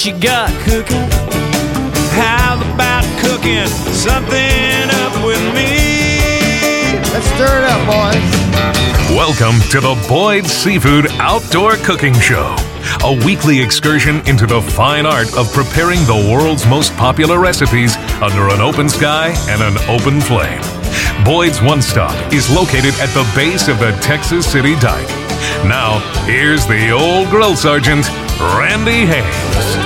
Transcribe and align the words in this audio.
what 0.00 0.06
you 0.06 0.18
got 0.18 0.48
cooking? 0.62 1.10
How 2.16 2.58
about 2.72 3.04
cooking 3.20 3.66
something 3.66 4.88
up 4.96 5.26
with 5.26 5.42
me? 5.54 6.96
Let's 7.12 7.26
stir 7.26 7.58
it 7.58 7.64
up, 7.64 7.84
boys. 7.84 9.14
Welcome 9.14 9.60
to 9.68 9.80
the 9.80 10.06
Boyd 10.08 10.46
Seafood 10.46 11.08
Outdoor 11.18 11.76
Cooking 11.76 12.14
Show, 12.14 12.56
a 13.04 13.12
weekly 13.26 13.60
excursion 13.60 14.26
into 14.26 14.46
the 14.46 14.62
fine 14.62 15.04
art 15.04 15.36
of 15.36 15.52
preparing 15.52 15.98
the 16.06 16.30
world's 16.32 16.66
most 16.66 16.96
popular 16.96 17.38
recipes 17.38 17.96
under 18.22 18.48
an 18.48 18.62
open 18.62 18.88
sky 18.88 19.34
and 19.50 19.60
an 19.60 19.76
open 19.90 20.22
flame. 20.22 20.62
Boyd's 21.26 21.60
One 21.60 21.82
Stop 21.82 22.32
is 22.32 22.48
located 22.48 22.94
at 23.00 23.12
the 23.12 23.30
base 23.36 23.68
of 23.68 23.78
the 23.78 23.90
Texas 24.00 24.50
City 24.50 24.76
Dike. 24.76 25.08
Now, 25.64 25.98
here's 26.24 26.66
the 26.66 26.90
old 26.90 27.28
grill 27.28 27.54
sergeant, 27.54 28.08
Randy 28.40 29.04
Hames. 29.04 29.79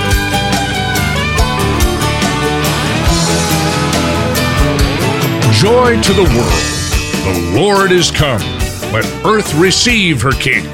Joy 5.61 6.01
to 6.01 6.13
the 6.13 6.23
world. 6.23 7.23
The 7.23 7.59
Lord 7.59 7.93
is 7.93 8.11
come. 8.11 8.41
Let 8.91 9.05
earth 9.25 9.55
receive 9.55 10.21
her 10.21 10.33
King. 10.33 10.65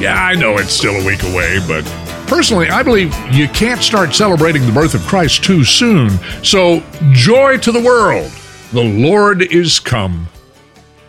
Yeah, 0.00 0.16
I 0.18 0.34
know 0.34 0.58
it's 0.58 0.72
still 0.72 0.96
a 1.00 1.06
week 1.06 1.22
away, 1.22 1.60
but 1.68 1.84
personally, 2.26 2.68
I 2.68 2.82
believe 2.82 3.14
you 3.32 3.46
can't 3.48 3.80
start 3.80 4.12
celebrating 4.12 4.66
the 4.66 4.72
birth 4.72 4.94
of 4.94 5.02
Christ 5.02 5.44
too 5.44 5.62
soon. 5.62 6.10
So, 6.42 6.82
joy 7.12 7.58
to 7.58 7.70
the 7.70 7.80
world. 7.80 8.30
The 8.72 8.82
Lord 8.82 9.40
is 9.40 9.78
come. 9.78 10.26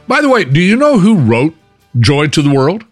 By 0.08 0.22
the 0.22 0.30
way, 0.30 0.46
do 0.46 0.62
you 0.62 0.76
know 0.76 1.00
who 1.00 1.16
wrote 1.18 1.56
Joy 2.00 2.28
to 2.28 2.42
the 2.44 2.54
World? 2.54 2.86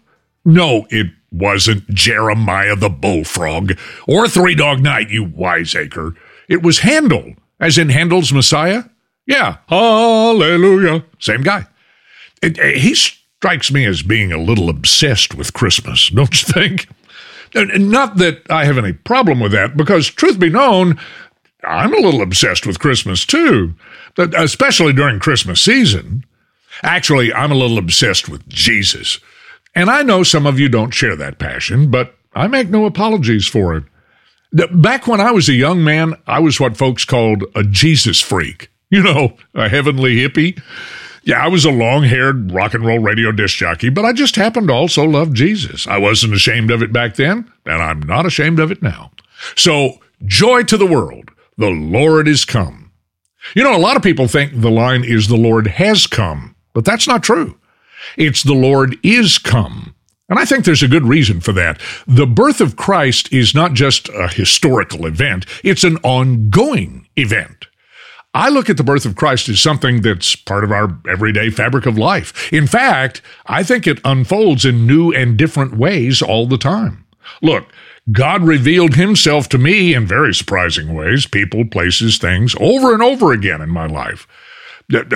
No, 0.44 0.86
it 0.90 1.06
wasn't 1.30 1.88
Jeremiah 1.88 2.74
the 2.74 2.90
Bullfrog 2.90 3.78
or 4.08 4.26
Three 4.26 4.56
Dog 4.56 4.80
Night, 4.80 5.10
you 5.10 5.24
wiseacre. 5.24 6.16
It 6.48 6.62
was 6.62 6.80
Handel, 6.80 7.34
as 7.60 7.78
in 7.78 7.90
Handel's 7.90 8.32
Messiah. 8.32 8.84
Yeah, 9.30 9.58
hallelujah. 9.68 11.04
Same 11.20 11.42
guy. 11.42 11.68
It, 12.42 12.58
it, 12.58 12.78
he 12.78 12.96
strikes 12.96 13.70
me 13.70 13.84
as 13.84 14.02
being 14.02 14.32
a 14.32 14.38
little 14.38 14.68
obsessed 14.68 15.36
with 15.36 15.52
Christmas, 15.52 16.08
don't 16.08 16.42
you 16.42 16.52
think? 16.52 16.88
Not 17.54 18.16
that 18.16 18.42
I 18.50 18.64
have 18.64 18.76
any 18.76 18.92
problem 18.92 19.38
with 19.38 19.52
that, 19.52 19.76
because 19.76 20.08
truth 20.08 20.40
be 20.40 20.50
known, 20.50 20.98
I'm 21.62 21.94
a 21.94 22.00
little 22.00 22.22
obsessed 22.22 22.66
with 22.66 22.80
Christmas 22.80 23.24
too, 23.24 23.74
but 24.16 24.36
especially 24.36 24.94
during 24.94 25.20
Christmas 25.20 25.60
season. 25.60 26.24
Actually, 26.82 27.32
I'm 27.32 27.52
a 27.52 27.56
little 27.56 27.78
obsessed 27.78 28.28
with 28.28 28.48
Jesus. 28.48 29.20
And 29.76 29.90
I 29.90 30.02
know 30.02 30.24
some 30.24 30.44
of 30.44 30.58
you 30.58 30.68
don't 30.68 30.92
share 30.92 31.14
that 31.14 31.38
passion, 31.38 31.88
but 31.88 32.16
I 32.34 32.48
make 32.48 32.68
no 32.68 32.84
apologies 32.84 33.46
for 33.46 33.76
it. 33.76 33.84
Back 34.72 35.06
when 35.06 35.20
I 35.20 35.30
was 35.30 35.48
a 35.48 35.52
young 35.52 35.84
man, 35.84 36.14
I 36.26 36.40
was 36.40 36.58
what 36.58 36.76
folks 36.76 37.04
called 37.04 37.44
a 37.54 37.62
Jesus 37.62 38.20
freak. 38.20 38.69
You 38.92 39.04
know, 39.04 39.36
a 39.54 39.68
heavenly 39.68 40.16
hippie. 40.16 40.60
Yeah, 41.22 41.44
I 41.44 41.48
was 41.48 41.64
a 41.64 41.70
long 41.70 42.02
haired 42.02 42.50
rock 42.50 42.74
and 42.74 42.84
roll 42.84 42.98
radio 42.98 43.30
disc 43.30 43.56
jockey, 43.56 43.88
but 43.88 44.04
I 44.04 44.12
just 44.12 44.34
happened 44.34 44.66
to 44.66 44.74
also 44.74 45.04
love 45.04 45.32
Jesus. 45.32 45.86
I 45.86 45.98
wasn't 45.98 46.34
ashamed 46.34 46.72
of 46.72 46.82
it 46.82 46.92
back 46.92 47.14
then, 47.14 47.50
and 47.66 47.82
I'm 47.82 48.00
not 48.00 48.26
ashamed 48.26 48.58
of 48.58 48.72
it 48.72 48.82
now. 48.82 49.12
So, 49.54 50.00
joy 50.26 50.64
to 50.64 50.76
the 50.76 50.86
world. 50.86 51.30
The 51.56 51.68
Lord 51.68 52.26
is 52.26 52.44
come. 52.44 52.90
You 53.54 53.62
know, 53.62 53.76
a 53.76 53.78
lot 53.78 53.96
of 53.96 54.02
people 54.02 54.26
think 54.26 54.60
the 54.60 54.70
line 54.70 55.04
is 55.04 55.28
the 55.28 55.36
Lord 55.36 55.66
has 55.66 56.06
come, 56.06 56.56
but 56.72 56.84
that's 56.84 57.06
not 57.06 57.22
true. 57.22 57.58
It's 58.16 58.42
the 58.42 58.54
Lord 58.54 58.96
is 59.02 59.38
come. 59.38 59.94
And 60.28 60.38
I 60.38 60.44
think 60.44 60.64
there's 60.64 60.82
a 60.82 60.88
good 60.88 61.04
reason 61.04 61.40
for 61.40 61.52
that. 61.52 61.80
The 62.06 62.26
birth 62.26 62.60
of 62.60 62.76
Christ 62.76 63.32
is 63.32 63.54
not 63.54 63.72
just 63.72 64.08
a 64.10 64.28
historical 64.28 65.06
event, 65.06 65.44
it's 65.64 65.84
an 65.84 65.96
ongoing 65.98 67.08
event. 67.16 67.59
I 68.32 68.48
look 68.48 68.70
at 68.70 68.76
the 68.76 68.84
birth 68.84 69.06
of 69.06 69.16
Christ 69.16 69.48
as 69.48 69.60
something 69.60 70.02
that's 70.02 70.36
part 70.36 70.62
of 70.62 70.70
our 70.70 70.96
everyday 71.08 71.50
fabric 71.50 71.84
of 71.86 71.98
life. 71.98 72.52
In 72.52 72.66
fact, 72.66 73.22
I 73.46 73.64
think 73.64 73.86
it 73.86 74.00
unfolds 74.04 74.64
in 74.64 74.86
new 74.86 75.12
and 75.12 75.36
different 75.36 75.76
ways 75.76 76.22
all 76.22 76.46
the 76.46 76.58
time. 76.58 77.04
Look, 77.42 77.66
God 78.12 78.42
revealed 78.42 78.94
himself 78.94 79.48
to 79.50 79.58
me 79.58 79.94
in 79.94 80.06
very 80.06 80.32
surprising 80.32 80.94
ways, 80.94 81.26
people, 81.26 81.64
places, 81.64 82.18
things, 82.18 82.54
over 82.60 82.94
and 82.94 83.02
over 83.02 83.32
again 83.32 83.60
in 83.60 83.68
my 83.68 83.86
life. 83.86 84.26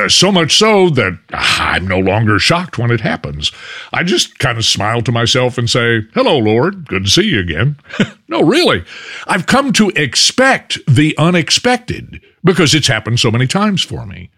So 0.09 0.31
much 0.31 0.57
so 0.57 0.89
that 0.91 1.19
I'm 1.31 1.89
no 1.89 1.99
longer 1.99 2.39
shocked 2.39 2.79
when 2.79 2.91
it 2.91 3.01
happens. 3.01 3.51
I 3.93 4.05
just 4.05 4.39
kind 4.39 4.57
of 4.57 4.65
smile 4.65 5.03
to 5.03 5.13
myself 5.13 5.59
and 5.59 5.69
say, 5.69 6.03
Hello, 6.15 6.39
Lord. 6.39 6.87
Good 6.87 7.05
to 7.05 7.11
see 7.11 7.29
you 7.29 7.41
again. 7.41 7.77
no, 8.29 8.43
really. 8.43 8.85
I've 9.27 9.47
come 9.47 9.73
to 9.75 9.91
expect 9.91 10.79
the 10.87 11.17
unexpected 11.19 12.21
because 12.45 12.75
it's 12.75 12.87
happened 12.87 13.21
so 13.21 13.31
many 13.31 13.47
times 13.47 13.83
for 13.83 14.07
me. 14.07 14.31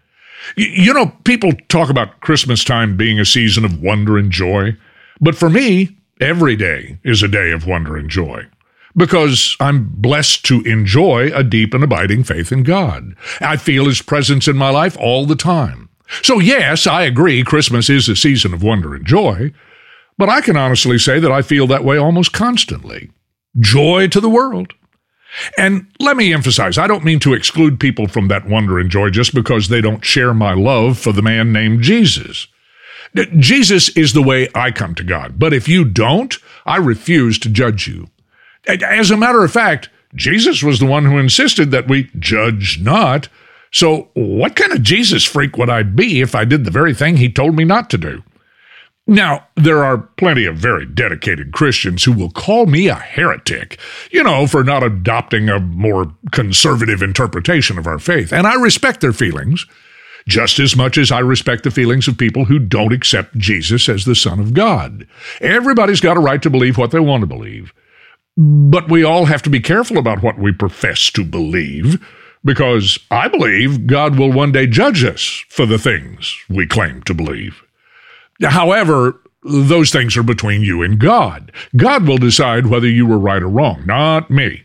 You 0.55 0.93
know, 0.93 1.07
people 1.23 1.51
talk 1.67 1.89
about 1.89 2.21
Christmas 2.21 2.63
time 2.63 2.95
being 2.95 3.19
a 3.19 3.25
season 3.25 3.65
of 3.65 3.81
wonder 3.81 4.17
and 4.17 4.31
joy, 4.31 4.75
but 5.19 5.35
for 5.35 5.49
me, 5.49 5.97
every 6.21 6.55
day 6.55 6.99
is 7.03 7.21
a 7.21 7.27
day 7.27 7.51
of 7.51 7.67
wonder 7.67 7.97
and 7.97 8.09
joy 8.09 8.47
because 8.97 9.55
I'm 9.59 9.87
blessed 9.89 10.43
to 10.45 10.61
enjoy 10.63 11.31
a 11.33 11.43
deep 11.43 11.73
and 11.73 11.83
abiding 11.83 12.23
faith 12.23 12.51
in 12.51 12.63
God. 12.63 13.15
I 13.39 13.55
feel 13.55 13.85
His 13.85 14.01
presence 14.01 14.47
in 14.47 14.57
my 14.57 14.71
life 14.71 14.97
all 14.99 15.25
the 15.25 15.35
time. 15.35 15.89
So, 16.23 16.39
yes, 16.39 16.87
I 16.87 17.03
agree 17.03 17.43
Christmas 17.43 17.89
is 17.89 18.09
a 18.09 18.15
season 18.15 18.53
of 18.53 18.63
wonder 18.63 18.95
and 18.95 19.05
joy, 19.05 19.53
but 20.17 20.29
I 20.29 20.41
can 20.41 20.57
honestly 20.57 20.97
say 20.97 21.19
that 21.19 21.31
I 21.31 21.41
feel 21.41 21.67
that 21.67 21.83
way 21.83 21.97
almost 21.97 22.33
constantly. 22.33 23.11
Joy 23.59 24.07
to 24.07 24.19
the 24.19 24.29
world. 24.29 24.73
And 25.57 25.87
let 25.99 26.17
me 26.17 26.33
emphasize, 26.33 26.77
I 26.77 26.87
don't 26.87 27.03
mean 27.03 27.19
to 27.19 27.33
exclude 27.33 27.79
people 27.79 28.07
from 28.07 28.29
that 28.29 28.47
wonder 28.47 28.79
and 28.79 28.89
joy 28.89 29.09
just 29.09 29.35
because 29.35 29.67
they 29.67 29.81
don't 29.81 30.03
share 30.03 30.33
my 30.33 30.53
love 30.53 30.97
for 30.97 31.11
the 31.11 31.21
man 31.21 31.51
named 31.51 31.83
Jesus. 31.83 32.47
Jesus 33.37 33.89
is 33.89 34.13
the 34.13 34.23
way 34.23 34.47
I 34.55 34.71
come 34.71 34.95
to 34.95 35.03
God, 35.03 35.37
but 35.37 35.53
if 35.53 35.67
you 35.67 35.85
don't, 35.85 36.35
I 36.65 36.77
refuse 36.77 37.37
to 37.39 37.49
judge 37.49 37.87
you. 37.87 38.07
As 38.67 39.11
a 39.11 39.17
matter 39.17 39.43
of 39.43 39.51
fact, 39.51 39.89
Jesus 40.15 40.63
was 40.63 40.79
the 40.79 40.85
one 40.85 41.05
who 41.05 41.17
insisted 41.17 41.71
that 41.71 41.87
we 41.87 42.09
judge 42.17 42.79
not. 42.81 43.29
So, 43.71 44.09
what 44.13 44.55
kind 44.55 44.71
of 44.71 44.81
Jesus 44.81 45.25
freak 45.25 45.57
would 45.57 45.69
I 45.69 45.83
be 45.83 46.21
if 46.21 46.33
I 46.33 46.45
did 46.45 46.63
the 46.63 46.71
very 46.71 46.93
thing 46.93 47.17
he 47.17 47.31
told 47.31 47.55
me 47.55 47.65
not 47.65 47.89
to 47.91 47.97
do? 47.97 48.23
Now, 49.09 49.47
there 49.55 49.85
are 49.85 49.97
plenty 49.97 50.45
of 50.45 50.57
very 50.57 50.85
dedicated 50.85 51.53
Christians 51.53 52.03
who 52.03 52.11
will 52.11 52.29
call 52.29 52.65
me 52.65 52.87
a 52.87 52.95
heretic, 52.95 53.79
you 54.11 54.21
know, 54.21 54.47
for 54.47 54.65
not 54.65 54.83
adopting 54.83 55.47
a 55.47 55.59
more 55.59 56.13
conservative 56.31 57.01
interpretation 57.01 57.77
of 57.77 57.87
our 57.87 57.99
faith. 57.99 58.33
And 58.33 58.45
I 58.45 58.55
respect 58.55 58.99
their 58.99 59.13
feelings 59.13 59.65
just 60.27 60.59
as 60.59 60.75
much 60.75 60.97
as 60.97 61.09
I 61.09 61.19
respect 61.19 61.63
the 61.63 61.71
feelings 61.71 62.07
of 62.07 62.17
people 62.17 62.45
who 62.45 62.59
don't 62.59 62.91
accept 62.91 63.37
Jesus 63.37 63.87
as 63.87 64.03
the 64.03 64.15
Son 64.15 64.39
of 64.41 64.53
God. 64.53 65.07
Everybody's 65.39 66.01
got 66.01 66.17
a 66.17 66.21
right 66.21 66.41
to 66.41 66.49
believe 66.49 66.77
what 66.77 66.91
they 66.91 66.99
want 66.99 67.21
to 67.21 67.27
believe. 67.27 67.73
But 68.37 68.89
we 68.89 69.03
all 69.03 69.25
have 69.25 69.41
to 69.43 69.49
be 69.49 69.59
careful 69.59 69.97
about 69.97 70.21
what 70.21 70.37
we 70.37 70.51
profess 70.51 71.09
to 71.11 71.23
believe, 71.23 72.05
because 72.45 72.99
I 73.09 73.27
believe 73.27 73.87
God 73.87 74.17
will 74.17 74.31
one 74.31 74.51
day 74.51 74.67
judge 74.67 75.03
us 75.03 75.43
for 75.49 75.65
the 75.65 75.79
things 75.79 76.37
we 76.47 76.67
claim 76.67 77.01
to 77.03 77.15
believe. 77.15 77.63
However, 78.41 79.19
those 79.43 79.89
things 79.91 80.15
are 80.17 80.23
between 80.23 80.61
you 80.61 80.83
and 80.83 80.99
God. 80.99 81.51
God 81.75 82.07
will 82.07 82.17
decide 82.17 82.67
whether 82.67 82.87
you 82.87 83.07
were 83.07 83.17
right 83.17 83.41
or 83.41 83.49
wrong, 83.49 83.83
not 83.85 84.29
me. 84.29 84.63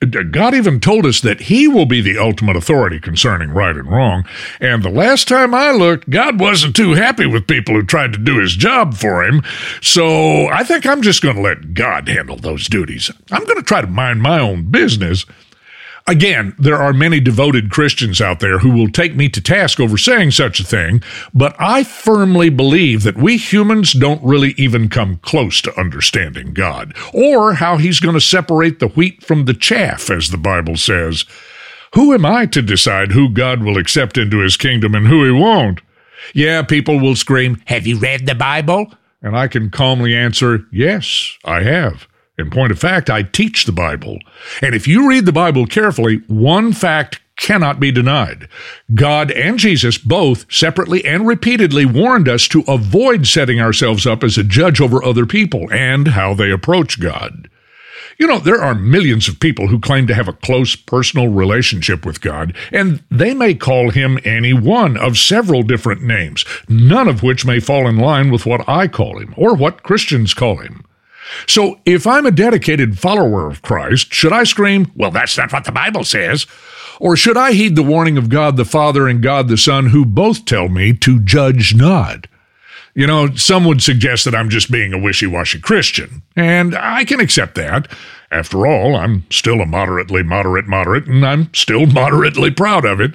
Uh, 0.00 0.22
God 0.30 0.54
even 0.54 0.80
told 0.80 1.06
us 1.06 1.20
that 1.20 1.42
He 1.42 1.66
will 1.66 1.86
be 1.86 2.00
the 2.00 2.18
ultimate 2.18 2.56
authority 2.56 3.00
concerning 3.00 3.50
right 3.50 3.76
and 3.76 3.90
wrong. 3.90 4.24
And 4.60 4.82
the 4.82 4.90
last 4.90 5.28
time 5.28 5.54
I 5.54 5.72
looked, 5.72 6.08
God 6.10 6.40
wasn't 6.40 6.76
too 6.76 6.92
happy 6.92 7.26
with 7.26 7.46
people 7.46 7.74
who 7.74 7.82
tried 7.82 8.12
to 8.12 8.18
do 8.18 8.38
His 8.38 8.54
job 8.54 8.94
for 8.94 9.24
Him. 9.24 9.42
So 9.80 10.46
I 10.48 10.64
think 10.64 10.86
I'm 10.86 11.02
just 11.02 11.22
going 11.22 11.36
to 11.36 11.42
let 11.42 11.74
God 11.74 12.08
handle 12.08 12.36
those 12.36 12.68
duties. 12.68 13.10
I'm 13.30 13.44
going 13.44 13.56
to 13.56 13.62
try 13.62 13.80
to 13.80 13.86
mind 13.86 14.22
my 14.22 14.38
own 14.38 14.70
business. 14.70 15.24
Again, 16.08 16.54
there 16.58 16.78
are 16.78 16.94
many 16.94 17.20
devoted 17.20 17.70
Christians 17.70 18.22
out 18.22 18.40
there 18.40 18.60
who 18.60 18.70
will 18.70 18.88
take 18.88 19.14
me 19.14 19.28
to 19.28 19.42
task 19.42 19.78
over 19.78 19.98
saying 19.98 20.30
such 20.30 20.58
a 20.58 20.64
thing, 20.64 21.02
but 21.34 21.54
I 21.58 21.84
firmly 21.84 22.48
believe 22.48 23.02
that 23.02 23.18
we 23.18 23.36
humans 23.36 23.92
don't 23.92 24.24
really 24.24 24.54
even 24.56 24.88
come 24.88 25.18
close 25.18 25.60
to 25.60 25.78
understanding 25.78 26.54
God, 26.54 26.96
or 27.12 27.52
how 27.52 27.76
He's 27.76 28.00
going 28.00 28.14
to 28.14 28.22
separate 28.22 28.78
the 28.78 28.88
wheat 28.88 29.22
from 29.22 29.44
the 29.44 29.52
chaff, 29.52 30.08
as 30.08 30.30
the 30.30 30.38
Bible 30.38 30.76
says. 30.76 31.26
Who 31.94 32.14
am 32.14 32.24
I 32.24 32.46
to 32.46 32.62
decide 32.62 33.12
who 33.12 33.28
God 33.28 33.62
will 33.62 33.76
accept 33.76 34.16
into 34.16 34.38
His 34.38 34.56
kingdom 34.56 34.94
and 34.94 35.06
who 35.06 35.26
He 35.26 35.30
won't? 35.30 35.82
Yeah, 36.32 36.62
people 36.62 36.98
will 36.98 37.16
scream, 37.16 37.60
Have 37.66 37.86
you 37.86 37.98
read 37.98 38.24
the 38.24 38.34
Bible? 38.34 38.94
And 39.20 39.36
I 39.36 39.46
can 39.46 39.68
calmly 39.68 40.14
answer, 40.14 40.64
Yes, 40.72 41.36
I 41.44 41.64
have. 41.64 42.08
In 42.38 42.50
point 42.50 42.70
of 42.70 42.78
fact, 42.78 43.10
I 43.10 43.22
teach 43.22 43.64
the 43.64 43.72
Bible. 43.72 44.18
And 44.62 44.74
if 44.74 44.86
you 44.86 45.08
read 45.08 45.26
the 45.26 45.32
Bible 45.32 45.66
carefully, 45.66 46.22
one 46.28 46.72
fact 46.72 47.20
cannot 47.36 47.80
be 47.80 47.90
denied. 47.90 48.48
God 48.94 49.30
and 49.32 49.58
Jesus 49.58 49.98
both 49.98 50.52
separately 50.52 51.04
and 51.04 51.26
repeatedly 51.26 51.84
warned 51.84 52.28
us 52.28 52.46
to 52.48 52.64
avoid 52.68 53.26
setting 53.26 53.60
ourselves 53.60 54.06
up 54.06 54.22
as 54.22 54.38
a 54.38 54.44
judge 54.44 54.80
over 54.80 55.02
other 55.02 55.26
people 55.26 55.66
and 55.72 56.08
how 56.08 56.34
they 56.34 56.50
approach 56.50 57.00
God. 57.00 57.48
You 58.18 58.26
know, 58.26 58.40
there 58.40 58.60
are 58.60 58.74
millions 58.74 59.28
of 59.28 59.38
people 59.38 59.68
who 59.68 59.78
claim 59.78 60.08
to 60.08 60.14
have 60.14 60.26
a 60.26 60.32
close 60.32 60.74
personal 60.74 61.28
relationship 61.28 62.04
with 62.04 62.20
God, 62.20 62.52
and 62.72 63.02
they 63.10 63.32
may 63.32 63.54
call 63.54 63.90
him 63.90 64.18
any 64.24 64.52
one 64.52 64.96
of 64.96 65.16
several 65.16 65.62
different 65.62 66.02
names, 66.02 66.44
none 66.68 67.06
of 67.06 67.22
which 67.22 67.46
may 67.46 67.60
fall 67.60 67.86
in 67.86 67.96
line 67.96 68.32
with 68.32 68.44
what 68.44 68.68
I 68.68 68.88
call 68.88 69.20
him 69.20 69.34
or 69.36 69.54
what 69.54 69.84
Christians 69.84 70.34
call 70.34 70.56
him. 70.56 70.84
So 71.46 71.80
if 71.84 72.06
I'm 72.06 72.26
a 72.26 72.30
dedicated 72.30 72.98
follower 72.98 73.48
of 73.48 73.62
Christ, 73.62 74.12
should 74.12 74.32
I 74.32 74.44
scream, 74.44 74.90
well, 74.94 75.10
that's 75.10 75.36
not 75.36 75.52
what 75.52 75.64
the 75.64 75.72
Bible 75.72 76.04
says? 76.04 76.46
Or 77.00 77.16
should 77.16 77.36
I 77.36 77.52
heed 77.52 77.76
the 77.76 77.82
warning 77.82 78.18
of 78.18 78.28
God 78.28 78.56
the 78.56 78.64
Father 78.64 79.06
and 79.06 79.22
God 79.22 79.48
the 79.48 79.56
Son, 79.56 79.86
who 79.86 80.04
both 80.04 80.44
tell 80.44 80.68
me 80.68 80.92
to 80.94 81.20
judge 81.20 81.74
not? 81.74 82.26
You 82.94 83.06
know, 83.06 83.32
some 83.36 83.64
would 83.66 83.80
suggest 83.80 84.24
that 84.24 84.34
I'm 84.34 84.48
just 84.48 84.72
being 84.72 84.92
a 84.92 84.98
wishy 84.98 85.26
washy 85.26 85.60
Christian, 85.60 86.22
and 86.34 86.74
I 86.74 87.04
can 87.04 87.20
accept 87.20 87.54
that. 87.54 87.88
After 88.32 88.66
all, 88.66 88.96
I'm 88.96 89.24
still 89.30 89.60
a 89.60 89.66
moderately 89.66 90.24
moderate 90.24 90.66
moderate, 90.66 91.06
and 91.06 91.24
I'm 91.24 91.54
still 91.54 91.86
moderately 91.92 92.50
proud 92.50 92.84
of 92.84 93.00
it. 93.00 93.14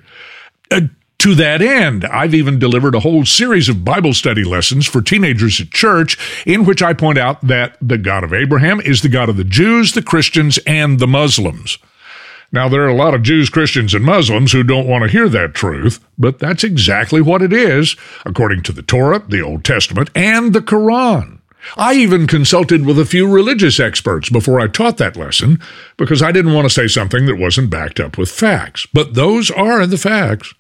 Uh, 0.72 0.82
to 1.24 1.36
that 1.36 1.62
end, 1.62 2.04
I've 2.04 2.34
even 2.34 2.60
delivered 2.60 2.96
a 2.96 3.00
whole 3.00 3.24
series 3.24 3.70
of 3.70 3.86
Bible 3.86 4.14
study 4.14 4.44
lessons 4.44 4.86
for 4.86 5.02
teenagers 5.02 5.62
at 5.62 5.72
church 5.72 6.18
in 6.46 6.66
which 6.66 6.84
I 6.84 6.92
point 6.92 7.18
out 7.18 7.40
that 7.48 7.78
the 7.82 7.98
God 7.98 8.26
of 8.26 8.34
Abraham 8.34 8.82
is 8.82 9.02
the 9.02 9.08
God 9.08 9.30
of 9.30 9.38
the 9.38 9.46
Jews, 9.46 9.94
the 9.94 10.02
Christians, 10.02 10.60
and 10.68 11.00
the 11.00 11.08
Muslims. 11.08 11.78
Now, 12.52 12.68
there 12.68 12.84
are 12.84 12.90
a 12.90 12.94
lot 12.94 13.14
of 13.14 13.24
Jews, 13.24 13.50
Christians, 13.50 13.94
and 13.94 14.04
Muslims 14.04 14.52
who 14.52 14.64
don't 14.64 14.86
want 14.86 15.06
to 15.06 15.10
hear 15.10 15.30
that 15.30 15.54
truth, 15.54 16.06
but 16.18 16.40
that's 16.40 16.66
exactly 16.66 17.22
what 17.22 17.42
it 17.42 17.54
is, 17.54 17.96
according 18.26 18.64
to 18.64 18.74
the 18.74 18.84
Torah, 18.84 19.24
the 19.26 19.42
Old 19.42 19.64
Testament, 19.64 20.10
and 20.14 20.52
the 20.52 20.60
Quran. 20.60 21.40
I 21.78 21.94
even 21.94 22.28
consulted 22.28 22.86
with 22.86 23.00
a 23.00 23.06
few 23.06 23.32
religious 23.32 23.80
experts 23.80 24.30
before 24.30 24.60
I 24.60 24.68
taught 24.68 24.98
that 24.98 25.16
lesson 25.16 25.62
because 25.96 26.22
I 26.22 26.34
didn't 26.34 26.54
want 26.54 26.66
to 26.66 26.70
say 26.70 26.88
something 26.88 27.28
that 27.28 27.38
wasn't 27.38 27.70
backed 27.70 28.02
up 28.02 28.18
with 28.18 28.30
facts. 28.30 28.86
But 28.92 29.14
those 29.14 29.50
are 29.50 29.88
the 29.88 29.98
facts. 29.98 30.54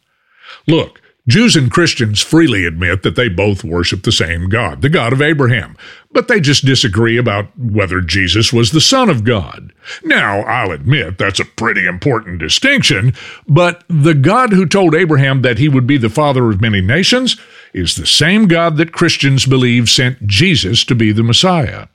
Look, 0.67 1.01
Jews 1.25 1.55
and 1.55 1.71
Christians 1.71 2.19
freely 2.19 2.65
admit 2.65 3.01
that 3.03 3.15
they 3.15 3.29
both 3.29 3.63
worship 3.63 4.03
the 4.03 4.11
same 4.11 4.50
God, 4.50 4.81
the 4.81 4.89
God 4.89 5.13
of 5.13 5.21
Abraham, 5.21 5.77
but 6.11 6.27
they 6.27 6.41
just 6.41 6.65
disagree 6.65 7.17
about 7.17 7.47
whether 7.57 8.01
Jesus 8.01 8.51
was 8.51 8.71
the 8.71 8.81
Son 8.81 9.09
of 9.09 9.23
God. 9.23 9.71
Now, 10.03 10.41
I'll 10.41 10.71
admit 10.71 11.17
that's 11.17 11.39
a 11.39 11.45
pretty 11.45 11.85
important 11.85 12.39
distinction, 12.39 13.13
but 13.47 13.85
the 13.88 14.13
God 14.13 14.51
who 14.51 14.65
told 14.65 14.95
Abraham 14.95 15.44
that 15.44 15.59
he 15.59 15.69
would 15.69 15.88
be 15.88 15.97
the 15.97 16.09
father 16.09 16.50
of 16.50 16.59
many 16.59 16.81
nations 16.81 17.38
is 17.73 17.95
the 17.95 18.05
same 18.05 18.50
God 18.50 18.75
that 18.75 18.91
Christians 18.91 19.45
believe 19.45 19.89
sent 19.89 20.27
Jesus 20.27 20.83
to 20.83 20.94
be 20.94 21.13
the 21.13 21.23
Messiah. 21.23 21.88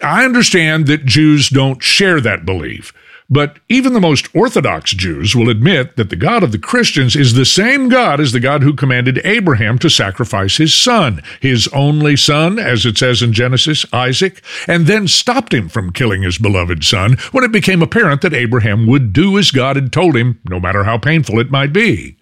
I 0.00 0.24
understand 0.24 0.86
that 0.86 1.06
Jews 1.06 1.48
don't 1.48 1.82
share 1.82 2.20
that 2.20 2.44
belief, 2.44 2.92
but 3.30 3.58
even 3.68 3.92
the 3.92 4.00
most 4.00 4.28
Orthodox 4.34 4.90
Jews 4.90 5.36
will 5.36 5.48
admit 5.48 5.96
that 5.96 6.10
the 6.10 6.16
God 6.16 6.42
of 6.42 6.50
the 6.50 6.58
Christians 6.58 7.14
is 7.14 7.34
the 7.34 7.44
same 7.44 7.88
God 7.88 8.20
as 8.20 8.32
the 8.32 8.40
God 8.40 8.64
who 8.64 8.74
commanded 8.74 9.20
Abraham 9.24 9.78
to 9.78 9.88
sacrifice 9.88 10.56
his 10.56 10.74
son, 10.74 11.22
his 11.40 11.68
only 11.68 12.16
son, 12.16 12.58
as 12.58 12.84
it 12.84 12.98
says 12.98 13.22
in 13.22 13.32
Genesis, 13.32 13.86
Isaac, 13.92 14.42
and 14.66 14.86
then 14.86 15.06
stopped 15.06 15.54
him 15.54 15.68
from 15.68 15.92
killing 15.92 16.22
his 16.22 16.38
beloved 16.38 16.82
son 16.82 17.16
when 17.30 17.44
it 17.44 17.52
became 17.52 17.82
apparent 17.82 18.20
that 18.22 18.34
Abraham 18.34 18.88
would 18.88 19.12
do 19.12 19.38
as 19.38 19.52
God 19.52 19.76
had 19.76 19.92
told 19.92 20.16
him, 20.16 20.40
no 20.48 20.58
matter 20.58 20.82
how 20.82 20.98
painful 20.98 21.38
it 21.38 21.52
might 21.52 21.72
be. 21.72 22.16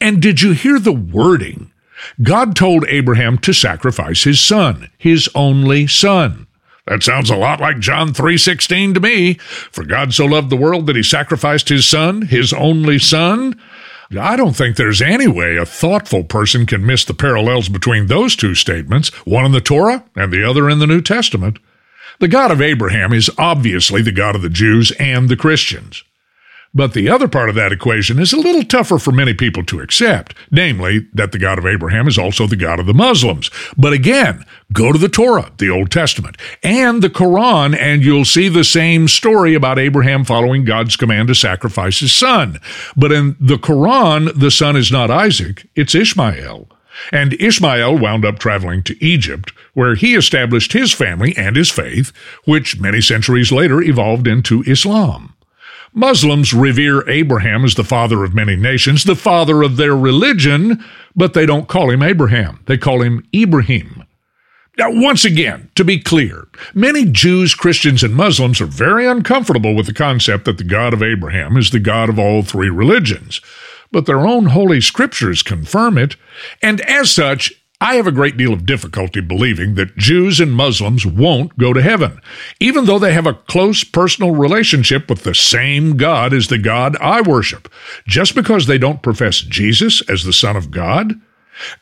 And 0.00 0.22
did 0.22 0.42
you 0.42 0.52
hear 0.52 0.78
the 0.78 0.92
wording? 0.92 1.72
God 2.22 2.54
told 2.54 2.84
Abraham 2.88 3.38
to 3.38 3.52
sacrifice 3.52 4.22
his 4.22 4.40
son, 4.40 4.90
his 4.96 5.28
only 5.34 5.88
son. 5.88 6.46
That 6.86 7.02
sounds 7.02 7.30
a 7.30 7.36
lot 7.36 7.60
like 7.60 7.80
John 7.80 8.12
3:16 8.12 8.94
to 8.94 9.00
me. 9.00 9.34
For 9.72 9.84
God 9.84 10.14
so 10.14 10.24
loved 10.26 10.50
the 10.50 10.56
world 10.56 10.86
that 10.86 10.96
he 10.96 11.02
sacrificed 11.02 11.68
his 11.68 11.86
son, 11.86 12.22
his 12.22 12.52
only 12.52 12.98
son. 12.98 13.58
I 14.18 14.36
don't 14.36 14.54
think 14.54 14.76
there's 14.76 15.02
any 15.02 15.26
way 15.26 15.56
a 15.56 15.66
thoughtful 15.66 16.22
person 16.22 16.64
can 16.64 16.86
miss 16.86 17.04
the 17.04 17.14
parallels 17.14 17.68
between 17.68 18.06
those 18.06 18.36
two 18.36 18.54
statements, 18.54 19.08
one 19.24 19.44
in 19.44 19.50
the 19.50 19.60
Torah 19.60 20.04
and 20.14 20.32
the 20.32 20.48
other 20.48 20.70
in 20.70 20.78
the 20.78 20.86
New 20.86 21.00
Testament. 21.00 21.58
The 22.20 22.28
God 22.28 22.52
of 22.52 22.62
Abraham 22.62 23.12
is 23.12 23.30
obviously 23.36 24.02
the 24.02 24.12
God 24.12 24.36
of 24.36 24.42
the 24.42 24.48
Jews 24.48 24.92
and 24.92 25.28
the 25.28 25.36
Christians. 25.36 26.04
But 26.76 26.92
the 26.92 27.08
other 27.08 27.26
part 27.26 27.48
of 27.48 27.54
that 27.54 27.72
equation 27.72 28.18
is 28.18 28.34
a 28.34 28.36
little 28.36 28.62
tougher 28.62 28.98
for 28.98 29.10
many 29.10 29.32
people 29.32 29.64
to 29.64 29.80
accept, 29.80 30.36
namely 30.50 31.06
that 31.14 31.32
the 31.32 31.38
God 31.38 31.56
of 31.56 31.64
Abraham 31.64 32.06
is 32.06 32.18
also 32.18 32.46
the 32.46 32.54
God 32.54 32.78
of 32.78 32.84
the 32.84 32.92
Muslims. 32.92 33.50
But 33.78 33.94
again, 33.94 34.44
go 34.74 34.92
to 34.92 34.98
the 34.98 35.08
Torah, 35.08 35.50
the 35.56 35.70
Old 35.70 35.90
Testament, 35.90 36.36
and 36.62 37.00
the 37.00 37.08
Quran, 37.08 37.74
and 37.74 38.04
you'll 38.04 38.26
see 38.26 38.50
the 38.50 38.62
same 38.62 39.08
story 39.08 39.54
about 39.54 39.78
Abraham 39.78 40.22
following 40.22 40.66
God's 40.66 40.96
command 40.96 41.28
to 41.28 41.34
sacrifice 41.34 42.00
his 42.00 42.14
son. 42.14 42.60
But 42.94 43.10
in 43.10 43.36
the 43.40 43.56
Quran, 43.56 44.38
the 44.38 44.50
son 44.50 44.76
is 44.76 44.92
not 44.92 45.10
Isaac, 45.10 45.66
it's 45.74 45.94
Ishmael. 45.94 46.68
And 47.10 47.40
Ishmael 47.40 47.96
wound 47.96 48.26
up 48.26 48.38
traveling 48.38 48.82
to 48.82 49.02
Egypt, 49.02 49.50
where 49.72 49.94
he 49.94 50.14
established 50.14 50.74
his 50.74 50.92
family 50.92 51.34
and 51.38 51.56
his 51.56 51.70
faith, 51.70 52.12
which 52.44 52.78
many 52.78 53.00
centuries 53.00 53.50
later 53.50 53.80
evolved 53.80 54.26
into 54.26 54.62
Islam. 54.66 55.32
Muslims 55.92 56.52
revere 56.52 57.08
Abraham 57.08 57.64
as 57.64 57.74
the 57.74 57.84
father 57.84 58.24
of 58.24 58.34
many 58.34 58.56
nations, 58.56 59.04
the 59.04 59.16
father 59.16 59.62
of 59.62 59.76
their 59.76 59.96
religion, 59.96 60.84
but 61.14 61.34
they 61.34 61.46
don't 61.46 61.68
call 61.68 61.90
him 61.90 62.02
Abraham. 62.02 62.60
They 62.66 62.76
call 62.76 63.02
him 63.02 63.26
Ibrahim. 63.34 64.04
Now, 64.78 64.90
once 64.90 65.24
again, 65.24 65.70
to 65.74 65.84
be 65.84 65.98
clear, 65.98 66.48
many 66.74 67.06
Jews, 67.06 67.54
Christians, 67.54 68.02
and 68.02 68.14
Muslims 68.14 68.60
are 68.60 68.66
very 68.66 69.06
uncomfortable 69.06 69.74
with 69.74 69.86
the 69.86 69.94
concept 69.94 70.44
that 70.44 70.58
the 70.58 70.64
God 70.64 70.92
of 70.92 71.02
Abraham 71.02 71.56
is 71.56 71.70
the 71.70 71.80
God 71.80 72.10
of 72.10 72.18
all 72.18 72.42
three 72.42 72.68
religions. 72.68 73.40
But 73.90 74.04
their 74.04 74.26
own 74.26 74.46
holy 74.46 74.82
scriptures 74.82 75.42
confirm 75.42 75.96
it, 75.96 76.16
and 76.60 76.82
as 76.82 77.10
such, 77.10 77.52
I 77.80 77.96
have 77.96 78.06
a 78.06 78.12
great 78.12 78.38
deal 78.38 78.54
of 78.54 78.64
difficulty 78.64 79.20
believing 79.20 79.74
that 79.74 79.96
Jews 79.98 80.40
and 80.40 80.52
Muslims 80.52 81.04
won't 81.04 81.58
go 81.58 81.74
to 81.74 81.82
heaven, 81.82 82.20
even 82.58 82.86
though 82.86 82.98
they 82.98 83.12
have 83.12 83.26
a 83.26 83.34
close 83.34 83.84
personal 83.84 84.34
relationship 84.34 85.10
with 85.10 85.24
the 85.24 85.34
same 85.34 85.98
God 85.98 86.32
as 86.32 86.48
the 86.48 86.58
God 86.58 86.96
I 87.00 87.20
worship, 87.20 87.70
just 88.06 88.34
because 88.34 88.66
they 88.66 88.78
don't 88.78 89.02
profess 89.02 89.40
Jesus 89.40 90.00
as 90.08 90.24
the 90.24 90.32
Son 90.32 90.56
of 90.56 90.70
God. 90.70 91.20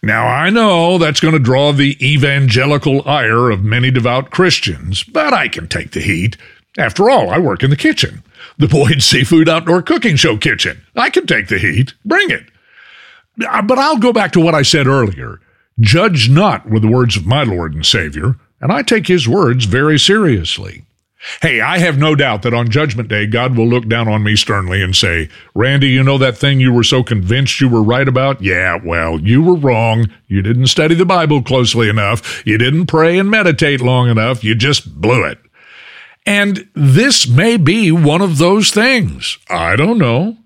Now, 0.03 0.27
I 0.27 0.51
know 0.51 0.99
that's 0.99 1.21
going 1.21 1.35
to 1.35 1.41
draw 1.41 1.73
the 1.73 1.97
evangelical 2.05 3.07
ire 3.09 3.51
of 3.51 3.65
many 3.65 3.91
devout 3.91 4.31
Christians, 4.31 5.05
but 5.05 5.33
I 5.33 5.49
can 5.49 5.69
take 5.69 5.93
the 5.93 6.01
heat. 6.01 6.37
After 6.77 7.09
all, 7.09 7.31
I 7.31 7.39
work 7.39 7.63
in 7.63 7.71
the 7.71 7.77
kitchen, 7.77 8.25
the 8.59 8.69
Boyd 8.69 9.01
Seafood 9.03 9.49
Outdoor 9.49 9.83
Cooking 9.83 10.17
Show 10.17 10.37
kitchen. 10.37 10.85
I 10.97 11.11
can 11.11 11.27
take 11.27 11.49
the 11.49 11.59
heat. 11.59 11.95
Bring 12.05 12.31
it. 12.31 12.47
Uh, 13.49 13.63
but 13.63 13.79
I'll 13.79 13.99
go 13.99 14.13
back 14.13 14.33
to 14.33 14.41
what 14.41 14.55
I 14.55 14.63
said 14.63 14.87
earlier. 14.87 15.41
Judge 15.81 16.29
not 16.29 16.69
with 16.69 16.83
the 16.83 16.89
words 16.89 17.17
of 17.17 17.27
my 17.27 17.43
Lord 17.43 17.75
and 17.75 17.85
Savior, 17.85 18.37
and 18.61 18.73
I 18.73 18.83
take 18.83 19.07
his 19.07 19.29
words 19.29 19.65
very 19.65 19.99
seriously. 19.99 20.85
Hey, 21.41 21.61
I 21.61 21.79
have 21.79 21.99
no 21.99 22.15
doubt 22.15 22.43
that 22.43 22.53
on 22.53 22.69
Judgment 22.69 23.09
Day, 23.09 23.27
God 23.27 23.57
will 23.57 23.67
look 23.67 23.89
down 23.89 24.09
on 24.09 24.23
me 24.23 24.37
sternly 24.37 24.83
and 24.83 24.95
say, 24.95 25.31
Randy, 25.55 25.89
you 25.89 26.03
know 26.03 26.19
that 26.19 26.37
thing 26.37 26.61
you 26.61 26.73
were 26.73 26.85
so 26.85 27.03
convinced 27.03 27.61
you 27.61 27.69
were 27.69 27.83
right 27.83 28.07
about? 28.07 28.43
Yeah, 28.43 28.79
well, 28.85 29.19
you 29.19 29.43
were 29.43 29.55
wrong. 29.55 30.11
You 30.29 30.43
didn't 30.43 30.67
study 30.67 30.95
the 30.95 31.07
Bible 31.07 31.43
closely 31.43 31.89
enough. 31.89 32.47
You 32.47 32.59
didn't 32.59 32.87
pray 32.87 33.19
and 33.19 33.31
meditate 33.31 33.81
long 33.81 34.11
enough. 34.11 34.45
You 34.45 34.55
just 34.55 35.01
blew 35.01 35.25
it. 35.25 35.39
And 36.27 36.69
this 36.75 37.27
may 37.27 37.57
be 37.57 37.91
one 37.91 38.21
of 38.21 38.37
those 38.39 38.71
things. 38.71 39.39
I 39.49 39.77
don't 39.77 39.99
know. 39.99 40.37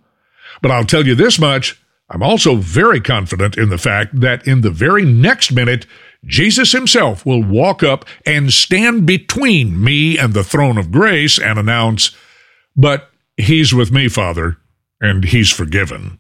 But 0.62 0.70
I'll 0.70 0.85
tell 0.85 1.06
you 1.06 1.14
this 1.14 1.38
much 1.38 1.80
I'm 2.11 2.23
also 2.23 2.57
very 2.57 3.00
confident 3.00 3.59
in 3.59 3.69
the 3.69 3.79
fact 3.79 4.21
that 4.21 4.47
in 4.47 4.62
the 4.62 4.71
very 4.71 5.05
next 5.05 5.53
minute, 5.53 5.87
Jesus 6.25 6.73
himself 6.73 7.25
will 7.25 7.43
walk 7.43 7.83
up 7.83 8.05
and 8.25 8.53
stand 8.53 9.07
between 9.07 9.83
me 9.83 10.19
and 10.19 10.33
the 10.33 10.45
throne 10.45 10.79
of 10.79 10.91
grace 10.91 11.38
and 11.38 11.59
announce, 11.59 12.17
But 12.75 13.11
he's 13.37 13.75
with 13.75 13.93
me, 13.93 14.09
Father, 14.09 14.59
and 15.00 15.25
he's 15.25 15.50
forgiven. 15.50 16.19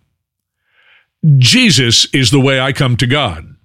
Jesus 1.38 2.06
is 2.14 2.30
the 2.30 2.40
way 2.40 2.60
I 2.60 2.72
come 2.72 2.96
to 2.96 3.06
God. 3.06 3.56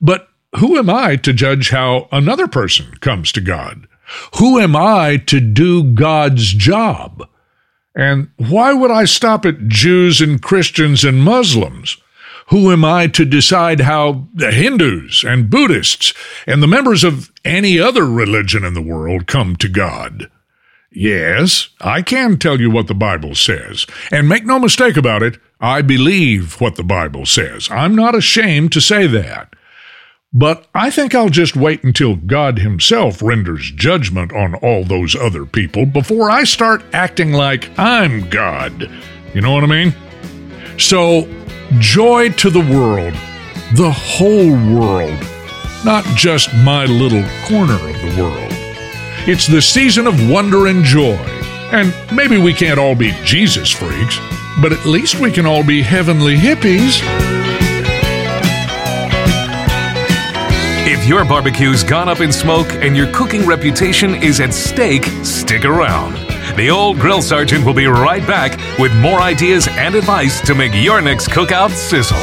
But 0.00 0.28
who 0.56 0.76
am 0.78 0.90
I 0.90 1.16
to 1.16 1.32
judge 1.32 1.70
how 1.70 2.08
another 2.12 2.48
person 2.48 2.92
comes 3.00 3.32
to 3.32 3.40
God? 3.40 3.86
Who 4.38 4.58
am 4.58 4.74
I 4.74 5.18
to 5.26 5.40
do 5.40 5.84
God's 5.84 6.52
job? 6.52 7.28
And 8.00 8.30
why 8.38 8.72
would 8.72 8.90
I 8.90 9.04
stop 9.04 9.44
at 9.44 9.68
Jews 9.68 10.22
and 10.22 10.40
Christians 10.40 11.04
and 11.04 11.22
Muslims? 11.22 11.98
Who 12.46 12.72
am 12.72 12.82
I 12.82 13.08
to 13.08 13.26
decide 13.26 13.80
how 13.80 14.26
the 14.32 14.52
Hindus 14.52 15.22
and 15.22 15.50
Buddhists 15.50 16.14
and 16.46 16.62
the 16.62 16.66
members 16.66 17.04
of 17.04 17.30
any 17.44 17.78
other 17.78 18.06
religion 18.06 18.64
in 18.64 18.72
the 18.72 18.80
world 18.80 19.26
come 19.26 19.54
to 19.56 19.68
God? 19.68 20.30
Yes, 20.90 21.68
I 21.78 22.00
can 22.00 22.38
tell 22.38 22.58
you 22.58 22.70
what 22.70 22.86
the 22.86 22.94
Bible 22.94 23.34
says. 23.34 23.84
And 24.10 24.26
make 24.26 24.46
no 24.46 24.58
mistake 24.58 24.96
about 24.96 25.22
it, 25.22 25.38
I 25.60 25.82
believe 25.82 26.58
what 26.58 26.76
the 26.76 26.82
Bible 26.82 27.26
says. 27.26 27.70
I'm 27.70 27.94
not 27.94 28.14
ashamed 28.14 28.72
to 28.72 28.80
say 28.80 29.08
that. 29.08 29.54
But 30.32 30.66
I 30.72 30.90
think 30.90 31.12
I'll 31.12 31.28
just 31.28 31.56
wait 31.56 31.82
until 31.82 32.14
God 32.14 32.60
Himself 32.60 33.20
renders 33.20 33.72
judgment 33.72 34.32
on 34.32 34.54
all 34.54 34.84
those 34.84 35.16
other 35.16 35.44
people 35.44 35.86
before 35.86 36.30
I 36.30 36.44
start 36.44 36.84
acting 36.92 37.32
like 37.32 37.76
I'm 37.76 38.30
God. 38.30 38.88
You 39.34 39.40
know 39.40 39.52
what 39.52 39.64
I 39.64 39.66
mean? 39.66 39.92
So, 40.78 41.28
joy 41.80 42.30
to 42.30 42.48
the 42.48 42.60
world, 42.60 43.14
the 43.74 43.90
whole 43.90 44.52
world, 44.52 45.18
not 45.84 46.04
just 46.16 46.54
my 46.58 46.84
little 46.84 47.24
corner 47.46 47.74
of 47.74 48.00
the 48.00 48.22
world. 48.22 48.52
It's 49.26 49.48
the 49.48 49.60
season 49.60 50.06
of 50.06 50.30
wonder 50.30 50.68
and 50.68 50.84
joy. 50.84 51.18
And 51.72 51.92
maybe 52.14 52.38
we 52.38 52.54
can't 52.54 52.78
all 52.78 52.94
be 52.94 53.10
Jesus 53.24 53.70
freaks, 53.70 54.18
but 54.62 54.72
at 54.72 54.86
least 54.86 55.18
we 55.18 55.32
can 55.32 55.44
all 55.44 55.64
be 55.64 55.82
heavenly 55.82 56.36
hippies. 56.36 57.39
If 61.02 61.08
your 61.08 61.24
barbecue's 61.24 61.82
gone 61.82 62.10
up 62.10 62.20
in 62.20 62.30
smoke 62.30 62.70
and 62.74 62.94
your 62.94 63.10
cooking 63.14 63.46
reputation 63.46 64.16
is 64.16 64.38
at 64.38 64.52
stake, 64.52 65.04
stick 65.24 65.64
around. 65.64 66.12
The 66.58 66.68
old 66.68 66.98
grill 66.98 67.22
sergeant 67.22 67.64
will 67.64 67.72
be 67.72 67.86
right 67.86 68.24
back 68.26 68.58
with 68.78 68.94
more 68.96 69.18
ideas 69.18 69.66
and 69.66 69.94
advice 69.94 70.42
to 70.42 70.54
make 70.54 70.72
your 70.74 71.00
next 71.00 71.28
cookout 71.28 71.70
sizzle. 71.70 72.18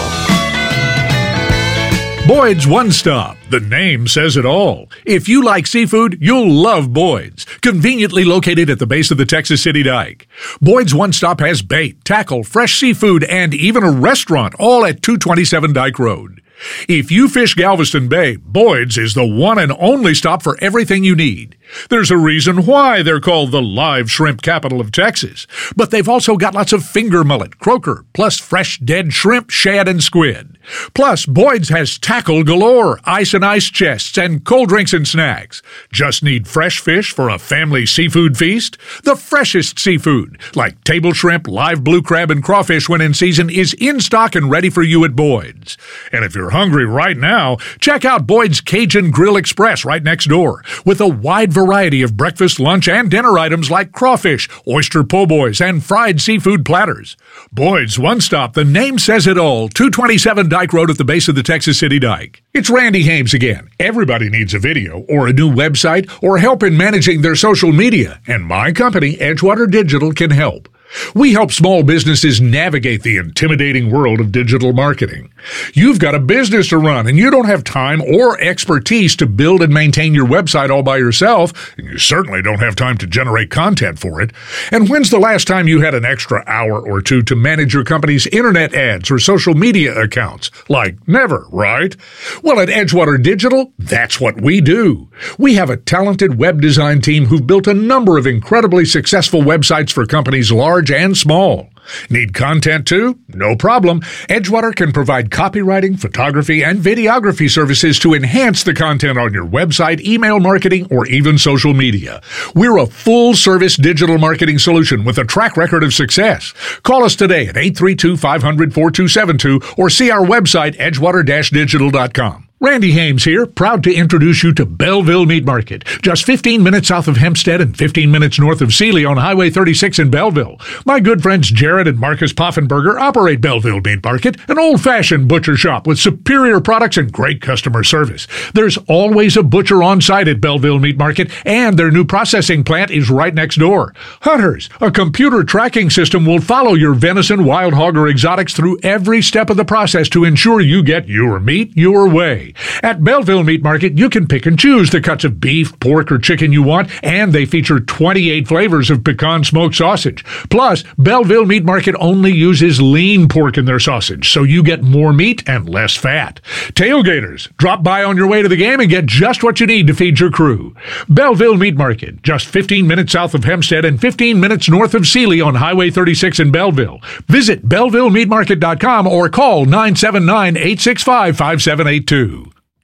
Boyd's 2.28 2.68
One 2.68 2.92
Stop. 2.92 3.38
The 3.50 3.62
name 3.62 4.06
says 4.06 4.38
it 4.38 4.46
all. 4.46 4.92
If 5.08 5.28
you 5.28 5.44
like 5.44 5.66
seafood, 5.66 6.20
you'll 6.22 6.52
love 6.52 6.94
Boyd's. 6.94 7.46
Conveniently 7.62 8.26
located 8.26 8.70
at 8.70 8.78
the 8.78 8.86
base 8.86 9.10
of 9.10 9.18
the 9.18 9.26
Texas 9.26 9.64
City 9.64 9.82
Dike. 9.82 10.28
Boyd's 10.62 10.94
One 10.94 11.14
Stop 11.14 11.40
has 11.40 11.64
bait, 11.64 12.06
tackle, 12.06 12.44
fresh 12.44 12.80
seafood, 12.80 13.24
and 13.24 13.56
even 13.56 13.82
a 13.82 13.92
restaurant, 13.92 14.54
all 14.60 14.86
at 14.86 15.02
227 15.02 15.74
Dike 15.74 15.98
Road. 15.98 16.44
If 16.88 17.12
you 17.12 17.28
fish 17.28 17.54
Galveston 17.54 18.08
Bay, 18.08 18.36
Boyd's 18.36 18.98
is 18.98 19.14
the 19.14 19.26
one 19.26 19.60
and 19.60 19.72
only 19.80 20.14
stop 20.14 20.42
for 20.42 20.58
everything 20.62 21.04
you 21.04 21.16
need. 21.16 21.58
There's 21.90 22.12
a 22.12 22.18
reason 22.18 22.66
why 22.66 23.04
they're 23.04 23.20
called 23.20 23.52
the 23.52 23.62
live 23.62 24.10
shrimp 24.10 24.42
capital 24.42 24.80
of 24.80 24.92
Texas. 24.92 25.46
But 25.76 25.92
they've 25.92 26.08
also 26.08 26.38
got 26.38 26.56
lots 26.56 26.74
of 26.74 26.86
finger 26.86 27.24
mullet, 27.24 27.60
croaker, 27.60 28.06
plus 28.14 28.40
fresh 28.40 28.80
dead 28.80 29.14
shrimp, 29.14 29.50
shad, 29.50 29.88
and 29.88 30.02
squid. 30.02 30.58
Plus, 30.94 31.26
Boyd's 31.26 31.70
has 31.70 31.98
tackle 31.98 32.44
galore, 32.44 33.00
ice 33.06 33.34
and 33.34 33.46
ice 33.46 33.70
chests, 33.70 34.18
and 34.18 34.44
cold 34.44 34.70
drinks 34.70 34.94
and 34.94 35.08
snacks. 35.08 35.62
Just 35.92 36.24
need 36.24 36.48
fresh 36.48 36.80
fish 36.80 37.12
for 37.12 37.30
a 37.30 37.40
family 37.40 37.86
seafood 37.86 38.38
feast? 38.38 38.78
The 39.04 39.16
freshest 39.16 39.80
seafood, 39.80 40.40
like 40.56 40.84
table 40.84 41.14
shrimp, 41.14 41.48
live 41.48 41.84
blue 41.84 42.02
crab, 42.02 42.32
and 42.32 42.44
crawfish 42.44 42.90
when 42.90 43.02
in 43.02 43.14
season, 43.14 43.50
is 43.50 43.74
in 43.76 44.00
stock 44.00 44.36
and 44.36 44.50
ready 44.50 44.70
for 44.70 44.84
you 44.84 45.06
at 45.06 45.16
Boyd's. 45.16 45.78
And 46.12 46.26
if 46.26 46.36
you're 46.36 46.47
hungry 46.52 46.86
right 46.86 47.18
now, 47.18 47.58
check 47.80 48.06
out 48.06 48.28
Boyd's 48.28 48.62
Cajun 48.62 49.12
Grill 49.12 49.38
Express 49.38 49.86
right 49.86 50.04
next 50.04 50.26
door 50.26 50.64
with 50.86 51.02
a 51.02 51.08
wide 51.08 51.52
variety 51.52 52.02
of 52.02 52.18
breakfast, 52.18 52.60
lunch, 52.60 52.88
and 52.88 53.10
dinner 53.10 53.38
items 53.38 53.72
like 53.72 53.92
crawfish, 53.92 54.50
oyster 54.68 55.04
po' 55.04 55.26
boys, 55.26 55.62
and 55.62 55.84
fried 55.84 56.22
seafood 56.22 56.66
platters. 56.66 57.18
Boyd's 57.52 58.00
One 58.00 58.22
Stop, 58.22 58.54
the 58.54 58.64
name 58.64 59.00
says 59.00 59.28
it 59.28 59.38
all, 59.38 59.70
227 59.70 60.50
Dike 60.50 60.74
Road 60.74 60.90
at 60.90 60.98
the 60.98 61.06
base 61.06 61.28
of 61.28 61.36
the 61.36 61.44
Texas 61.44 61.80
City 61.80 62.00
Dike. 62.00 62.44
It's 62.54 62.70
Randy 62.70 63.04
Hames 63.04 63.34
again. 63.34 63.70
Everybody 63.80 64.30
needs 64.30 64.54
a 64.54 64.60
video, 64.60 65.06
or 65.10 65.28
a 65.28 65.34
new 65.34 65.52
website, 65.52 66.12
or 66.24 66.38
help 66.38 66.64
in 66.64 66.76
managing 66.78 67.22
their 67.22 67.36
social 67.36 67.72
media, 67.72 68.22
and 68.28 68.44
my 68.44 68.72
company, 68.72 69.16
Edgewater 69.18 69.70
Digital, 69.70 70.12
can 70.12 70.32
help. 70.32 70.68
We 71.14 71.34
help 71.34 71.52
small 71.52 71.84
businesses 71.84 72.40
navigate 72.40 73.04
the 73.04 73.18
intimidating 73.18 73.92
world 73.92 74.20
of 74.20 74.32
digital 74.32 74.74
marketing. 74.74 75.32
You've 75.74 76.00
got 76.00 76.16
a 76.16 76.20
business 76.20 76.70
to 76.70 76.78
run 76.78 77.08
and 77.08 77.18
you 77.18 77.30
don't 77.30 77.46
have 77.46 77.64
time 77.64 78.02
or 78.02 78.40
expertise 78.40 79.16
to 79.18 79.26
build 79.26 79.62
and 79.62 79.74
maintain 79.74 80.14
your 80.14 80.26
website 80.26 80.70
all 80.70 80.84
by 80.84 80.98
yourself, 80.98 81.74
and 81.78 81.88
you 81.88 81.98
certainly 81.98 82.42
don't 82.42 82.60
have 82.60 82.76
time 82.76 82.98
to 82.98 83.08
generate 83.08 83.50
content 83.50 84.00
for 84.00 84.22
it. 84.22 84.32
And 84.72 84.90
when's 84.90 85.10
the 85.10 85.20
last 85.20 85.48
time 85.48 85.68
you 85.68 85.82
had 85.82 85.94
an 85.94 86.06
extra 86.06 86.44
hour 86.48 86.80
or 86.80 87.02
two 87.02 87.22
to 87.24 87.36
manage 87.36 87.74
your 87.74 87.84
company's 87.84 88.28
internet 88.28 88.74
ads 88.74 89.12
or 89.12 89.20
social 89.20 89.54
media 89.54 89.96
accounts? 90.00 90.52
Like 90.70 91.08
never, 91.08 91.48
right? 91.52 91.96
Well, 92.44 92.60
at 92.60 92.70
Edgewater 92.70 93.22
Digital, 93.22 93.74
that's 93.78 94.20
what 94.20 94.42
we 94.42 94.62
do. 94.62 95.10
We 95.38 95.56
have 95.56 95.70
a 95.70 95.78
talented 95.78 96.38
web 96.38 96.62
design 96.62 97.02
team 97.02 97.26
who've 97.26 97.46
built 97.46 97.68
a 97.68 97.74
number 97.74 98.18
of 98.18 98.28
incredibly 98.28 98.86
successful 98.86 99.42
websites 99.42 99.92
for 99.92 100.06
companies 100.06 100.52
large 100.52 100.77
large 100.78 100.92
and 100.92 101.18
small. 101.18 101.70
Need 102.08 102.36
content 102.36 102.86
too? 102.86 103.18
No 103.30 103.56
problem. 103.56 104.02
Edgewater 104.30 104.76
can 104.76 104.92
provide 104.92 105.32
copywriting, 105.32 106.00
photography, 106.00 106.64
and 106.64 106.78
videography 106.78 107.50
services 107.50 107.98
to 108.00 108.14
enhance 108.14 108.64
the 108.64 108.76
content 108.76 109.18
on 109.18 109.34
your 109.34 109.48
website, 109.48 110.02
email 110.02 110.40
marketing, 110.40 110.86
or 110.92 111.08
even 111.08 111.40
social 111.40 111.74
media. 111.74 112.22
We're 112.54 112.78
a 112.78 112.86
full 112.86 113.34
service 113.34 113.76
digital 113.76 114.20
marketing 114.20 114.60
solution 114.60 115.04
with 115.04 115.18
a 115.18 115.26
track 115.26 115.58
record 115.58 115.82
of 115.82 115.96
success. 115.96 116.54
Call 116.84 117.04
us 117.04 117.16
today 117.16 117.48
at 117.48 117.58
832 117.58 118.18
500 118.18 118.74
4272 118.76 119.82
or 119.82 119.90
see 119.90 120.12
our 120.12 120.24
website, 120.24 120.78
edgewater 120.78 121.26
digital.com. 121.26 122.47
Randy 122.60 122.94
Hames 122.94 123.24
here, 123.24 123.46
proud 123.46 123.84
to 123.84 123.94
introduce 123.94 124.42
you 124.42 124.52
to 124.56 124.66
Belleville 124.66 125.28
Meat 125.28 125.46
Market, 125.46 125.86
just 126.02 126.26
15 126.26 126.64
minutes 126.64 126.88
south 126.88 127.08
of 127.08 127.18
Hempstead 127.18 127.62
and 127.62 127.78
15 127.78 128.10
minutes 128.10 128.40
north 128.40 128.62
of 128.62 128.74
Sealy 128.74 129.06
on 129.06 129.18
Highway 129.18 129.52
36 129.52 130.00
in 130.00 130.10
Belleville. 130.10 130.58
My 130.84 131.00
good 131.00 131.22
friends 131.22 131.52
Jared 131.52 131.88
and 131.88 132.00
Marcus 132.00 132.34
Poffenberger 132.34 133.00
operate 133.00 133.42
Belleville 133.42 133.82
Meat 133.82 134.04
Market, 134.04 134.38
an 134.50 134.58
old-fashioned 134.58 135.28
butcher 135.28 135.56
shop 135.56 135.86
with 135.86 136.00
superior 136.00 136.60
products 136.60 136.98
and 136.98 137.12
great 137.12 137.42
customer 137.42 137.84
service. 137.84 138.28
There's 138.56 138.80
always 138.88 139.38
a 139.38 139.44
butcher 139.44 139.84
on 139.84 140.02
site 140.02 140.28
at 140.28 140.42
Belleville 140.42 140.80
Meat 140.80 140.98
Market, 140.98 141.30
and 141.46 141.78
their 141.78 141.92
new 141.92 142.06
processing 142.06 142.64
plant 142.64 142.90
is 142.90 143.12
right 143.12 143.36
next 143.36 143.58
door. 143.58 143.94
Hunters, 144.22 144.68
a 144.82 144.90
computer 144.90 145.44
tracking 145.44 145.92
system 145.92 146.26
will 146.26 146.42
follow 146.42 146.74
your 146.74 146.96
venison, 146.96 147.46
wild 147.46 147.76
hog, 147.76 147.96
or 147.96 148.08
exotics 148.08 148.56
through 148.56 148.80
every 148.82 149.22
step 149.22 149.52
of 149.52 149.58
the 149.58 149.64
process 149.64 150.10
to 150.10 150.24
ensure 150.24 150.60
you 150.60 150.82
get 150.82 151.08
your 151.08 151.40
meat 151.40 151.78
your 151.78 152.10
way. 152.10 152.47
At 152.84 153.04
Belleville 153.04 153.44
Meat 153.44 153.64
Market, 153.64 153.98
you 153.98 154.10
can 154.10 154.28
pick 154.28 154.46
and 154.46 154.58
choose 154.58 154.90
the 154.90 155.02
cuts 155.02 155.24
of 155.24 155.40
beef, 155.40 155.78
pork, 155.80 156.12
or 156.12 156.18
chicken 156.18 156.52
you 156.52 156.64
want, 156.64 156.90
and 157.04 157.34
they 157.34 157.46
feature 157.46 157.80
28 157.80 158.48
flavors 158.48 158.90
of 158.90 159.04
pecan 159.04 159.44
smoked 159.44 159.76
sausage. 159.76 160.24
Plus, 160.50 160.84
Belleville 160.98 161.46
Meat 161.46 161.64
Market 161.64 161.96
only 162.00 162.32
uses 162.32 162.82
lean 162.82 163.28
pork 163.28 163.58
in 163.58 163.66
their 163.66 163.80
sausage, 163.80 164.32
so 164.32 164.44
you 164.44 164.64
get 164.64 164.84
more 164.84 165.14
meat 165.14 165.48
and 165.48 165.68
less 165.70 165.96
fat. 165.96 166.40
Tailgaters, 166.74 167.56
drop 167.58 167.84
by 167.84 168.04
on 168.04 168.18
your 168.18 168.28
way 168.28 168.42
to 168.42 168.50
the 168.50 168.56
game 168.56 168.80
and 168.80 168.90
get 168.90 169.06
just 169.06 169.44
what 169.44 169.60
you 169.60 169.68
need 169.68 169.88
to 169.88 169.94
feed 169.94 170.20
your 170.20 170.32
crew. 170.32 170.76
Belleville 171.10 171.58
Meat 171.58 171.76
Market, 171.76 172.22
just 172.24 172.48
15 172.48 172.88
minutes 172.88 173.14
south 173.14 173.34
of 173.34 173.44
Hempstead 173.44 173.86
and 173.86 174.00
15 174.00 174.40
minutes 174.40 174.70
north 174.70 174.94
of 174.94 175.08
Sealy 175.08 175.42
on 175.42 175.56
Highway 175.56 175.90
36 175.90 176.40
in 176.40 176.52
Belleville. 176.52 177.00
Visit 177.28 177.68
BellevilleMeatMarket.com 177.68 179.08
or 179.08 179.30
call 179.30 179.66
979 179.66 180.58
865 180.58 181.38
5782. 181.38 182.37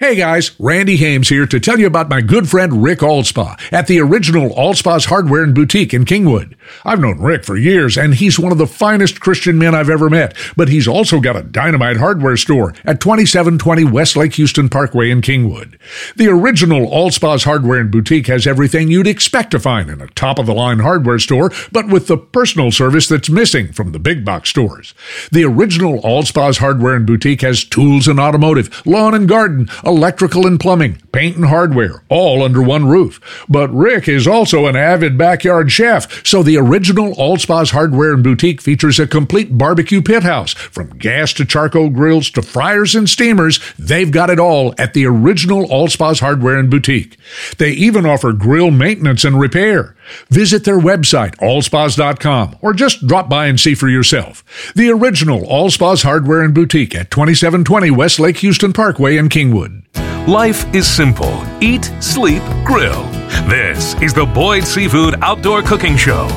Hey 0.03 0.15
guys, 0.15 0.51
Randy 0.59 0.97
Hames 0.97 1.29
here 1.29 1.45
to 1.45 1.61
tell 1.61 1.79
you 1.79 1.87
about 1.87 2.09
my 2.09 2.19
good 2.19 2.49
friend 2.49 2.83
Rick 2.83 2.99
Allspa 2.99 3.57
at 3.71 3.87
the 3.87 4.01
original 4.01 4.49
Allspa's 4.49 5.05
Hardware 5.05 5.45
and 5.45 5.55
Boutique 5.55 5.93
in 5.93 6.03
Kingwood. 6.03 6.55
I've 6.83 6.99
known 6.99 7.21
Rick 7.21 7.45
for 7.45 7.55
years 7.55 7.97
and 7.97 8.13
he's 8.13 8.37
one 8.37 8.51
of 8.51 8.57
the 8.57 8.67
finest 8.67 9.21
Christian 9.21 9.57
men 9.57 9.73
I've 9.73 9.89
ever 9.89 10.09
met, 10.09 10.35
but 10.57 10.67
he's 10.67 10.89
also 10.89 11.21
got 11.21 11.37
a 11.37 11.41
dynamite 11.41 11.95
hardware 11.95 12.35
store 12.35 12.71
at 12.83 12.99
2720 12.99 13.85
West 13.85 14.17
Lake 14.17 14.33
Houston 14.33 14.67
Parkway 14.67 15.09
in 15.09 15.21
Kingwood. 15.21 15.79
The 16.17 16.27
original 16.27 16.85
Allspa's 16.87 17.45
Hardware 17.45 17.79
and 17.79 17.89
Boutique 17.89 18.27
has 18.27 18.45
everything 18.45 18.91
you'd 18.91 19.07
expect 19.07 19.51
to 19.51 19.59
find 19.59 19.89
in 19.89 20.01
a 20.01 20.07
top 20.07 20.37
of 20.37 20.47
the 20.47 20.53
line 20.53 20.79
hardware 20.79 21.19
store, 21.19 21.49
but 21.71 21.87
with 21.87 22.07
the 22.07 22.17
personal 22.17 22.71
service 22.71 23.07
that's 23.07 23.29
missing 23.29 23.71
from 23.71 23.93
the 23.93 23.99
big 23.99 24.25
box 24.25 24.49
stores. 24.49 24.93
The 25.31 25.45
original 25.45 26.01
Allspa's 26.01 26.57
Hardware 26.57 26.95
and 26.95 27.07
Boutique 27.07 27.41
has 27.41 27.63
tools 27.63 28.09
and 28.09 28.19
automotive, 28.19 28.85
lawn 28.85 29.13
and 29.13 29.29
garden, 29.29 29.69
electrical 29.95 30.47
and 30.47 30.59
plumbing, 30.59 31.01
paint 31.11 31.35
and 31.35 31.45
hardware, 31.45 32.03
all 32.09 32.43
under 32.43 32.61
one 32.61 32.87
roof. 32.87 33.45
But 33.47 33.73
Rick 33.73 34.07
is 34.07 34.27
also 34.27 34.65
an 34.65 34.75
avid 34.75 35.17
backyard 35.17 35.71
chef, 35.71 36.25
so 36.25 36.41
the 36.41 36.57
original 36.57 37.13
Allspa's 37.15 37.71
Hardware 37.71 38.13
and 38.13 38.23
Boutique 38.23 38.61
features 38.61 38.99
a 38.99 39.07
complete 39.07 39.57
barbecue 39.57 40.01
pit 40.01 40.23
house. 40.23 40.53
From 40.53 40.97
gas 40.97 41.33
to 41.33 41.45
charcoal 41.45 41.89
grills 41.89 42.29
to 42.31 42.41
fryers 42.41 42.95
and 42.95 43.09
steamers, 43.09 43.59
they've 43.77 44.11
got 44.11 44.29
it 44.29 44.39
all 44.39 44.73
at 44.77 44.93
the 44.93 45.05
original 45.05 45.67
Allspa's 45.67 46.19
Hardware 46.19 46.57
and 46.57 46.69
Boutique. 46.69 47.17
They 47.57 47.71
even 47.71 48.05
offer 48.05 48.33
grill 48.33 48.71
maintenance 48.71 49.23
and 49.23 49.39
repair. 49.39 49.95
Visit 50.29 50.63
their 50.65 50.79
website, 50.79 51.35
allspas.com, 51.37 52.57
or 52.61 52.73
just 52.73 53.07
drop 53.07 53.29
by 53.29 53.47
and 53.47 53.59
see 53.59 53.75
for 53.75 53.89
yourself. 53.89 54.43
The 54.75 54.89
original 54.89 55.41
Allspa's 55.41 56.03
Hardware 56.03 56.41
and 56.41 56.53
Boutique 56.53 56.95
at 56.95 57.11
2720 57.11 57.91
West 57.91 58.19
Lake 58.19 58.37
Houston 58.37 58.73
Parkway 58.73 59.17
in 59.17 59.29
Kingwood. 59.29 59.83
Life 60.27 60.73
is 60.73 60.87
simple 60.87 61.43
eat, 61.61 61.91
sleep, 61.99 62.43
grill. 62.63 63.03
This 63.47 63.93
is 64.01 64.13
the 64.13 64.25
Boyd 64.25 64.63
Seafood 64.63 65.15
Outdoor 65.21 65.61
Cooking 65.61 65.97
Show. 65.97 66.27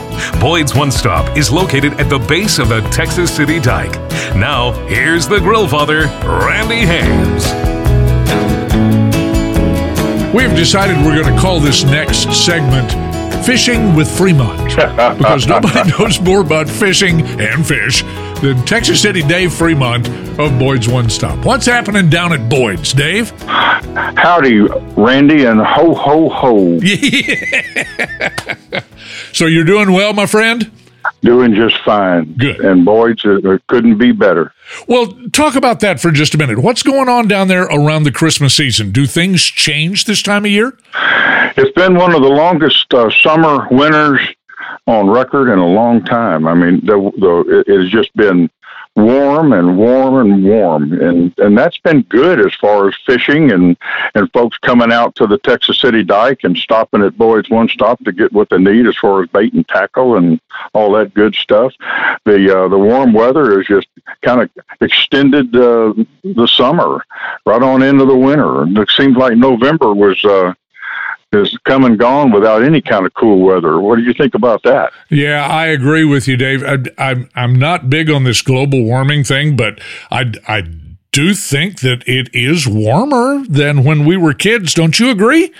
Boyd's 0.40 0.74
One 0.74 0.90
Stop 0.90 1.36
is 1.36 1.52
located 1.52 1.92
at 2.00 2.08
the 2.08 2.18
base 2.18 2.58
of 2.58 2.68
the 2.68 2.80
Texas 2.90 3.34
City 3.34 3.60
Dike. 3.60 3.94
Now, 4.34 4.72
here's 4.86 5.28
the 5.28 5.38
grill 5.38 5.68
father, 5.68 6.06
Randy 6.24 6.80
Hames. 6.80 7.44
We've 10.34 10.54
decided 10.56 10.96
we're 10.98 11.22
going 11.22 11.34
to 11.34 11.40
call 11.40 11.60
this 11.60 11.84
next 11.84 12.32
segment 12.32 13.05
Fishing 13.46 13.94
with 13.94 14.10
Fremont 14.10 14.70
because 15.18 15.46
nobody 15.46 15.88
knows 15.98 16.20
more 16.20 16.40
about 16.40 16.68
fishing 16.68 17.20
and 17.40 17.64
fish 17.64 18.02
than 18.42 18.56
Texas 18.66 19.00
City 19.00 19.22
Dave 19.22 19.54
Fremont 19.54 20.08
of 20.36 20.58
Boyd's 20.58 20.88
One 20.88 21.08
Stop. 21.08 21.44
What's 21.44 21.64
happening 21.64 22.10
down 22.10 22.32
at 22.32 22.50
Boyd's, 22.50 22.92
Dave? 22.92 23.30
Howdy, 23.42 24.62
Randy, 24.96 25.44
and 25.44 25.60
ho, 25.60 25.94
ho, 25.94 26.28
ho. 26.28 26.80
so 29.32 29.46
you're 29.46 29.62
doing 29.62 29.92
well, 29.92 30.12
my 30.12 30.26
friend? 30.26 30.68
Doing 31.22 31.54
just 31.54 31.78
fine. 31.84 32.34
Good. 32.34 32.60
And 32.60 32.84
Boyd's 32.84 33.24
uh, 33.24 33.58
couldn't 33.68 33.98
be 33.98 34.12
better. 34.12 34.52
Well, 34.88 35.06
talk 35.32 35.56
about 35.56 35.80
that 35.80 36.00
for 36.00 36.10
just 36.10 36.34
a 36.34 36.38
minute. 36.38 36.58
What's 36.58 36.82
going 36.82 37.08
on 37.08 37.28
down 37.28 37.48
there 37.48 37.64
around 37.64 38.04
the 38.04 38.12
Christmas 38.12 38.54
season? 38.54 38.90
Do 38.90 39.06
things 39.06 39.42
change 39.42 40.04
this 40.04 40.22
time 40.22 40.44
of 40.44 40.50
year? 40.50 40.76
It's 41.56 41.72
been 41.72 41.94
one 41.94 42.14
of 42.14 42.22
the 42.22 42.28
longest 42.28 42.92
uh, 42.92 43.10
summer 43.22 43.66
winters 43.70 44.20
on 44.86 45.08
record 45.08 45.50
in 45.50 45.58
a 45.58 45.66
long 45.66 46.04
time. 46.04 46.46
I 46.46 46.54
mean, 46.54 46.84
the, 46.84 47.10
the, 47.18 47.64
it 47.66 47.80
has 47.80 47.90
just 47.90 48.14
been 48.14 48.50
warm 48.96 49.52
and 49.52 49.76
warm 49.76 50.14
and 50.14 50.42
warm, 50.42 50.92
and 51.00 51.32
and 51.38 51.56
that's 51.56 51.78
been 51.78 52.02
good 52.02 52.40
as 52.40 52.54
far 52.54 52.88
as 52.88 52.94
fishing 53.04 53.52
and 53.52 53.76
and 54.14 54.32
folks 54.32 54.56
coming 54.58 54.90
out 54.90 55.14
to 55.16 55.26
the 55.26 55.38
Texas 55.38 55.78
City 55.78 56.02
Dike 56.02 56.40
and 56.42 56.56
stopping 56.56 57.02
at 57.02 57.16
Boyd's 57.16 57.50
One 57.50 57.68
Stop 57.68 58.02
to 58.04 58.12
get 58.12 58.32
what 58.32 58.48
they 58.48 58.58
need 58.58 58.86
as 58.86 58.96
far 58.96 59.22
as 59.22 59.28
bait 59.28 59.52
and 59.52 59.68
tackle 59.68 60.16
and 60.16 60.40
all 60.72 60.92
that 60.92 61.14
good 61.14 61.34
stuff. 61.34 61.72
The 62.24 62.58
uh, 62.58 62.68
the 62.68 62.78
warm 62.78 63.12
weather 63.12 63.58
has 63.58 63.66
just 63.66 63.88
kind 64.22 64.40
of 64.40 64.50
extended 64.80 65.54
uh, 65.54 65.92
the 66.24 66.48
summer 66.48 67.04
right 67.44 67.62
on 67.62 67.82
into 67.82 68.06
the 68.06 68.16
winter. 68.16 68.64
It 68.82 68.90
seems 68.90 69.16
like 69.16 69.36
November 69.36 69.94
was. 69.94 70.24
Uh, 70.24 70.54
has 71.36 71.56
come 71.64 71.84
and 71.84 71.98
gone 71.98 72.30
without 72.30 72.62
any 72.62 72.80
kind 72.80 73.06
of 73.06 73.14
cool 73.14 73.40
weather. 73.40 73.80
What 73.80 73.96
do 73.96 74.02
you 74.02 74.12
think 74.12 74.34
about 74.34 74.62
that? 74.64 74.92
Yeah, 75.10 75.46
I 75.46 75.66
agree 75.66 76.04
with 76.04 76.26
you, 76.26 76.36
Dave. 76.36 76.62
I, 76.64 76.78
I'm 76.98 77.28
I'm 77.34 77.54
not 77.54 77.90
big 77.90 78.10
on 78.10 78.24
this 78.24 78.42
global 78.42 78.82
warming 78.82 79.24
thing, 79.24 79.56
but 79.56 79.80
I 80.10 80.32
I 80.48 80.62
do 81.12 81.34
think 81.34 81.80
that 81.80 82.06
it 82.06 82.28
is 82.34 82.66
warmer 82.66 83.44
than 83.48 83.84
when 83.84 84.04
we 84.04 84.16
were 84.16 84.34
kids. 84.34 84.74
Don't 84.74 84.98
you 84.98 85.10
agree? 85.10 85.52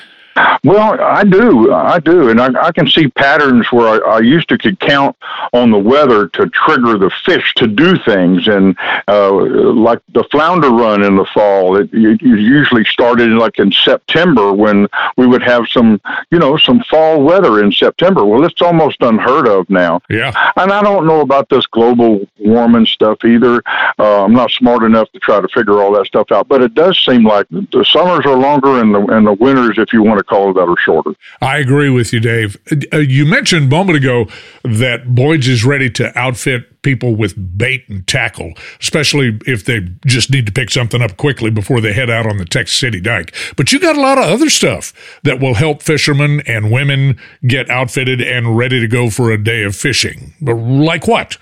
Well, 0.65 1.01
I 1.01 1.25
do, 1.25 1.73
I 1.73 1.99
do, 2.01 2.29
and 2.29 2.41
I, 2.41 2.49
I 2.61 2.73
can 2.73 2.89
see 2.89 3.09
patterns 3.09 3.71
where 3.73 4.05
I, 4.05 4.17
I 4.17 4.19
used 4.21 4.49
to 4.51 4.59
could 4.59 4.79
count 4.81 5.17
on 5.53 5.71
the 5.71 5.79
weather 5.79 6.29
to 6.29 6.49
trigger 6.51 6.99
the 6.99 7.11
fish 7.25 7.55
to 7.55 7.67
do 7.67 7.97
things, 8.05 8.49
and 8.49 8.77
uh, 9.09 9.33
like 9.33 10.01
the 10.13 10.25
flounder 10.31 10.71
run 10.71 11.03
in 11.03 11.17
the 11.17 11.25
fall, 11.33 11.77
it, 11.77 11.89
it 11.93 12.21
usually 12.23 12.85
started 12.85 13.31
like 13.31 13.59
in 13.59 13.73
September 13.73 14.53
when 14.53 14.89
we 15.17 15.27
would 15.27 15.43
have 15.43 15.69
some, 15.69 16.01
you 16.31 16.39
know, 16.39 16.57
some 16.57 16.81
fall 16.91 17.23
weather 17.23 17.63
in 17.63 17.73
September. 17.73 18.25
Well, 18.25 18.45
it's 18.45 18.61
almost 18.61 18.99
unheard 19.01 19.49
of 19.49 19.71
now. 19.71 20.01
Yeah, 20.11 20.33
and 20.57 20.73
I 20.73 20.83
don't 20.83 21.07
know 21.07 21.21
about 21.21 21.49
this 21.49 21.67
global 21.67 22.27
warming 22.39 22.87
stuff 22.87 23.25
either. 23.25 23.63
Uh, 23.99 24.25
I'm 24.25 24.35
not 24.35 24.51
smart 24.51 24.83
enough 24.83 25.11
to 25.13 25.19
try 25.21 25.41
to 25.41 25.49
figure 25.49 25.81
all 25.81 25.93
that 25.93 26.07
stuff 26.07 26.31
out, 26.33 26.49
but 26.49 26.63
it 26.63 26.75
does 26.75 26.99
seem 26.99 27.25
like 27.25 27.47
the 27.49 27.87
summers 27.91 28.27
are 28.27 28.37
longer 28.37 28.81
and 28.81 28.95
the 28.95 29.07
and 29.07 29.27
the 29.27 29.33
winters, 29.33 29.79
if 29.79 29.93
you 29.93 30.03
want 30.03 30.19
to 30.19 30.25
call 30.27 30.53
that 30.55 30.69
are 30.69 30.77
shorter. 30.85 31.15
I 31.41 31.59
agree 31.59 31.91
with 31.91 32.13
you, 32.13 32.21
Dave. 32.21 32.57
Uh, 32.93 32.99
you 32.99 33.25
mentioned 33.27 33.67
a 33.67 33.77
moment 33.77 33.99
ago 33.99 34.27
that 34.65 35.15
Boyd's 35.15 35.49
is 35.49 35.65
ready 35.65 35.91
to 35.91 36.17
outfit 36.19 36.83
people 36.83 37.17
with 37.17 37.59
bait 37.59 37.85
and 37.89 38.07
tackle, 38.07 38.53
especially 38.81 39.39
if 39.47 39.65
they 39.65 39.81
just 40.07 40.31
need 40.31 40.47
to 40.47 40.53
pick 40.53 40.71
something 40.71 41.03
up 41.03 41.17
quickly 41.17 41.51
before 41.51 41.81
they 41.81 41.93
head 41.93 42.09
out 42.09 42.27
on 42.27 42.37
the 42.37 42.45
Texas 42.45 42.79
City 42.79 43.01
Dike. 43.01 43.35
But 43.57 43.73
you 43.73 43.81
got 43.81 43.97
a 43.97 44.01
lot 44.01 44.19
of 44.19 44.25
other 44.25 44.49
stuff 44.49 44.93
that 45.25 45.41
will 45.41 45.55
help 45.55 45.83
fishermen 45.83 46.43
and 46.47 46.71
women 46.71 47.19
get 47.47 47.69
outfitted 47.69 48.21
and 48.21 48.57
ready 48.57 48.81
to 48.81 48.87
go 48.87 49.11
for 49.11 49.33
a 49.33 49.43
day 49.43 49.65
of 49.65 49.75
fishing. 49.75 50.35
But 50.41 50.55
like 50.55 51.09
what? 51.09 51.39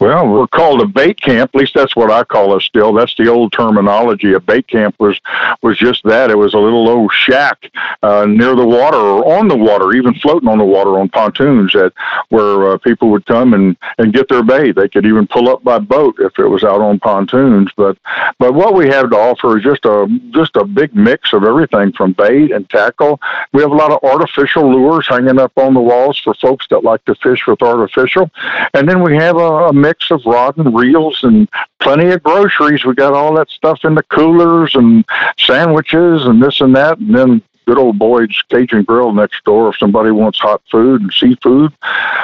Well, 0.00 0.28
we're 0.28 0.46
called 0.46 0.80
a 0.80 0.86
bait 0.86 1.20
camp. 1.20 1.50
At 1.54 1.60
least 1.60 1.74
that's 1.74 1.96
what 1.96 2.10
I 2.10 2.24
call 2.24 2.56
it. 2.56 2.62
Still, 2.62 2.92
that's 2.92 3.14
the 3.16 3.28
old 3.28 3.52
terminology. 3.52 4.32
A 4.32 4.40
bait 4.40 4.68
camp 4.68 4.94
was 4.98 5.20
was 5.62 5.78
just 5.78 6.02
that. 6.04 6.30
It 6.30 6.36
was 6.36 6.54
a 6.54 6.58
little 6.58 6.88
old 6.88 7.12
shack 7.12 7.70
uh, 8.02 8.26
near 8.26 8.54
the 8.54 8.66
water 8.66 8.96
or 8.96 9.38
on 9.38 9.48
the 9.48 9.56
water, 9.56 9.92
even 9.92 10.14
floating 10.14 10.48
on 10.48 10.58
the 10.58 10.64
water 10.64 10.98
on 10.98 11.08
pontoons, 11.08 11.72
that 11.72 11.92
where 12.28 12.72
uh, 12.72 12.78
people 12.78 13.10
would 13.10 13.26
come 13.26 13.54
and 13.54 13.76
and 13.98 14.12
get 14.12 14.28
their 14.28 14.42
bait. 14.42 14.72
They 14.72 14.88
could 14.88 15.06
even 15.06 15.26
pull 15.26 15.48
up 15.48 15.64
by 15.64 15.78
boat 15.78 16.16
if 16.20 16.38
it 16.38 16.46
was 16.46 16.62
out 16.62 16.80
on 16.80 17.00
pontoons. 17.00 17.70
But 17.76 17.98
but 18.38 18.54
what 18.54 18.74
we 18.74 18.88
have 18.88 19.10
to 19.10 19.16
offer 19.16 19.58
is 19.58 19.64
just 19.64 19.84
a 19.84 20.06
just 20.30 20.56
a 20.56 20.64
big 20.64 20.94
mix 20.94 21.32
of 21.32 21.44
everything 21.44 21.92
from 21.92 22.12
bait 22.12 22.52
and 22.52 22.68
tackle. 22.70 23.20
We 23.52 23.62
have 23.62 23.72
a 23.72 23.76
lot 23.76 23.90
of 23.90 24.02
artificial 24.02 24.70
lures 24.70 25.08
hanging 25.08 25.40
up 25.40 25.52
on 25.56 25.74
the 25.74 25.80
walls 25.80 26.18
for 26.18 26.34
folks 26.34 26.66
that 26.70 26.84
like 26.84 27.04
to 27.06 27.14
fish 27.16 27.46
with 27.46 27.62
artificial, 27.62 28.30
and 28.74 28.88
then 28.88 29.02
we 29.02 29.16
have 29.16 29.23
a, 29.36 29.68
a 29.68 29.72
mix 29.72 30.10
of 30.10 30.24
rod 30.26 30.56
and 30.56 30.74
reels 30.74 31.20
and 31.22 31.48
plenty 31.80 32.10
of 32.10 32.22
groceries. 32.22 32.84
We 32.84 32.94
got 32.94 33.14
all 33.14 33.34
that 33.36 33.50
stuff 33.50 33.80
in 33.84 33.94
the 33.94 34.02
coolers 34.04 34.74
and 34.74 35.04
sandwiches 35.38 36.24
and 36.24 36.42
this 36.42 36.60
and 36.60 36.74
that, 36.76 36.98
and 36.98 37.14
then 37.14 37.42
good 37.66 37.78
old 37.78 37.98
Boyd's 37.98 38.40
Cajun 38.50 38.84
Grill 38.84 39.12
next 39.12 39.42
door 39.44 39.70
if 39.70 39.78
somebody 39.78 40.10
wants 40.10 40.38
hot 40.38 40.62
food 40.70 41.02
and 41.02 41.12
seafood. 41.12 41.72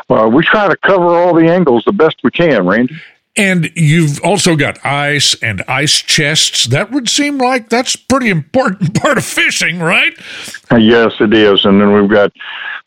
Uh, 0.09 0.29
we 0.33 0.43
try 0.43 0.69
to 0.69 0.77
cover 0.77 1.09
all 1.09 1.35
the 1.35 1.51
angles 1.51 1.85
the 1.85 1.93
best 1.93 2.17
we 2.23 2.31
can, 2.31 2.67
Randy. 2.67 2.95
And 3.37 3.71
you've 3.77 4.21
also 4.25 4.57
got 4.57 4.85
ice 4.85 5.35
and 5.41 5.63
ice 5.69 6.03
chests. 6.03 6.65
That 6.65 6.91
would 6.91 7.09
seem 7.09 7.39
like 7.39 7.69
that's 7.69 7.95
pretty 7.95 8.29
important 8.29 8.95
part 9.01 9.19
of 9.19 9.25
fishing, 9.25 9.79
right? 9.79 10.13
Yes, 10.77 11.15
it 11.21 11.33
is. 11.33 11.65
And 11.65 11.81
then 11.81 11.93
we've 11.93 12.11
got 12.11 12.33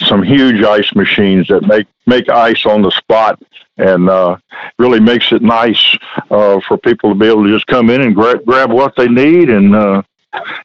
some 0.02 0.22
huge 0.22 0.64
ice 0.64 0.94
machines 0.96 1.48
that 1.48 1.62
make 1.64 1.88
make 2.06 2.28
ice 2.30 2.66
on 2.66 2.82
the 2.82 2.92
spot 2.92 3.42
and 3.78 4.10
uh, 4.10 4.38
really 4.78 5.00
makes 5.00 5.32
it 5.32 5.42
nice 5.42 5.98
uh, 6.30 6.60
for 6.68 6.78
people 6.78 7.10
to 7.10 7.16
be 7.16 7.28
able 7.28 7.44
to 7.44 7.54
just 7.54 7.68
come 7.68 7.90
in 7.90 8.02
and 8.02 8.16
gra- 8.16 8.42
grab 8.44 8.72
what 8.72 8.96
they 8.96 9.08
need 9.08 9.50
and 9.50 9.76
uh, 9.76 10.02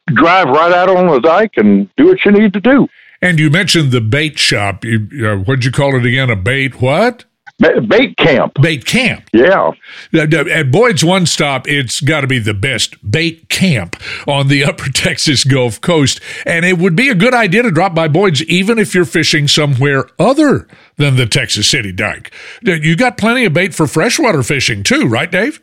drive 0.07 0.49
right 0.49 0.73
out 0.73 0.89
on 0.89 1.07
the 1.07 1.21
dike 1.21 1.53
and 1.57 1.89
do 1.97 2.07
what 2.07 2.25
you 2.25 2.31
need 2.33 2.53
to 2.53 2.61
do. 2.61 2.89
And 3.21 3.41
you 3.41 3.51
mentioned 3.51 3.91
the 3.91 4.01
bait 4.01 4.39
shop. 4.39 4.85
You, 4.85 5.09
uh, 5.27 5.37
what'd 5.39 5.65
you 5.65 5.73
call 5.73 5.97
it 5.97 6.07
again? 6.07 6.31
A 6.31 6.37
bait 6.37 6.81
what? 6.81 7.25
Bait 7.59 8.17
camp. 8.17 8.53
Bait 8.61 8.85
camp. 8.85 9.29
Yeah. 9.33 9.73
At 10.15 10.71
Boyd's 10.71 11.05
One 11.05 11.27
Stop, 11.27 11.67
it's 11.67 12.01
got 12.01 12.21
to 12.21 12.29
be 12.29 12.39
the 12.39 12.55
best 12.55 13.11
bait 13.11 13.49
camp 13.49 13.97
on 14.29 14.47
the 14.47 14.65
upper 14.69 14.91
Texas 14.91 15.43
Gulf 15.45 15.81
Coast. 15.81 16.21
And 16.47 16.65
it 16.65 16.79
would 16.79 16.95
be 16.95 17.09
a 17.09 17.17
good 17.17 17.35
idea 17.35 17.63
to 17.63 17.73
drop 17.73 17.95
by 17.95 18.07
Boyd's 18.07 18.45
even 18.45 18.79
if 18.79 18.95
you're 18.95 19.05
fishing 19.05 19.49
somewhere 19.49 20.09
other 20.21 20.69
than 20.97 21.17
the 21.17 21.27
Texas 21.27 21.69
City 21.69 21.91
Dike. 21.91 22.33
You 22.63 22.95
got 22.95 23.19
plenty 23.19 23.45
of 23.45 23.53
bait 23.53 23.75
for 23.75 23.89
freshwater 23.89 24.45
fishing 24.45 24.85
too, 24.85 25.07
right, 25.09 25.31
Dave? 25.31 25.61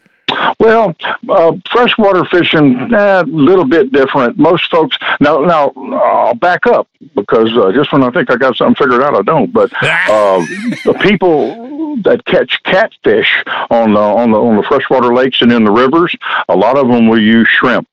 Well, 0.60 0.96
uh, 1.30 1.54
freshwater 1.72 2.26
fishing, 2.26 2.94
a 2.94 2.98
eh, 2.98 3.24
little 3.28 3.66
bit 3.66 3.92
different. 3.92 4.38
Most 4.38 4.70
folks 4.70 4.98
now, 5.20 5.40
now 5.40 5.70
I'll 5.70 6.36
back 6.36 6.66
up 6.68 6.88
because 7.16 7.56
uh, 7.58 7.72
just 7.72 7.92
when 7.92 8.04
I 8.04 8.12
think 8.12 8.30
I 8.30 8.36
got 8.36 8.58
something 8.58 8.76
figured 8.76 9.02
out, 9.02 9.16
I 9.16 9.22
don't. 9.22 9.52
But 9.52 9.72
uh, 9.82 10.40
the 10.86 10.98
people 11.02 11.98
that 12.04 12.26
catch 12.26 12.62
catfish 12.64 13.44
on 13.70 13.94
the 13.94 14.00
on 14.00 14.32
the 14.32 14.38
on 14.38 14.58
the 14.58 14.64
freshwater 14.64 15.14
lakes 15.14 15.42
and 15.42 15.52
in 15.52 15.64
the 15.64 15.72
rivers, 15.72 16.16
a 16.50 16.56
lot 16.56 16.78
of 16.78 16.88
them 16.88 17.08
will 17.08 17.22
use 17.22 17.48
shrimp. 17.48 17.88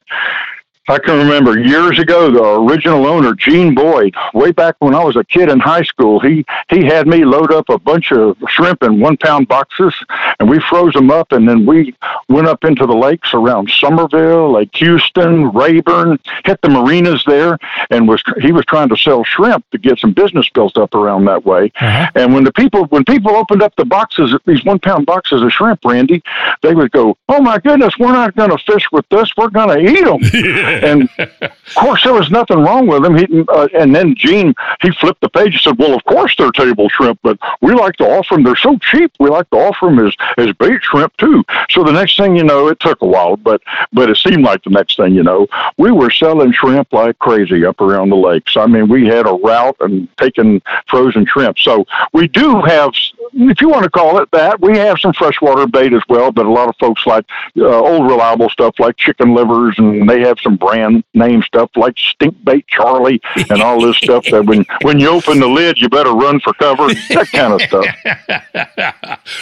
I 0.89 0.99
can 0.99 1.17
remember 1.17 1.61
years 1.61 2.01
ago, 2.01 2.29
the 2.33 2.43
original 2.61 3.07
owner, 3.07 3.35
Gene 3.35 3.73
Boyd, 3.73 4.17
way 4.35 4.51
back 4.51 4.75
when 4.81 4.97
I 4.97 5.05
was 5.05 5.15
a 5.15 5.23
kid 5.23 5.49
in 5.49 5.61
high 5.61 5.85
school, 5.85 6.19
he, 6.19 6.45
he 6.71 6.85
had 6.85 7.07
me 7.07 7.25
load 7.25 7.53
up 7.53 7.69
a 7.69 7.79
bunch 7.79 8.11
of 8.11 8.37
shrimp 8.49 8.83
in 8.83 8.99
one 8.99 9.17
pound 9.17 9.47
boxes 9.47 9.95
and 10.41 10.51
we 10.51 10.59
froze 10.59 10.93
them 10.95 11.09
up 11.09 11.31
and 11.31 11.49
then 11.49 11.67
we 11.67 11.95
went 12.29 12.49
up 12.49 12.65
into 12.65 12.85
the 12.85 12.97
lakes 12.97 13.33
around 13.33 13.71
Somerville, 13.71 14.55
Lake 14.55 14.75
Houston, 14.75 15.53
Rayburn, 15.53 16.19
hit 16.45 16.61
the 16.63 16.69
marinas 16.69 17.23
there 17.29 17.59
and 17.91 18.09
was, 18.09 18.21
he 18.41 18.51
was 18.51 18.65
trying 18.65 18.89
to 18.89 18.97
sell 18.97 19.23
shrimp 19.23 19.65
to 19.71 19.79
get 19.79 20.01
some 20.01 20.13
business 20.13 20.49
built 20.49 20.77
up 20.77 20.97
around 20.97 21.27
that 21.27 21.45
way. 21.45 21.71
Uh-huh. 21.81 22.11
And 22.17 22.35
when 22.35 22.43
the 22.43 22.53
people, 22.53 22.87
when 22.87 23.05
people 23.05 23.37
opened 23.37 23.63
up 23.63 23.77
the 23.77 23.85
boxes, 23.85 24.37
these 24.47 24.65
one 24.65 24.81
pound 24.81 25.07
boxes 25.07 25.43
of 25.43 25.53
shrimp, 25.53 25.85
Randy, 25.85 26.25
they 26.63 26.75
would 26.75 26.91
go, 26.91 27.17
Oh 27.29 27.41
my 27.41 27.59
goodness, 27.61 27.97
we're 28.01 28.13
not 28.13 28.35
going 28.35 28.51
to 28.51 28.59
fish 28.59 28.91
with 28.91 29.09
this. 29.11 29.31
We're 29.37 29.51
going 29.51 29.69
to 29.69 29.91
eat 29.91 30.05
them. 30.05 30.21
and 30.73 31.09
of 31.19 31.75
course, 31.75 32.03
there 32.05 32.13
was 32.13 32.31
nothing 32.31 32.59
wrong 32.59 32.87
with 32.87 33.03
them. 33.03 33.17
He, 33.17 33.45
uh, 33.49 33.69
and 33.75 33.95
then 33.95 34.15
Gene, 34.17 34.55
he 34.81 34.91
flipped 34.93 35.21
the 35.21 35.29
page 35.29 35.55
and 35.55 35.61
said, 35.61 35.79
"Well, 35.79 35.95
of 35.95 36.05
course 36.05 36.35
they're 36.37 36.51
table 36.53 36.89
shrimp, 36.89 37.21
but 37.23 37.39
we 37.61 37.75
like 37.75 37.97
to 37.97 38.05
offer 38.05 38.35
them. 38.35 38.45
They're 38.45 38.57
so 38.57 38.79
cheap. 38.79 39.13
We 39.19 39.31
like 39.31 39.49
to 39.51 39.57
offer 39.57 39.87
them 39.87 39.99
as 40.07 40.15
as 40.39 40.53
bait 40.55 40.83
shrimp 40.83 41.17
too." 41.17 41.45
So 41.71 41.85
the 41.85 41.93
next 41.93 42.17
thing 42.17 42.37
you 42.37 42.45
know, 42.45 42.69
it 42.69 42.81
took 42.81 43.01
a 43.03 43.07
while, 43.07 43.37
but 43.37 43.63
but 43.93 44.11
it 44.11 44.17
seemed 44.17 44.45
like 44.45 44.63
the 44.65 44.71
next 44.71 44.97
thing 44.97 45.15
you 45.15 45.23
know, 45.23 45.47
we 45.79 45.91
were 45.91 46.11
selling 46.11 46.53
shrimp 46.53 46.93
like 46.93 47.19
crazy 47.19 47.65
up 47.65 47.81
around 47.81 48.11
the 48.11 48.17
lakes. 48.17 48.57
I 48.57 48.67
mean, 48.67 48.89
we 48.89 49.07
had 49.07 49.27
a 49.27 49.33
route 49.33 49.77
and 49.81 50.09
taking 50.19 50.63
frozen 50.89 51.27
shrimp. 51.27 51.59
So 51.59 51.85
we 52.13 52.29
do 52.29 52.61
have 52.63 52.93
if 53.33 53.61
you 53.61 53.69
want 53.69 53.85
to 53.85 53.91
call 53.91 54.21
it 54.21 54.31
that, 54.33 54.61
we 54.61 54.77
have 54.79 54.99
some 54.99 55.13
freshwater 55.13 55.67
bait 55.67 55.93
as 55.93 56.03
well. 56.09 56.33
But 56.33 56.47
a 56.47 56.51
lot 56.51 56.69
of 56.69 56.77
folks 56.79 57.07
like 57.07 57.25
uh, 57.57 57.67
old 57.67 58.11
reliable 58.11 58.49
stuff 58.51 58.75
like 58.79 58.97
chicken 58.97 59.35
livers, 59.35 59.75
and 59.79 60.09
they 60.09 60.21
have 60.21 60.39
some 60.41 60.57
brand 60.57 61.05
name 61.15 61.43
stuff 61.43 61.71
like 61.77 61.99
Stink 61.99 62.43
Bait 62.45 62.67
Charlie 62.67 63.21
and 63.51 63.63
all 63.63 63.81
this 63.81 63.97
stuff. 63.97 64.25
That 64.31 64.45
when 64.47 64.65
when 64.83 64.99
you 64.99 65.09
open 65.09 65.41
the 65.41 65.49
lid, 65.49 65.79
you 65.79 65.89
better 65.89 66.13
run 66.13 66.41
for 66.41 66.53
cover. 66.55 66.89
That 66.89 67.29
kind 67.33 67.53
of 67.53 67.63
stuff. 67.63 67.87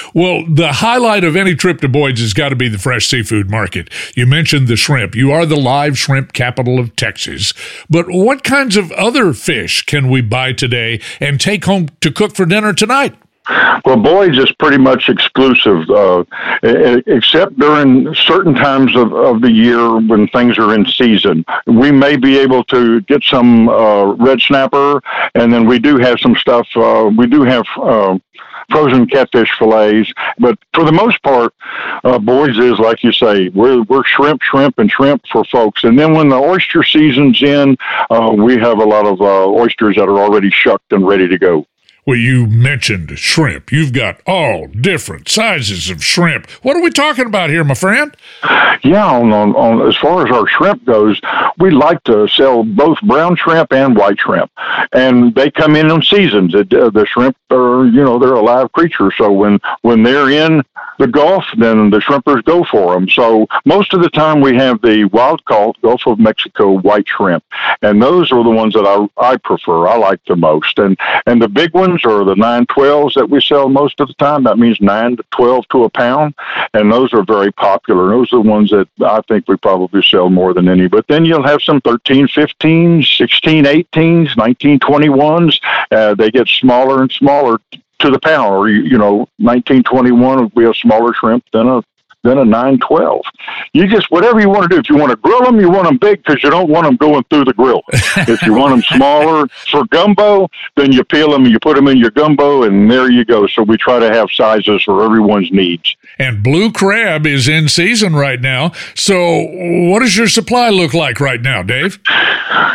well, 0.14 0.44
the 0.48 0.72
highlight 0.74 1.24
of 1.24 1.36
any 1.36 1.54
trip 1.54 1.80
to 1.80 1.88
Boyd's 1.88 2.20
has 2.20 2.34
got 2.34 2.50
to 2.50 2.56
be 2.56 2.68
the 2.68 2.78
fresh 2.78 3.08
seafood 3.08 3.50
market. 3.50 3.90
You 4.16 4.26
mentioned 4.26 4.68
the 4.68 4.76
shrimp. 4.76 5.14
You 5.14 5.32
are 5.32 5.46
the 5.46 5.56
live 5.56 5.98
shrimp 5.98 6.32
capital 6.32 6.78
of 6.78 6.96
Texas. 6.96 7.52
But 7.88 8.06
what 8.08 8.44
kinds 8.44 8.76
of 8.76 8.92
other 8.92 9.32
fish 9.32 9.82
can 9.84 10.08
we 10.08 10.20
buy 10.20 10.52
today 10.52 11.00
and 11.20 11.40
take 11.40 11.64
home 11.64 11.88
to 12.00 12.10
cook 12.10 12.34
for 12.34 12.46
dinner 12.46 12.72
tonight? 12.72 13.16
Well, 13.84 13.96
Boyd's 13.96 14.38
is 14.38 14.52
pretty 14.52 14.78
much 14.78 15.08
exclusive, 15.08 15.88
uh, 15.90 16.24
except 16.62 17.58
during 17.58 18.14
certain 18.14 18.54
times 18.54 18.94
of, 18.96 19.12
of 19.12 19.40
the 19.40 19.50
year 19.50 19.98
when 19.98 20.28
things 20.28 20.58
are 20.58 20.74
in 20.74 20.86
season. 20.86 21.44
We 21.66 21.90
may 21.90 22.16
be 22.16 22.38
able 22.38 22.64
to 22.64 23.00
get 23.02 23.22
some 23.24 23.68
uh, 23.68 24.12
red 24.14 24.40
snapper, 24.40 25.02
and 25.34 25.52
then 25.52 25.66
we 25.66 25.78
do 25.78 25.98
have 25.98 26.20
some 26.20 26.36
stuff. 26.36 26.68
Uh, 26.76 27.10
we 27.16 27.26
do 27.26 27.42
have 27.42 27.64
uh, 27.76 28.18
frozen 28.70 29.06
catfish 29.06 29.50
fillets, 29.58 30.12
but 30.38 30.58
for 30.72 30.84
the 30.84 30.92
most 30.92 31.22
part, 31.22 31.52
uh, 32.04 32.18
Boyd's 32.18 32.58
is 32.58 32.78
like 32.78 33.02
you 33.02 33.12
say, 33.12 33.48
we're 33.48 33.82
we're 33.82 34.04
shrimp, 34.04 34.42
shrimp, 34.42 34.78
and 34.78 34.90
shrimp 34.90 35.24
for 35.30 35.44
folks. 35.44 35.84
And 35.84 35.98
then 35.98 36.14
when 36.14 36.28
the 36.28 36.36
oyster 36.36 36.82
season's 36.82 37.42
in, 37.42 37.76
uh, 38.10 38.32
we 38.36 38.56
have 38.58 38.78
a 38.78 38.84
lot 38.84 39.06
of 39.06 39.20
uh, 39.20 39.46
oysters 39.48 39.96
that 39.96 40.08
are 40.08 40.18
already 40.20 40.50
shucked 40.50 40.92
and 40.92 41.06
ready 41.06 41.26
to 41.28 41.38
go. 41.38 41.66
Well, 42.06 42.16
you 42.16 42.46
mentioned 42.46 43.18
shrimp. 43.18 43.70
You've 43.70 43.92
got 43.92 44.20
all 44.26 44.66
different 44.68 45.28
sizes 45.28 45.90
of 45.90 46.02
shrimp. 46.02 46.50
What 46.62 46.76
are 46.76 46.82
we 46.82 46.90
talking 46.90 47.26
about 47.26 47.50
here, 47.50 47.62
my 47.62 47.74
friend? 47.74 48.16
Yeah, 48.82 49.06
on, 49.06 49.32
on, 49.32 49.54
on 49.54 49.86
as 49.86 49.96
far 49.96 50.26
as 50.26 50.32
our 50.32 50.48
shrimp 50.48 50.84
goes, 50.86 51.20
we 51.58 51.70
like 51.70 52.02
to 52.04 52.26
sell 52.28 52.64
both 52.64 52.98
brown 53.02 53.36
shrimp 53.36 53.72
and 53.72 53.94
white 53.94 54.18
shrimp, 54.18 54.50
and 54.92 55.34
they 55.34 55.50
come 55.50 55.76
in 55.76 55.90
on 55.90 56.02
seasons. 56.02 56.54
It, 56.54 56.72
uh, 56.72 56.88
the 56.88 57.04
shrimp 57.04 57.36
are, 57.50 57.84
you 57.84 58.02
know, 58.02 58.18
they're 58.18 58.32
a 58.32 58.40
live 58.40 58.72
creature, 58.72 59.10
so 59.16 59.30
when 59.30 59.58
when 59.82 60.02
they're 60.02 60.30
in 60.30 60.62
the 60.98 61.06
Gulf, 61.06 61.44
then 61.56 61.90
the 61.90 61.98
shrimpers 61.98 62.44
go 62.44 62.64
for 62.64 62.94
them. 62.94 63.08
So 63.08 63.46
most 63.64 63.92
of 63.94 64.02
the 64.02 64.10
time 64.10 64.40
we 64.40 64.54
have 64.56 64.80
the 64.82 65.04
wild 65.04 65.44
caught 65.46 65.80
Gulf 65.80 66.06
of 66.06 66.18
Mexico 66.18 66.78
white 66.78 67.08
shrimp, 67.08 67.42
and 67.82 68.02
those 68.02 68.30
are 68.32 68.44
the 68.44 68.50
ones 68.50 68.74
that 68.74 68.86
I 68.86 69.32
I 69.32 69.36
prefer. 69.36 69.88
I 69.88 69.96
like 69.96 70.24
the 70.26 70.36
most, 70.36 70.78
and 70.78 70.98
and 71.26 71.42
the 71.42 71.48
big 71.48 71.74
ones 71.74 71.89
are 72.04 72.24
the 72.24 72.34
912s 72.34 73.14
that 73.14 73.28
we 73.28 73.40
sell 73.40 73.68
most 73.68 74.00
of 74.00 74.08
the 74.08 74.14
time. 74.14 74.44
That 74.44 74.58
means 74.58 74.80
9 74.80 75.16
to 75.16 75.24
12 75.30 75.68
to 75.68 75.84
a 75.84 75.90
pound. 75.90 76.34
And 76.74 76.90
those 76.92 77.12
are 77.12 77.22
very 77.22 77.52
popular. 77.52 78.08
Those 78.08 78.32
are 78.32 78.42
the 78.42 78.48
ones 78.48 78.70
that 78.70 78.88
I 79.04 79.20
think 79.28 79.48
we 79.48 79.56
probably 79.56 80.02
sell 80.02 80.30
more 80.30 80.54
than 80.54 80.68
any. 80.68 80.88
But 80.88 81.06
then 81.08 81.24
you'll 81.24 81.46
have 81.46 81.62
some 81.62 81.80
13, 81.80 82.28
15, 82.28 83.02
16, 83.02 83.64
18s, 83.64 84.36
19, 84.36 84.78
21s. 84.78 85.60
Uh, 85.90 86.14
they 86.14 86.30
get 86.30 86.48
smaller 86.48 87.02
and 87.02 87.12
smaller 87.12 87.58
to 88.00 88.10
the 88.10 88.18
pound, 88.18 88.54
or 88.54 88.68
you 88.68 88.98
know, 88.98 89.28
1921 89.38 90.42
would 90.42 90.54
be 90.54 90.64
a 90.64 90.74
smaller 90.74 91.12
shrimp 91.12 91.44
than 91.52 91.68
a 91.68 91.82
than 92.22 92.38
a 92.38 92.44
912. 92.44 93.22
You 93.72 93.86
just, 93.86 94.10
whatever 94.10 94.40
you 94.40 94.48
want 94.48 94.62
to 94.64 94.68
do. 94.68 94.78
If 94.78 94.90
you 94.90 94.96
want 94.96 95.10
to 95.10 95.16
grill 95.16 95.42
them, 95.42 95.58
you 95.58 95.70
want 95.70 95.84
them 95.84 95.96
big 95.96 96.22
because 96.22 96.42
you 96.42 96.50
don't 96.50 96.68
want 96.68 96.84
them 96.84 96.96
going 96.96 97.24
through 97.30 97.44
the 97.46 97.54
grill. 97.54 97.82
if 97.92 98.42
you 98.42 98.54
want 98.54 98.72
them 98.72 98.82
smaller 98.96 99.48
for 99.70 99.84
gumbo, 99.86 100.48
then 100.76 100.92
you 100.92 101.02
peel 101.04 101.30
them 101.30 101.44
and 101.44 101.52
you 101.52 101.58
put 101.58 101.76
them 101.76 101.88
in 101.88 101.96
your 101.98 102.10
gumbo, 102.10 102.64
and 102.64 102.90
there 102.90 103.10
you 103.10 103.24
go. 103.24 103.46
So 103.46 103.62
we 103.62 103.76
try 103.76 103.98
to 103.98 104.10
have 104.10 104.30
sizes 104.32 104.82
for 104.82 105.04
everyone's 105.04 105.50
needs. 105.50 105.96
And 106.18 106.42
blue 106.42 106.70
crab 106.70 107.26
is 107.26 107.48
in 107.48 107.68
season 107.68 108.14
right 108.14 108.40
now. 108.40 108.72
So 108.94 109.46
what 109.90 110.00
does 110.00 110.16
your 110.16 110.28
supply 110.28 110.68
look 110.68 110.92
like 110.92 111.20
right 111.20 111.40
now, 111.40 111.62
Dave? 111.62 111.98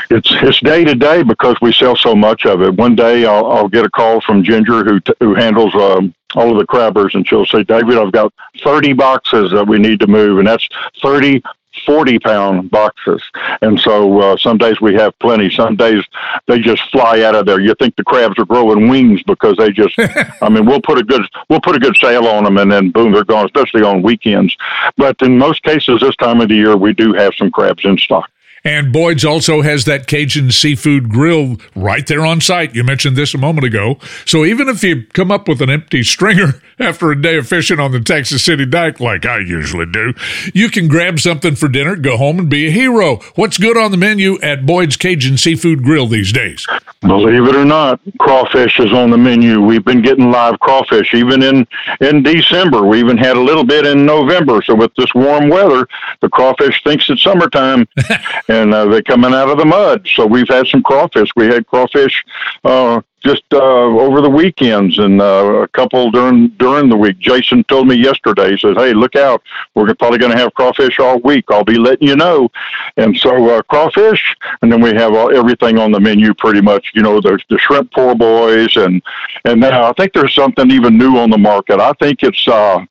It's 0.10 0.30
it's 0.32 0.60
day 0.62 0.84
to 0.84 0.96
day 0.96 1.24
because 1.24 1.56
we 1.62 1.74
sell 1.74 1.96
so 1.96 2.16
much 2.16 2.46
of 2.46 2.62
it. 2.62 2.76
One 2.76 2.96
day 2.96 3.26
I'll, 3.26 3.52
I'll 3.52 3.68
get 3.68 3.86
a 3.86 3.90
call 3.90 4.22
from 4.22 4.44
Ginger 4.44 4.84
who 4.84 5.00
t- 5.00 5.14
who 5.20 5.34
handles 5.36 5.74
um, 5.76 6.14
all 6.36 6.52
of 6.52 6.58
the 6.58 6.66
crabbers, 6.66 7.16
and 7.16 7.28
she'll 7.28 7.46
say, 7.46 7.64
David, 7.64 7.98
I've 7.98 8.12
got 8.12 8.34
30 8.64 8.94
boxes 8.94 9.52
that 9.52 9.68
we 9.68 9.80
need 9.80 10.00
to 10.00 10.08
move, 10.08 10.40
and 10.40 10.48
that's 10.48 10.68
30 11.02 11.42
40 11.86 12.20
pound 12.20 12.72
boxes. 12.72 13.22
And 13.62 13.80
so 13.80 14.20
uh, 14.20 14.38
some 14.38 14.58
days 14.58 14.80
we 14.82 14.94
have 14.96 15.18
plenty. 15.20 15.50
Some 15.50 15.76
days 15.76 16.04
they 16.48 16.60
just 16.60 16.82
fly 16.92 17.22
out 17.22 17.36
of 17.36 17.46
there. 17.46 17.60
You 17.60 17.76
think 17.76 17.96
the 17.96 18.04
crabs 18.04 18.40
are 18.40 18.46
growing 18.46 18.88
wings 18.88 19.22
because 19.24 19.58
they 19.58 19.72
just, 19.72 19.96
I 20.42 20.50
mean, 20.50 20.66
we'll 20.66 20.82
put 20.82 20.98
a 20.98 21.04
good, 21.04 21.24
we'll 21.50 21.62
put 21.62 21.76
a 21.76 21.80
good 21.80 21.98
sale 21.98 22.28
on 22.28 22.44
them 22.44 22.58
and 22.58 22.72
then 22.72 22.92
boom, 22.92 23.12
they're 23.12 23.24
gone, 23.24 23.46
especially 23.46 23.84
on 23.84 24.02
weekends. 24.02 24.56
But 24.98 25.22
in 25.22 25.38
most 25.38 25.64
cases 25.64 26.02
this 26.02 26.16
time 26.16 26.42
of 26.42 26.50
the 26.50 26.56
year, 26.56 26.78
we 26.78 26.94
do 26.94 27.14
have 27.14 27.34
some 27.36 27.52
crabs 27.52 27.86
in 27.86 27.98
stock. 27.98 28.30
And 28.66 28.92
Boyd's 28.92 29.24
also 29.24 29.62
has 29.62 29.86
that 29.86 30.08
Cajun 30.08 30.52
seafood 30.52 31.08
grill 31.08 31.58
right 31.76 32.06
there 32.08 32.26
on 32.26 32.42
site. 32.42 32.74
You 32.74 32.84
mentioned 32.84 33.16
this 33.16 33.36
a 33.36 33.38
moment 33.38 33.66
ago. 33.66 34.00
So 34.26 34.44
even 34.44 34.68
if 34.68 34.84
you 34.84 35.04
come 35.14 35.32
up 35.32 35.48
with 35.48 35.62
an 35.62 35.70
empty 35.70 36.02
stringer 36.02 36.60
after 36.80 37.12
a 37.12 37.22
day 37.22 37.38
of 37.38 37.48
fishing 37.48 37.80
on 37.80 37.92
the 37.92 38.00
Texas 38.00 38.44
City 38.44 38.66
Dike, 38.66 39.00
like 39.00 39.24
I 39.24 39.38
usually 39.38 39.86
do, 39.86 40.16
you 40.54 40.70
can 40.70 40.88
grab 40.88 41.20
something 41.20 41.56
for 41.56 41.68
dinner, 41.68 41.96
go 41.96 42.18
home, 42.18 42.40
and 42.40 42.50
be 42.50 42.68
a 42.68 42.72
hero. 42.72 43.18
What's 43.36 43.60
good 43.60 43.78
on 43.78 43.92
the 43.92 43.98
menu 43.98 44.40
at 44.42 44.66
Boyd's 44.66 44.98
Cajun 44.98 45.38
Seafood 45.38 45.84
Grill 45.84 46.08
these 46.08 46.34
days? 46.34 46.66
Believe 47.02 47.48
it 47.48 47.56
or 47.56 47.66
not, 47.66 48.00
crawfish 48.20 48.80
is 48.80 48.92
on 48.92 49.12
the 49.12 49.18
menu. 49.18 49.62
We've 49.62 49.86
been 49.86 50.02
getting 50.02 50.32
live 50.32 50.60
crawfish 50.60 51.14
even 51.14 51.44
in 51.44 51.68
in 52.02 52.24
December. 52.24 52.84
We 52.84 53.00
even 53.00 53.18
had 53.18 53.38
a 53.38 53.42
little 53.42 53.64
bit 53.64 53.86
in 53.86 54.08
November. 54.08 54.64
So 54.64 54.74
with 54.74 54.92
this 54.96 55.14
warm 55.14 55.50
weather, 55.50 55.88
the 56.22 56.30
crawfish 56.30 56.84
thinks 56.84 57.08
it's 57.10 57.22
summertime. 57.22 57.88
and 58.56 58.74
uh, 58.74 58.86
they're 58.86 59.02
coming 59.02 59.34
out 59.34 59.50
of 59.50 59.58
the 59.58 59.66
mud. 59.66 60.08
So 60.16 60.26
we've 60.26 60.48
had 60.48 60.68
some 60.68 60.82
crawfish. 60.82 61.30
We 61.36 61.48
had 61.48 61.68
crawfish 61.68 62.24
uh, 62.64 63.02
just 63.24 63.44
uh, 63.52 63.58
over 63.58 64.22
the 64.22 64.30
weekends 64.30 65.00
and 65.00 65.20
uh, 65.22 65.64
a 65.64 65.68
couple 65.70 66.12
during 66.12 66.50
during 66.60 66.90
the 66.90 66.96
week. 66.96 67.18
Jason 67.20 67.64
told 67.66 67.88
me 67.88 67.96
yesterday. 67.96 68.52
He 68.52 68.58
says, 68.58 68.76
"Hey, 68.78 68.94
look 68.94 69.16
out! 69.16 69.42
We're 69.74 69.94
probably 69.96 70.20
going 70.20 70.32
to 70.32 70.38
have 70.38 70.54
crawfish 70.54 71.00
all 71.00 71.20
week. 71.20 71.46
I'll 71.50 71.66
be 71.66 71.78
letting 71.78 72.08
you 72.08 72.16
know." 72.16 72.50
And 72.98 73.18
so 73.18 73.50
uh, 73.50 73.62
crawfish, 73.64 74.36
and 74.62 74.72
then 74.72 74.82
we 74.82 74.94
have 74.94 75.14
all, 75.14 75.36
everything 75.36 75.78
on 75.78 75.92
the 75.92 76.00
menu 76.00 76.34
pretty 76.34 76.62
much. 76.62 76.92
You 76.94 77.02
know, 77.02 77.20
there's 77.20 77.44
the 77.50 77.58
shrimp 77.58 77.92
poor 77.92 78.16
boys, 78.16 78.78
and 78.78 79.02
and 79.44 79.60
now 79.60 79.90
I 79.90 79.94
think 79.94 80.14
there's 80.14 80.36
something 80.36 80.72
even 80.72 80.98
new 80.98 81.18
on 81.18 81.30
the 81.30 81.38
market. 81.38 81.80
I 81.80 81.94
think 82.00 82.24
it's 82.24 82.48
uh, 82.48 82.86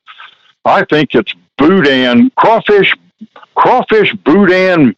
I 0.65 0.85
think 0.85 1.15
it's 1.15 1.33
boudin 1.57 2.31
crawfish 2.37 2.93
crawfish 3.55 4.13
boudin 4.25 4.95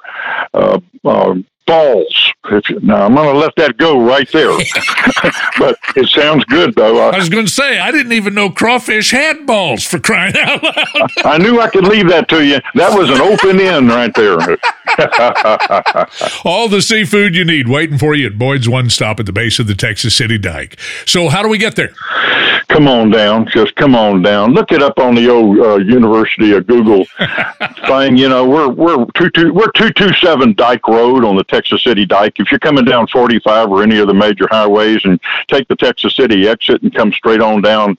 uh, 0.54 0.80
uh, 1.04 1.34
balls. 1.66 2.32
Now 2.80 3.06
I'm 3.06 3.14
going 3.14 3.34
to 3.34 3.38
let 3.38 3.54
that 3.56 3.76
go 3.76 4.00
right 4.00 4.30
there, 4.32 4.50
but 5.58 5.76
it 5.96 6.08
sounds 6.08 6.44
good 6.44 6.74
though. 6.76 7.08
I 7.08 7.18
was 7.18 7.28
going 7.28 7.44
to 7.44 7.50
say 7.50 7.80
I 7.80 7.90
didn't 7.90 8.12
even 8.12 8.34
know 8.34 8.50
crawfish 8.50 9.10
had 9.10 9.46
balls 9.46 9.84
for 9.84 9.98
crying 9.98 10.36
out 10.36 10.62
loud. 10.62 11.10
I 11.24 11.38
knew 11.38 11.60
I 11.60 11.68
could 11.68 11.84
leave 11.84 12.08
that 12.08 12.28
to 12.28 12.46
you. 12.46 12.60
That 12.76 12.96
was 12.96 13.10
an 13.10 13.20
open 13.20 13.60
end 13.60 13.88
right 13.88 14.14
there. 14.14 14.38
All 16.44 16.68
the 16.68 16.80
seafood 16.80 17.34
you 17.34 17.44
need 17.44 17.68
waiting 17.68 17.98
for 17.98 18.14
you 18.14 18.28
at 18.28 18.38
Boyd's 18.38 18.68
One 18.68 18.88
Stop 18.88 19.18
at 19.18 19.26
the 19.26 19.32
base 19.32 19.58
of 19.58 19.66
the 19.66 19.74
Texas 19.74 20.14
City 20.14 20.38
Dike. 20.38 20.78
So 21.04 21.28
how 21.28 21.42
do 21.42 21.48
we 21.48 21.58
get 21.58 21.74
there? 21.74 21.92
Come 22.68 22.88
on 22.88 23.10
down, 23.10 23.48
just 23.48 23.74
come 23.76 23.94
on 23.94 24.22
down. 24.22 24.52
Look 24.52 24.72
it 24.72 24.82
up 24.82 24.98
on 24.98 25.14
the 25.14 25.28
old 25.28 25.58
uh, 25.58 25.76
University 25.76 26.52
of 26.52 26.66
Google 26.66 27.04
thing. 27.86 28.16
You 28.16 28.28
know, 28.28 28.48
we're 28.48 28.68
we're 28.68 29.06
two 29.14 29.30
two 29.30 29.52
we're 29.52 29.70
two 29.72 29.92
two 29.92 30.12
seven 30.14 30.52
Dike 30.54 30.86
Road 30.88 31.24
on 31.24 31.36
the 31.36 31.44
Texas 31.44 31.82
City 31.84 32.04
Dike. 32.06 32.38
If 32.38 32.50
you're 32.50 32.58
coming 32.60 32.84
down 32.84 33.06
45 33.06 33.70
or 33.70 33.82
any 33.82 33.98
of 33.98 34.08
the 34.08 34.14
major 34.14 34.46
highways 34.50 35.04
and 35.04 35.20
take 35.48 35.68
the 35.68 35.76
Texas 35.76 36.16
City 36.16 36.48
exit 36.48 36.82
and 36.82 36.94
come 36.94 37.12
straight 37.12 37.40
on 37.40 37.62
down 37.62 37.96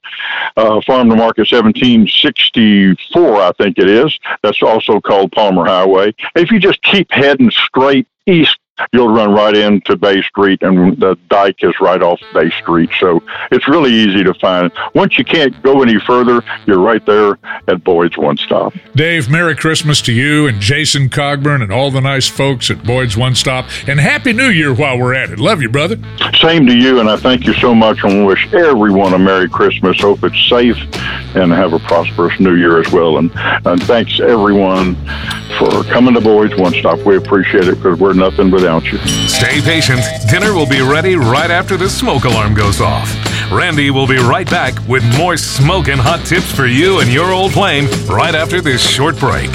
uh, 0.57 0.81
Farm 0.85 1.09
to 1.09 1.15
Market 1.15 1.49
1764, 1.51 3.41
I 3.41 3.51
think 3.53 3.77
it 3.77 3.89
is. 3.89 4.17
That's 4.41 4.61
also 4.61 4.99
called 4.99 5.31
Palmer 5.31 5.65
Highway. 5.65 6.13
If 6.35 6.51
you 6.51 6.59
just 6.59 6.81
keep 6.83 7.11
heading 7.11 7.51
straight 7.51 8.07
east 8.25 8.59
you'll 8.93 9.13
run 9.13 9.33
right 9.33 9.55
into 9.55 9.95
Bay 9.95 10.21
Street, 10.21 10.61
and 10.61 10.97
the 10.97 11.17
dike 11.29 11.63
is 11.63 11.73
right 11.79 12.01
off 12.01 12.19
Bay 12.33 12.49
Street. 12.51 12.89
So 12.99 13.21
it's 13.51 13.67
really 13.67 13.91
easy 13.91 14.23
to 14.23 14.33
find. 14.35 14.71
Once 14.93 15.17
you 15.17 15.25
can't 15.25 15.61
go 15.63 15.81
any 15.81 15.99
further, 15.99 16.43
you're 16.65 16.79
right 16.79 17.05
there 17.05 17.37
at 17.67 17.83
Boyd's 17.83 18.17
One 18.17 18.37
Stop. 18.37 18.73
Dave, 18.95 19.29
Merry 19.29 19.55
Christmas 19.55 20.01
to 20.03 20.13
you 20.13 20.47
and 20.47 20.59
Jason 20.59 21.09
Cogburn 21.09 21.61
and 21.61 21.71
all 21.71 21.91
the 21.91 22.01
nice 22.01 22.27
folks 22.27 22.69
at 22.69 22.83
Boyd's 22.83 23.17
One 23.17 23.35
Stop, 23.35 23.65
and 23.87 23.99
Happy 23.99 24.33
New 24.33 24.49
Year 24.49 24.73
while 24.73 24.97
we're 24.97 25.13
at 25.13 25.29
it. 25.29 25.39
Love 25.39 25.61
you, 25.61 25.69
brother. 25.69 25.97
Same 26.39 26.65
to 26.67 26.75
you, 26.75 26.99
and 26.99 27.09
I 27.09 27.17
thank 27.17 27.45
you 27.45 27.53
so 27.53 27.73
much 27.73 28.03
and 28.03 28.25
wish 28.25 28.51
everyone 28.53 29.13
a 29.13 29.19
Merry 29.19 29.49
Christmas. 29.49 29.99
Hope 30.01 30.23
it's 30.23 30.49
safe 30.49 30.77
and 31.35 31.51
have 31.51 31.73
a 31.73 31.79
prosperous 31.79 32.39
New 32.39 32.55
Year 32.55 32.79
as 32.79 32.91
well. 32.91 33.17
And, 33.17 33.31
and 33.65 33.81
thanks 33.83 34.19
everyone 34.19 34.95
for 35.57 35.83
coming 35.85 36.13
to 36.13 36.21
Boyd's 36.21 36.55
One 36.55 36.73
Stop. 36.73 36.99
We 36.99 37.17
appreciate 37.17 37.67
it 37.67 37.75
because 37.75 37.99
we're 37.99 38.13
nothing 38.13 38.51
without 38.67 38.91
you. 38.91 38.99
Stay 39.27 39.61
patient. 39.61 40.01
Dinner 40.29 40.53
will 40.53 40.67
be 40.67 40.81
ready 40.81 41.15
right 41.15 41.49
after 41.49 41.77
the 41.77 41.89
smoke 41.89 42.25
alarm 42.25 42.53
goes 42.53 42.81
off. 42.81 43.09
Randy 43.49 43.91
will 43.91 44.07
be 44.07 44.17
right 44.17 44.49
back 44.49 44.73
with 44.87 45.03
more 45.17 45.37
smoking 45.37 45.97
hot 45.97 46.25
tips 46.25 46.51
for 46.51 46.65
you 46.65 46.99
and 46.99 47.11
your 47.11 47.31
old 47.31 47.51
plane 47.51 47.87
right 48.07 48.35
after 48.35 48.59
this 48.59 48.81
short 48.81 49.17
break. 49.17 49.49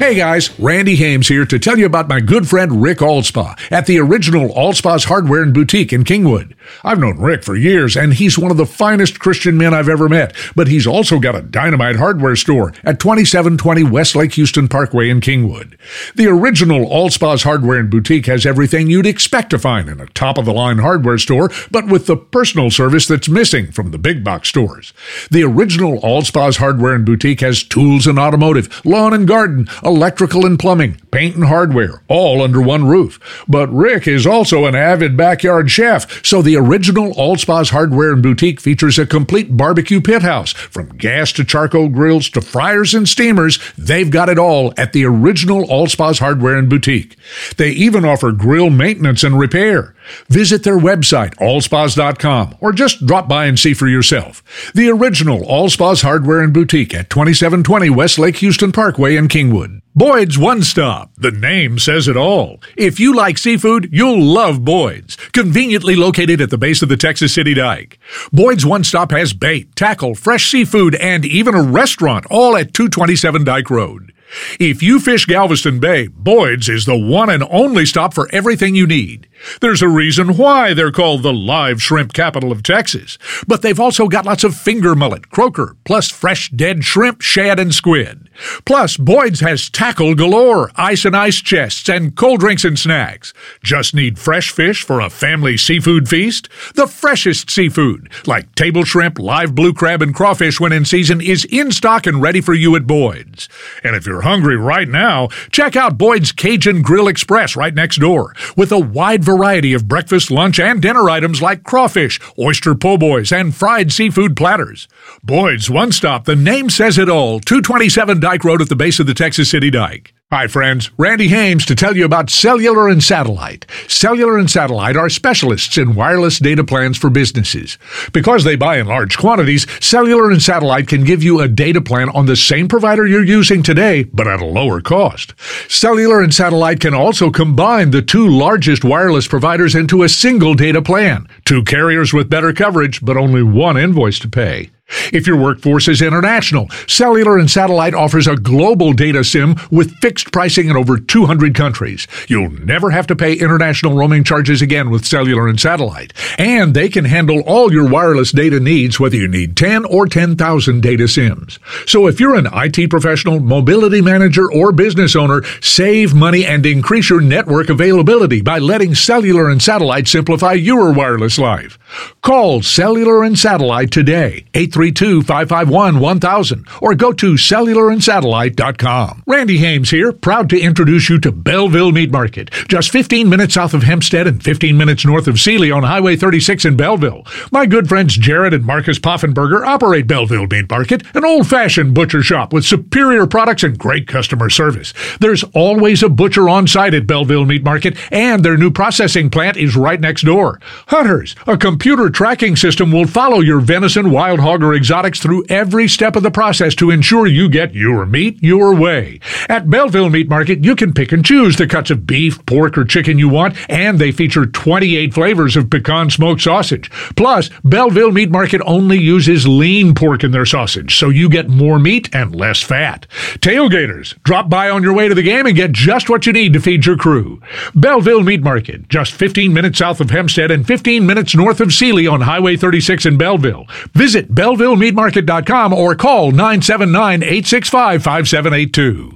Hey 0.00 0.14
guys, 0.14 0.58
Randy 0.58 0.96
Hames 0.96 1.28
here 1.28 1.44
to 1.44 1.58
tell 1.58 1.78
you 1.78 1.84
about 1.84 2.08
my 2.08 2.20
good 2.20 2.48
friend 2.48 2.80
Rick 2.80 3.00
Allspa 3.00 3.60
at 3.70 3.84
the 3.84 3.98
original 3.98 4.48
Allspa's 4.48 5.04
Hardware 5.04 5.42
and 5.42 5.52
Boutique 5.52 5.92
in 5.92 6.04
Kingwood. 6.04 6.54
I've 6.82 6.98
known 6.98 7.18
Rick 7.18 7.44
for 7.44 7.54
years 7.54 7.98
and 7.98 8.14
he's 8.14 8.38
one 8.38 8.50
of 8.50 8.56
the 8.56 8.64
finest 8.64 9.20
Christian 9.20 9.58
men 9.58 9.74
I've 9.74 9.90
ever 9.90 10.08
met, 10.08 10.34
but 10.56 10.68
he's 10.68 10.86
also 10.86 11.18
got 11.18 11.34
a 11.34 11.42
dynamite 11.42 11.96
hardware 11.96 12.34
store 12.36 12.70
at 12.82 12.98
2720 12.98 13.82
West 13.82 14.16
Lake 14.16 14.32
Houston 14.32 14.68
Parkway 14.68 15.10
in 15.10 15.20
Kingwood. 15.20 15.76
The 16.14 16.28
original 16.28 16.86
Allspa's 16.86 17.42
Hardware 17.42 17.78
and 17.78 17.90
Boutique 17.90 18.24
has 18.24 18.46
everything 18.46 18.88
you'd 18.88 19.04
expect 19.04 19.50
to 19.50 19.58
find 19.58 19.90
in 19.90 20.00
a 20.00 20.06
top 20.06 20.38
of 20.38 20.46
the 20.46 20.54
line 20.54 20.78
hardware 20.78 21.18
store, 21.18 21.50
but 21.70 21.88
with 21.88 22.06
the 22.06 22.16
personal 22.16 22.70
service 22.70 23.06
that's 23.06 23.28
missing 23.28 23.70
from 23.70 23.90
the 23.90 23.98
big 23.98 24.24
box 24.24 24.48
stores. 24.48 24.94
The 25.30 25.44
original 25.44 26.00
Allspa's 26.00 26.56
Hardware 26.56 26.94
and 26.94 27.04
Boutique 27.04 27.40
has 27.42 27.62
tools 27.62 28.06
and 28.06 28.18
automotive, 28.18 28.80
lawn 28.86 29.12
and 29.12 29.28
garden, 29.28 29.68
electrical 29.90 30.46
and 30.46 30.58
plumbing, 30.58 31.00
paint 31.10 31.34
and 31.34 31.44
hardware, 31.44 32.02
all 32.08 32.42
under 32.42 32.60
one 32.60 32.86
roof. 32.86 33.44
But 33.48 33.68
Rick 33.72 34.08
is 34.08 34.26
also 34.26 34.64
an 34.64 34.74
avid 34.74 35.16
backyard 35.16 35.70
chef, 35.70 36.24
so 36.24 36.40
the 36.40 36.56
original 36.56 37.12
Allspa's 37.14 37.70
Hardware 37.70 38.12
and 38.12 38.22
Boutique 38.22 38.60
features 38.60 38.98
a 38.98 39.06
complete 39.06 39.56
barbecue 39.56 40.00
pit 40.00 40.22
house. 40.22 40.52
From 40.52 40.96
gas 40.96 41.32
to 41.32 41.44
charcoal 41.44 41.88
grills 41.88 42.30
to 42.30 42.40
fryers 42.40 42.94
and 42.94 43.08
steamers, 43.08 43.58
they've 43.76 44.10
got 44.10 44.28
it 44.28 44.38
all 44.38 44.72
at 44.76 44.92
the 44.92 45.04
original 45.04 45.66
Allspa's 45.66 46.20
Hardware 46.20 46.56
and 46.56 46.70
Boutique. 46.70 47.16
They 47.56 47.70
even 47.70 48.04
offer 48.04 48.32
grill 48.32 48.70
maintenance 48.70 49.24
and 49.24 49.38
repair. 49.38 49.94
Visit 50.28 50.64
their 50.64 50.78
website, 50.78 51.34
allspas.com, 51.36 52.56
or 52.60 52.72
just 52.72 53.06
drop 53.06 53.28
by 53.28 53.46
and 53.46 53.58
see 53.58 53.74
for 53.74 53.88
yourself. 53.88 54.42
The 54.74 54.88
original 54.90 55.40
Allspa's 55.40 56.02
Hardware 56.02 56.40
and 56.40 56.52
Boutique 56.52 56.94
at 56.94 57.10
2720 57.10 57.90
West 57.90 58.18
Lake 58.18 58.36
Houston 58.36 58.72
Parkway 58.72 59.16
in 59.16 59.28
Kingwood. 59.28 59.80
Boyd's 59.94 60.38
One 60.38 60.62
Stop. 60.62 61.10
The 61.16 61.32
name 61.32 61.78
says 61.78 62.06
it 62.06 62.16
all. 62.16 62.60
If 62.76 63.00
you 63.00 63.14
like 63.14 63.38
seafood, 63.38 63.88
you'll 63.92 64.22
love 64.22 64.64
Boyd's. 64.64 65.16
Conveniently 65.32 65.96
located 65.96 66.40
at 66.40 66.50
the 66.50 66.58
base 66.58 66.80
of 66.80 66.88
the 66.88 66.96
Texas 66.96 67.34
City 67.34 67.54
Dike. 67.54 67.98
Boyd's 68.32 68.64
One 68.64 68.84
Stop 68.84 69.10
has 69.10 69.32
bait, 69.32 69.74
tackle, 69.74 70.14
fresh 70.14 70.48
seafood, 70.50 70.94
and 70.94 71.24
even 71.24 71.56
a 71.56 71.62
restaurant, 71.62 72.24
all 72.30 72.56
at 72.56 72.72
227 72.72 73.42
Dike 73.42 73.68
Road. 73.68 74.12
If 74.58 74.82
you 74.82 75.00
fish 75.00 75.26
Galveston 75.26 75.80
Bay, 75.80 76.06
Boyd's 76.06 76.68
is 76.68 76.86
the 76.86 76.96
one 76.96 77.30
and 77.30 77.42
only 77.50 77.84
stop 77.84 78.14
for 78.14 78.28
everything 78.32 78.74
you 78.74 78.86
need. 78.86 79.28
There's 79.60 79.82
a 79.82 79.88
reason 79.88 80.36
why 80.36 80.74
they're 80.74 80.92
called 80.92 81.22
the 81.22 81.32
live 81.32 81.82
shrimp 81.82 82.12
capital 82.12 82.52
of 82.52 82.62
Texas. 82.62 83.18
But 83.46 83.62
they've 83.62 83.80
also 83.80 84.08
got 84.08 84.26
lots 84.26 84.44
of 84.44 84.56
finger 84.56 84.94
mullet, 84.94 85.30
croaker, 85.30 85.76
plus 85.84 86.10
fresh 86.10 86.50
dead 86.50 86.84
shrimp, 86.84 87.20
shad, 87.20 87.58
and 87.58 87.74
squid. 87.74 88.28
Plus, 88.64 88.96
Boyd's 88.96 89.40
has 89.40 89.68
tackle 89.68 90.14
galore, 90.14 90.70
ice 90.76 91.04
and 91.04 91.16
ice 91.16 91.40
chests, 91.40 91.88
and 91.88 92.16
cold 92.16 92.40
drinks 92.40 92.64
and 92.64 92.78
snacks. 92.78 93.32
Just 93.62 93.94
need 93.94 94.18
fresh 94.18 94.50
fish 94.50 94.82
for 94.82 95.00
a 95.00 95.10
family 95.10 95.56
seafood 95.56 96.08
feast? 96.08 96.48
The 96.74 96.86
freshest 96.86 97.50
seafood, 97.50 98.10
like 98.26 98.54
table 98.54 98.84
shrimp, 98.84 99.18
live 99.18 99.54
blue 99.54 99.72
crab, 99.72 100.02
and 100.02 100.14
crawfish 100.14 100.58
when 100.60 100.72
in 100.72 100.84
season, 100.84 101.20
is 101.20 101.44
in 101.46 101.70
stock 101.72 102.06
and 102.06 102.22
ready 102.22 102.40
for 102.40 102.54
you 102.54 102.76
at 102.76 102.86
Boyd's. 102.86 103.48
And 103.82 103.94
if 103.94 104.06
you're 104.06 104.22
hungry 104.22 104.56
right 104.56 104.88
now, 104.88 105.28
check 105.50 105.76
out 105.76 105.98
Boyd's 105.98 106.32
Cajun 106.32 106.82
Grill 106.82 107.08
Express 107.08 107.56
right 107.56 107.74
next 107.74 107.98
door 107.98 108.34
with 108.56 108.72
a 108.72 108.78
wide 108.78 109.24
variety 109.30 109.74
of 109.74 109.86
breakfast, 109.86 110.30
lunch, 110.30 110.58
and 110.58 110.82
dinner 110.82 111.08
items 111.08 111.40
like 111.40 111.62
crawfish, 111.62 112.18
oyster 112.38 112.74
po' 112.74 112.98
boys, 112.98 113.30
and 113.30 113.54
fried 113.54 113.92
seafood 113.92 114.36
platters. 114.36 114.88
Boyd's 115.22 115.70
One 115.70 115.92
Stop, 115.92 116.24
the 116.24 116.34
name 116.34 116.68
says 116.68 116.98
it 116.98 117.08
all, 117.08 117.38
227 117.38 118.18
Dike 118.18 118.44
Road 118.44 118.60
at 118.60 118.68
the 118.68 118.76
base 118.76 118.98
of 118.98 119.06
the 119.06 119.14
Texas 119.14 119.48
City 119.50 119.70
Dike. 119.70 120.14
Hi, 120.32 120.46
friends. 120.46 120.92
Randy 120.96 121.26
Hames 121.26 121.66
to 121.66 121.74
tell 121.74 121.96
you 121.96 122.04
about 122.04 122.30
Cellular 122.30 122.88
and 122.88 123.02
Satellite. 123.02 123.66
Cellular 123.88 124.38
and 124.38 124.48
Satellite 124.48 124.96
are 124.96 125.08
specialists 125.08 125.76
in 125.76 125.96
wireless 125.96 126.38
data 126.38 126.62
plans 126.62 126.96
for 126.96 127.10
businesses. 127.10 127.78
Because 128.12 128.44
they 128.44 128.54
buy 128.54 128.78
in 128.78 128.86
large 128.86 129.18
quantities, 129.18 129.66
Cellular 129.84 130.30
and 130.30 130.40
Satellite 130.40 130.86
can 130.86 131.02
give 131.02 131.24
you 131.24 131.40
a 131.40 131.48
data 131.48 131.80
plan 131.80 132.10
on 132.10 132.26
the 132.26 132.36
same 132.36 132.68
provider 132.68 133.04
you're 133.04 133.24
using 133.24 133.60
today, 133.64 134.04
but 134.04 134.28
at 134.28 134.40
a 134.40 134.46
lower 134.46 134.80
cost. 134.80 135.34
Cellular 135.68 136.22
and 136.22 136.32
Satellite 136.32 136.78
can 136.78 136.94
also 136.94 137.32
combine 137.32 137.90
the 137.90 138.00
two 138.00 138.28
largest 138.28 138.84
wireless 138.84 139.26
providers 139.26 139.74
into 139.74 140.04
a 140.04 140.08
single 140.08 140.54
data 140.54 140.80
plan. 140.80 141.26
Two 141.44 141.64
carriers 141.64 142.12
with 142.12 142.30
better 142.30 142.52
coverage, 142.52 143.04
but 143.04 143.16
only 143.16 143.42
one 143.42 143.76
invoice 143.76 144.20
to 144.20 144.28
pay. 144.28 144.70
If 145.12 145.26
your 145.26 145.36
workforce 145.36 145.88
is 145.88 146.02
international, 146.02 146.68
Cellular 146.86 147.38
and 147.38 147.50
Satellite 147.50 147.94
offers 147.94 148.26
a 148.26 148.36
global 148.36 148.92
data 148.92 149.24
SIM 149.24 149.56
with 149.70 149.96
fixed 149.96 150.32
pricing 150.32 150.68
in 150.68 150.76
over 150.76 150.98
200 150.98 151.54
countries. 151.54 152.06
You'll 152.28 152.50
never 152.50 152.90
have 152.90 153.06
to 153.08 153.16
pay 153.16 153.34
international 153.34 153.96
roaming 153.96 154.24
charges 154.24 154.62
again 154.62 154.90
with 154.90 155.06
Cellular 155.06 155.48
and 155.48 155.60
Satellite. 155.60 156.12
And 156.38 156.74
they 156.74 156.88
can 156.88 157.04
handle 157.04 157.40
all 157.40 157.72
your 157.72 157.88
wireless 157.88 158.32
data 158.32 158.60
needs 158.60 159.00
whether 159.00 159.16
you 159.16 159.28
need 159.28 159.56
10 159.56 159.84
or 159.84 160.06
10,000 160.06 160.80
data 160.80 161.08
SIMs. 161.08 161.58
So 161.86 162.06
if 162.06 162.20
you're 162.20 162.36
an 162.36 162.48
IT 162.52 162.90
professional, 162.90 163.40
mobility 163.40 164.00
manager, 164.00 164.50
or 164.50 164.72
business 164.72 165.16
owner, 165.16 165.42
save 165.60 166.14
money 166.14 166.44
and 166.44 166.64
increase 166.66 167.10
your 167.10 167.20
network 167.20 167.68
availability 167.68 168.42
by 168.42 168.58
letting 168.58 168.94
Cellular 168.94 169.50
and 169.50 169.62
Satellite 169.62 170.08
simplify 170.08 170.52
your 170.52 170.92
wireless 170.92 171.38
life. 171.38 171.78
Call 172.22 172.62
Cellular 172.62 173.24
and 173.24 173.38
Satellite 173.38 173.90
today, 173.90 174.46
832 174.82 175.22
551 175.22 176.00
1000, 176.00 176.66
or 176.80 176.94
go 176.94 177.12
to 177.12 177.34
cellularandSatellite.com. 177.34 179.22
Randy 179.26 179.58
Hames 179.58 179.90
here, 179.90 180.12
proud 180.12 180.48
to 180.50 180.60
introduce 180.60 181.08
you 181.08 181.18
to 181.20 181.32
Belleville 181.32 181.92
Meat 181.92 182.10
Market, 182.10 182.50
just 182.68 182.90
15 182.90 183.28
minutes 183.28 183.54
south 183.54 183.74
of 183.74 183.82
Hempstead 183.82 184.26
and 184.26 184.42
15 184.42 184.76
minutes 184.76 185.04
north 185.04 185.28
of 185.28 185.38
Sealy 185.40 185.70
on 185.70 185.82
Highway 185.82 186.16
36 186.16 186.64
in 186.64 186.76
Belleville. 186.76 187.24
My 187.50 187.66
good 187.66 187.88
friends 187.88 188.16
Jared 188.16 188.54
and 188.54 188.64
Marcus 188.64 188.98
Poffenberger 188.98 189.66
operate 189.66 190.06
Belleville 190.06 190.46
Meat 190.46 190.70
Market, 190.70 191.02
an 191.14 191.24
old 191.24 191.46
fashioned 191.46 191.94
butcher 191.94 192.22
shop 192.22 192.52
with 192.52 192.64
superior 192.64 193.26
products 193.26 193.62
and 193.62 193.78
great 193.78 194.06
customer 194.06 194.50
service. 194.50 194.92
There's 195.20 195.44
always 195.54 196.02
a 196.02 196.08
butcher 196.08 196.48
on 196.48 196.66
site 196.66 196.94
at 196.94 197.06
Belleville 197.06 197.44
Meat 197.44 197.64
Market, 197.64 197.96
and 198.12 198.44
their 198.44 198.56
new 198.56 198.70
processing 198.70 199.30
plant 199.30 199.56
is 199.56 199.76
right 199.76 200.00
next 200.00 200.22
door. 200.22 200.60
Hunters, 200.88 201.34
a 201.46 201.56
computer 201.56 202.10
tracking 202.10 202.56
system 202.56 202.92
will 202.92 203.06
follow 203.06 203.40
your 203.40 203.60
venison, 203.60 204.10
wild 204.10 204.40
hog, 204.40 204.62
or 204.62 204.69
exotics 204.74 205.20
through 205.20 205.44
every 205.48 205.88
step 205.88 206.16
of 206.16 206.22
the 206.22 206.30
process 206.30 206.74
to 206.76 206.90
ensure 206.90 207.26
you 207.26 207.48
get 207.48 207.74
your 207.74 208.06
meat 208.06 208.42
your 208.42 208.74
way. 208.74 209.20
At 209.48 209.70
Belleville 209.70 210.10
Meat 210.10 210.28
Market, 210.28 210.64
you 210.64 210.76
can 210.76 210.92
pick 210.92 211.12
and 211.12 211.24
choose 211.24 211.56
the 211.56 211.66
cuts 211.66 211.90
of 211.90 212.06
beef, 212.06 212.44
pork, 212.46 212.76
or 212.78 212.84
chicken 212.84 213.18
you 213.18 213.28
want, 213.28 213.56
and 213.68 213.98
they 213.98 214.12
feature 214.12 214.46
28 214.46 215.12
flavors 215.14 215.56
of 215.56 215.70
pecan 215.70 216.10
smoked 216.10 216.42
sausage. 216.42 216.90
Plus, 217.16 217.50
Belleville 217.64 218.12
Meat 218.12 218.30
Market 218.30 218.62
only 218.64 218.98
uses 218.98 219.46
lean 219.46 219.94
pork 219.94 220.24
in 220.24 220.30
their 220.30 220.46
sausage, 220.46 220.96
so 220.96 221.08
you 221.08 221.28
get 221.28 221.48
more 221.48 221.78
meat 221.78 222.08
and 222.14 222.34
less 222.34 222.62
fat. 222.62 223.06
Tailgaters, 223.38 224.20
drop 224.22 224.48
by 224.48 224.70
on 224.70 224.82
your 224.82 224.94
way 224.94 225.08
to 225.08 225.14
the 225.14 225.22
game 225.22 225.46
and 225.46 225.56
get 225.56 225.72
just 225.72 226.08
what 226.08 226.26
you 226.26 226.32
need 226.32 226.52
to 226.52 226.60
feed 226.60 226.86
your 226.86 226.96
crew. 226.96 227.40
Belleville 227.74 228.22
Meat 228.22 228.42
Market, 228.42 228.88
just 228.88 229.12
15 229.12 229.52
minutes 229.52 229.78
south 229.78 230.00
of 230.00 230.10
Hempstead 230.10 230.50
and 230.50 230.66
15 230.66 231.06
minutes 231.06 231.34
north 231.34 231.60
of 231.60 231.72
Sealy 231.72 232.06
on 232.06 232.20
Highway 232.20 232.56
36 232.56 233.06
in 233.06 233.16
Belleville. 233.16 233.66
Visit 233.94 234.34
BellevilleMeatMarket.com 234.50 235.72
or 235.72 235.94
call 235.94 236.30
979 236.30 237.22
865 237.22 238.02
5782. 238.02 239.12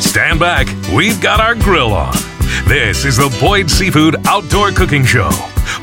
Stand 0.00 0.38
back, 0.38 0.66
we've 0.94 1.20
got 1.20 1.40
our 1.40 1.54
grill 1.54 1.92
on. 1.92 2.12
This 2.66 3.04
is 3.04 3.16
the 3.16 3.34
Boyd 3.40 3.70
Seafood 3.70 4.16
Outdoor 4.26 4.70
Cooking 4.70 5.04
Show. 5.04 5.30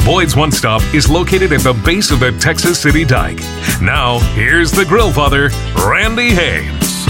Boyd's 0.06 0.36
One 0.36 0.52
Stop 0.52 0.82
is 0.94 1.10
located 1.10 1.52
at 1.52 1.62
the 1.62 1.74
base 1.84 2.12
of 2.12 2.20
the 2.20 2.32
Texas 2.40 2.80
City 2.80 3.04
Dike. 3.04 3.40
Now, 3.82 4.20
here's 4.36 4.72
the 4.72 4.86
grill 4.86 5.12
father, 5.12 5.50
Randy 5.76 6.30
Hames. 6.30 7.01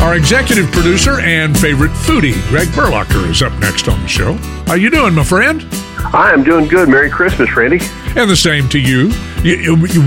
Our 0.00 0.14
executive 0.14 0.70
producer 0.70 1.20
and 1.20 1.58
favorite 1.58 1.90
foodie, 1.90 2.40
Greg 2.48 2.68
Berlocher, 2.68 3.28
is 3.28 3.42
up 3.42 3.52
next 3.58 3.88
on 3.88 4.00
the 4.00 4.08
show. 4.08 4.34
How 4.66 4.74
you 4.74 4.90
doing, 4.90 5.14
my 5.14 5.24
friend? 5.24 5.66
I 6.14 6.30
am 6.32 6.44
doing 6.44 6.68
good. 6.68 6.88
Merry 6.88 7.10
Christmas, 7.10 7.54
Randy. 7.56 7.80
And 8.16 8.30
the 8.30 8.36
same 8.36 8.68
to 8.70 8.78
you. 8.78 9.08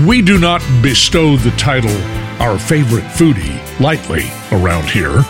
We 0.06 0.22
do 0.22 0.38
not 0.38 0.62
bestow 0.82 1.36
the 1.36 1.50
title 1.52 1.94
our 2.40 2.58
favorite 2.58 3.04
foodie 3.04 3.60
lightly 3.80 4.24
around 4.50 4.88
here, 4.88 5.22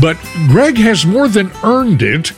but 0.00 0.18
Greg 0.48 0.76
has 0.76 1.06
more 1.06 1.28
than 1.28 1.50
earned 1.62 2.02
it. 2.02 2.32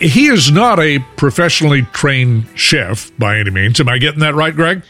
He 0.00 0.26
is 0.26 0.52
not 0.52 0.78
a 0.78 0.98
professionally 1.16 1.82
trained 1.92 2.46
chef 2.54 3.10
by 3.18 3.38
any 3.38 3.50
means. 3.50 3.80
Am 3.80 3.88
I 3.88 3.98
getting 3.98 4.20
that 4.20 4.34
right, 4.34 4.54
Greg? 4.54 4.82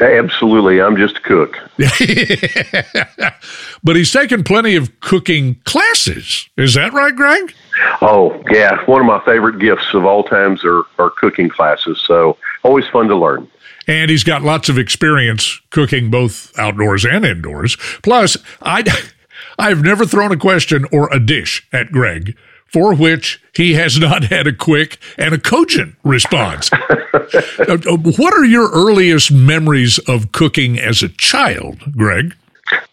Absolutely. 0.00 0.80
I'm 0.80 0.96
just 0.96 1.18
a 1.18 1.20
cook. 1.20 1.58
but 3.84 3.96
he's 3.96 4.12
taken 4.12 4.42
plenty 4.42 4.74
of 4.76 5.00
cooking 5.00 5.56
classes. 5.64 6.48
Is 6.56 6.74
that 6.74 6.92
right, 6.92 7.14
Greg? 7.14 7.54
Oh, 8.02 8.42
yeah. 8.50 8.84
One 8.86 9.00
of 9.00 9.06
my 9.06 9.22
favorite 9.24 9.58
gifts 9.58 9.94
of 9.94 10.04
all 10.04 10.24
times 10.24 10.64
are, 10.64 10.82
are 10.98 11.10
cooking 11.10 11.48
classes. 11.48 12.02
So 12.04 12.36
always 12.64 12.86
fun 12.88 13.08
to 13.08 13.16
learn. 13.16 13.48
And 13.86 14.10
he's 14.10 14.24
got 14.24 14.42
lots 14.42 14.68
of 14.68 14.78
experience 14.78 15.60
cooking 15.70 16.10
both 16.10 16.56
outdoors 16.58 17.04
and 17.04 17.24
indoors. 17.24 17.76
Plus, 18.02 18.36
I, 18.60 18.82
I've 19.58 19.82
never 19.82 20.04
thrown 20.04 20.32
a 20.32 20.36
question 20.36 20.86
or 20.90 21.08
a 21.12 21.20
dish 21.20 21.66
at 21.72 21.92
Greg 21.92 22.36
for 22.66 22.94
which 22.94 23.42
he 23.54 23.74
has 23.74 23.98
not 23.98 24.24
had 24.24 24.46
a 24.46 24.52
quick 24.52 24.98
and 25.16 25.34
a 25.34 25.38
cogent 25.38 25.96
response. 26.04 26.70
Uh, 27.58 27.78
uh, 27.88 27.96
what 27.96 28.34
are 28.34 28.44
your 28.44 28.70
earliest 28.70 29.32
memories 29.32 29.98
of 30.06 30.30
cooking 30.30 30.78
as 30.78 31.02
a 31.02 31.08
child, 31.08 31.80
Greg? 31.96 32.36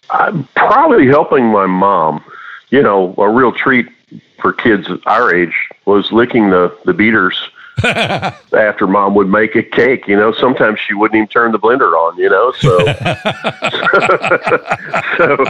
I'm 0.10 0.46
probably 0.56 1.06
helping 1.08 1.48
my 1.48 1.68
mom. 1.68 2.24
You 2.72 2.82
know, 2.82 3.14
a 3.20 3.30
real 3.30 3.52
treat 3.52 3.86
for 4.42 4.54
kids 4.54 4.88
our 5.06 5.34
age 5.34 5.54
was 5.86 6.12
licking 6.12 6.50
the, 6.50 6.76
the 6.86 6.94
beaters 6.94 7.38
after 7.84 8.88
mom 8.88 9.16
would 9.16 9.30
make 9.30 9.56
a 9.56 9.64
cake. 9.64 10.08
You 10.08 10.16
know, 10.16 10.32
sometimes 10.32 10.80
she 10.80 10.94
wouldn't 10.94 11.16
even 11.16 11.28
turn 11.28 11.52
the 11.52 11.60
blender 11.60 11.94
on. 11.94 12.18
You 12.18 12.30
know, 12.30 12.52
so 12.54 12.78
so 15.18 15.46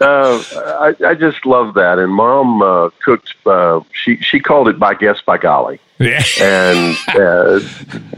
uh, 0.00 0.42
I, 0.80 0.94
I 1.06 1.14
just 1.14 1.46
love 1.46 1.74
that. 1.74 1.98
And 1.98 2.12
mom 2.12 2.62
uh, 2.62 2.90
cooked. 3.04 3.34
Uh, 3.46 3.80
she 3.92 4.16
she 4.16 4.40
called 4.40 4.68
it 4.68 4.78
by 4.78 4.94
guess 4.94 5.20
by 5.22 5.38
golly. 5.38 5.80
and 6.40 6.96
uh, 7.08 7.60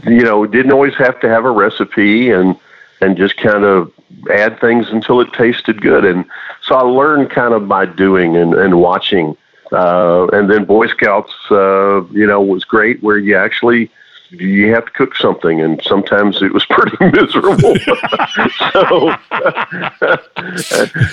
you 0.05 0.23
know, 0.23 0.45
didn't 0.45 0.71
always 0.71 0.93
have 0.95 1.19
to 1.21 1.29
have 1.29 1.45
a 1.45 1.51
recipe 1.51 2.31
and 2.31 2.55
and 3.01 3.17
just 3.17 3.37
kind 3.37 3.63
of 3.63 3.91
add 4.31 4.59
things 4.59 4.89
until 4.89 5.21
it 5.21 5.31
tasted 5.33 5.81
good. 5.81 6.05
And 6.05 6.25
so 6.61 6.75
I 6.75 6.81
learned 6.81 7.31
kind 7.31 7.53
of 7.53 7.67
by 7.67 7.85
doing 7.85 8.37
and, 8.37 8.53
and 8.53 8.79
watching 8.79 9.35
uh, 9.71 10.27
and 10.33 10.49
then 10.49 10.65
Boy 10.65 10.87
Scouts, 10.87 11.33
uh, 11.49 12.03
you 12.11 12.27
know, 12.27 12.41
was 12.41 12.65
great 12.65 13.01
where 13.01 13.17
you 13.17 13.37
actually 13.37 13.89
you 14.31 14.73
have 14.73 14.85
to 14.85 14.91
cook 14.91 15.15
something, 15.15 15.61
and 15.61 15.81
sometimes 15.83 16.41
it 16.41 16.53
was 16.53 16.65
pretty 16.69 16.97
miserable. 16.99 17.75
so, 18.71 19.15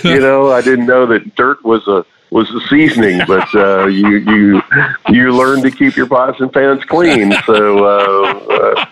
you 0.09 0.21
know, 0.21 0.53
I 0.53 0.61
didn't 0.63 0.87
know 0.87 1.07
that 1.07 1.35
dirt 1.35 1.65
was 1.65 1.87
a 1.89 2.05
was 2.31 2.49
the 2.51 2.61
seasoning, 2.69 3.21
but 3.27 3.49
uh, 3.55 3.87
you 3.87 4.19
you 4.19 4.63
you 5.09 5.33
learn 5.33 5.63
to 5.63 5.71
keep 5.71 5.97
your 5.97 6.07
pots 6.07 6.39
and 6.41 6.53
pans 6.53 6.85
clean. 6.85 7.33
So, 7.47 7.85
uh, 7.85 8.33
uh, 8.51 8.87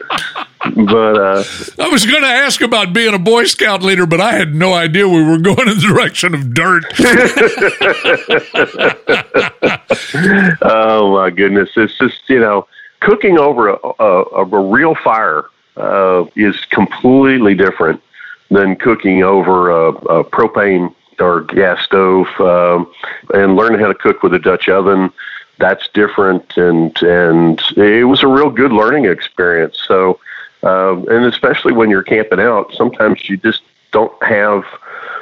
but 0.74 1.18
uh, 1.18 1.44
I 1.78 1.88
was 1.88 2.06
going 2.06 2.22
to 2.22 2.28
ask 2.28 2.60
about 2.60 2.92
being 2.92 3.14
a 3.14 3.18
Boy 3.18 3.44
Scout 3.44 3.82
leader, 3.82 4.06
but 4.06 4.20
I 4.20 4.32
had 4.32 4.54
no 4.54 4.74
idea 4.74 5.08
we 5.08 5.22
were 5.22 5.38
going 5.38 5.68
in 5.68 5.76
the 5.76 5.86
direction 5.86 6.34
of 6.34 6.52
dirt. 6.54 6.84
oh 10.62 11.14
my 11.14 11.30
goodness! 11.30 11.70
It's 11.76 11.96
just 11.98 12.28
you 12.28 12.40
know 12.40 12.66
cooking 13.00 13.38
over 13.38 13.68
a, 13.68 13.78
a, 13.98 14.22
a 14.36 14.44
real 14.44 14.94
fire 14.94 15.44
uh, 15.76 16.24
is 16.34 16.56
completely 16.70 17.54
different 17.54 18.02
than 18.50 18.76
cooking 18.76 19.22
over 19.22 19.70
a, 19.70 19.88
a 19.88 20.24
propane 20.24 20.94
or 21.20 21.42
gas 21.42 21.82
stove, 21.84 22.28
um, 22.40 22.90
and 23.34 23.56
learning 23.56 23.80
how 23.80 23.88
to 23.88 23.94
cook 23.94 24.22
with 24.22 24.34
a 24.34 24.38
Dutch 24.38 24.68
oven. 24.68 25.12
That's 25.58 25.88
different, 25.88 26.56
and 26.56 26.96
and 27.02 27.60
it 27.76 28.06
was 28.06 28.22
a 28.22 28.26
real 28.26 28.50
good 28.50 28.72
learning 28.72 29.06
experience. 29.06 29.78
So, 29.86 30.20
um, 30.62 31.08
and 31.08 31.24
especially 31.24 31.72
when 31.72 31.88
you're 31.88 32.02
camping 32.02 32.40
out, 32.40 32.74
sometimes 32.74 33.28
you 33.28 33.36
just 33.38 33.62
don't 33.90 34.22
have 34.22 34.64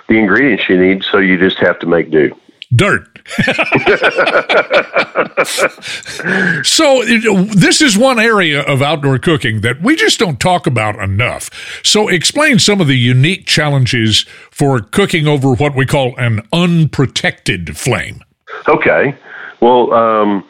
the 0.09 0.19
ingredients 0.19 0.69
you 0.69 0.77
need, 0.77 1.05
so 1.05 1.19
you 1.19 1.39
just 1.39 1.59
have 1.59 1.79
to 1.79 1.87
make 1.87 2.11
do. 2.11 2.37
Dirt. 2.75 3.14
so 6.63 7.03
this 7.05 7.81
is 7.81 7.97
one 7.97 8.19
area 8.19 8.61
of 8.63 8.83
outdoor 8.83 9.19
cooking 9.19 9.63
that 9.63 9.81
we 9.81 9.97
just 9.97 10.19
don't 10.19 10.39
talk 10.39 10.67
about 10.67 10.97
enough. 10.97 11.49
So 11.83 12.09
explain 12.09 12.59
some 12.59 12.83
of 12.83 12.87
the 12.87 12.99
unique 12.99 13.47
challenges 13.47 14.27
for 14.51 14.81
cooking 14.81 15.27
over 15.27 15.55
what 15.55 15.75
we 15.75 15.87
call 15.87 16.15
an 16.19 16.47
unprotected 16.53 17.79
flame. 17.79 18.23
Okay. 18.69 19.17
Well, 19.61 19.95
um, 19.95 20.45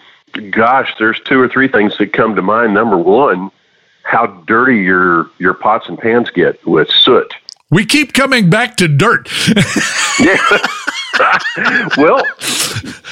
gosh, 0.51 0.93
there's 0.99 1.21
two 1.21 1.41
or 1.41 1.49
three 1.49 1.69
things 1.69 1.97
that 1.99 2.13
come 2.13 2.35
to 2.35 2.43
mind. 2.43 2.75
Number 2.75 2.99
one, 2.99 3.53
how 4.03 4.27
dirty 4.47 4.79
your 4.79 5.31
your 5.39 5.55
pots 5.55 5.89
and 5.89 5.99
pans 5.99 6.31
get 6.31 6.65
with 6.67 6.91
soot. 6.91 7.33
We 7.71 7.87
keep 7.87 8.13
coming 8.13 8.51
back 8.51 8.77
to 8.77 8.89
dirt. 8.89 9.29
yeah. 10.21 10.59
well, 11.97 12.23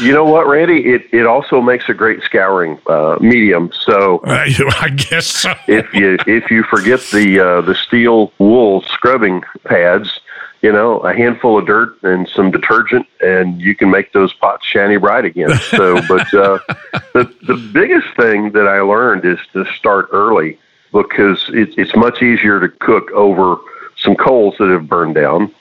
you 0.01 0.13
know 0.13 0.25
what, 0.25 0.47
Randy? 0.47 0.93
It 0.93 1.03
it 1.13 1.27
also 1.27 1.61
makes 1.61 1.89
a 1.89 1.95
great 1.95 2.23
scouring 2.23 2.79
uh, 2.87 3.17
medium. 3.21 3.71
So 3.73 4.19
uh, 4.19 4.47
I 4.81 4.89
guess 4.91 5.27
so. 5.27 5.55
if 5.67 5.93
you 5.95 6.19
if 6.27 6.51
you 6.51 6.63
forget 6.65 7.01
the 7.13 7.41
uh, 7.41 7.61
the 7.63 7.75
steel 7.75 8.33
wool 8.39 8.83
scrubbing 8.83 9.43
pads, 9.65 10.21
you 10.63 10.73
know, 10.73 11.01
a 11.01 11.15
handful 11.15 11.59
of 11.59 11.67
dirt 11.67 12.03
and 12.03 12.29
some 12.29 12.51
detergent, 12.51 13.07
and 13.21 13.61
you 13.61 13.75
can 13.75 13.91
make 13.91 14.13
those 14.13 14.33
pots 14.33 14.67
shiny 14.67 14.97
bright 14.97 15.25
again. 15.25 15.57
So, 15.59 16.01
but 16.09 16.33
uh, 16.35 16.59
the 17.15 17.35
the 17.43 17.71
biggest 17.73 18.09
thing 18.17 18.53
that 18.53 18.69
I 18.69 18.81
learned 18.81 19.25
is 19.25 19.39
to 19.53 19.65
start 19.75 20.09
early 20.13 20.59
because 20.93 21.51
it, 21.55 21.75
it's 21.79 21.97
much 21.97 22.23
easier 22.23 22.61
to 22.61 22.69
cook 22.69 23.11
over 23.13 23.57
some 23.97 24.15
coals 24.17 24.57
that 24.59 24.69
have 24.69 24.89
burned 24.89 25.15
down 25.15 25.53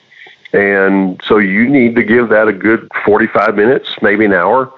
and 0.52 1.20
so 1.24 1.38
you 1.38 1.68
need 1.68 1.96
to 1.96 2.02
give 2.02 2.28
that 2.28 2.48
a 2.48 2.52
good 2.52 2.90
45 3.04 3.56
minutes, 3.56 3.88
maybe 4.02 4.24
an 4.24 4.34
hour, 4.34 4.72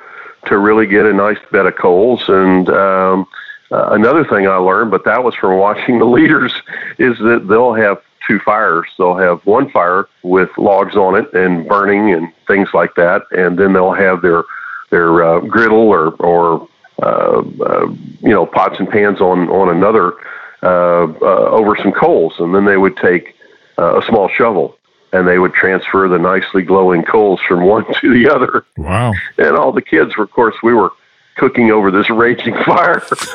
to 0.47 0.59
really 0.59 0.87
get 0.87 1.05
a 1.05 1.13
nice 1.13 1.39
bed 1.51 1.67
of 1.67 1.77
coals. 1.77 2.23
And 2.29 2.69
um, 2.69 3.27
uh, 3.73 3.89
another 3.91 4.25
thing 4.25 4.47
I 4.47 4.57
learned, 4.57 4.91
but 4.91 5.05
that 5.05 5.25
was 5.25 5.35
from 5.35 5.59
watching 5.59 5.99
the 5.99 6.05
leaders, 6.05 6.53
is 6.99 7.19
that 7.19 7.47
they'll 7.49 7.75
have 7.75 8.01
two 8.27 8.39
fires. 8.39 8.87
They'll 8.99 9.17
have 9.17 9.45
one 9.45 9.69
fire 9.71 10.07
with 10.23 10.51
logs 10.57 10.97
on 10.97 11.17
it 11.17 11.33
and 11.35 11.69
burning 11.69 12.13
and 12.13 12.33
things 12.47 12.69
like 12.73 12.95
that, 12.95 13.23
and 13.33 13.59
then 13.59 13.73
they'll 13.73 13.93
have 13.93 14.23
their 14.23 14.45
their 14.91 15.25
uh, 15.25 15.41
griddle 15.41 15.89
or 15.89 16.11
or 16.15 16.69
uh, 17.03 17.43
uh, 17.63 17.87
you 18.21 18.31
know 18.31 18.47
pots 18.47 18.79
and 18.79 18.89
pans 18.89 19.21
on 19.21 19.49
on 19.51 19.77
another 19.77 20.15
uh, 20.63 21.13
uh, 21.21 21.49
over 21.51 21.77
some 21.77 21.93
coals, 21.93 22.35
and 22.39 22.55
then 22.55 22.65
they 22.65 22.77
would 22.77 22.97
take 22.97 23.37
uh, 23.77 24.01
a 24.01 24.07
small 24.07 24.29
shovel 24.29 24.79
and 25.15 25.29
they 25.29 25.39
would 25.39 25.55
transfer 25.55 26.09
the 26.09 26.19
nicely 26.19 26.63
glowing 26.63 27.05
coals 27.05 27.41
from 27.47 27.65
one 27.65 27.85
to 28.01 28.13
the 28.13 28.29
other. 28.29 28.67
Wow. 28.77 29.13
And 29.39 29.57
all 29.57 29.71
the 29.71 29.81
kids 29.81 30.17
were, 30.17 30.25
of 30.25 30.33
course, 30.33 30.57
we 30.63 30.75
were 30.75 30.91
cooking 31.37 31.71
over 31.71 31.91
this 31.93 32.11
raging 32.11 32.55
fire 32.65 33.03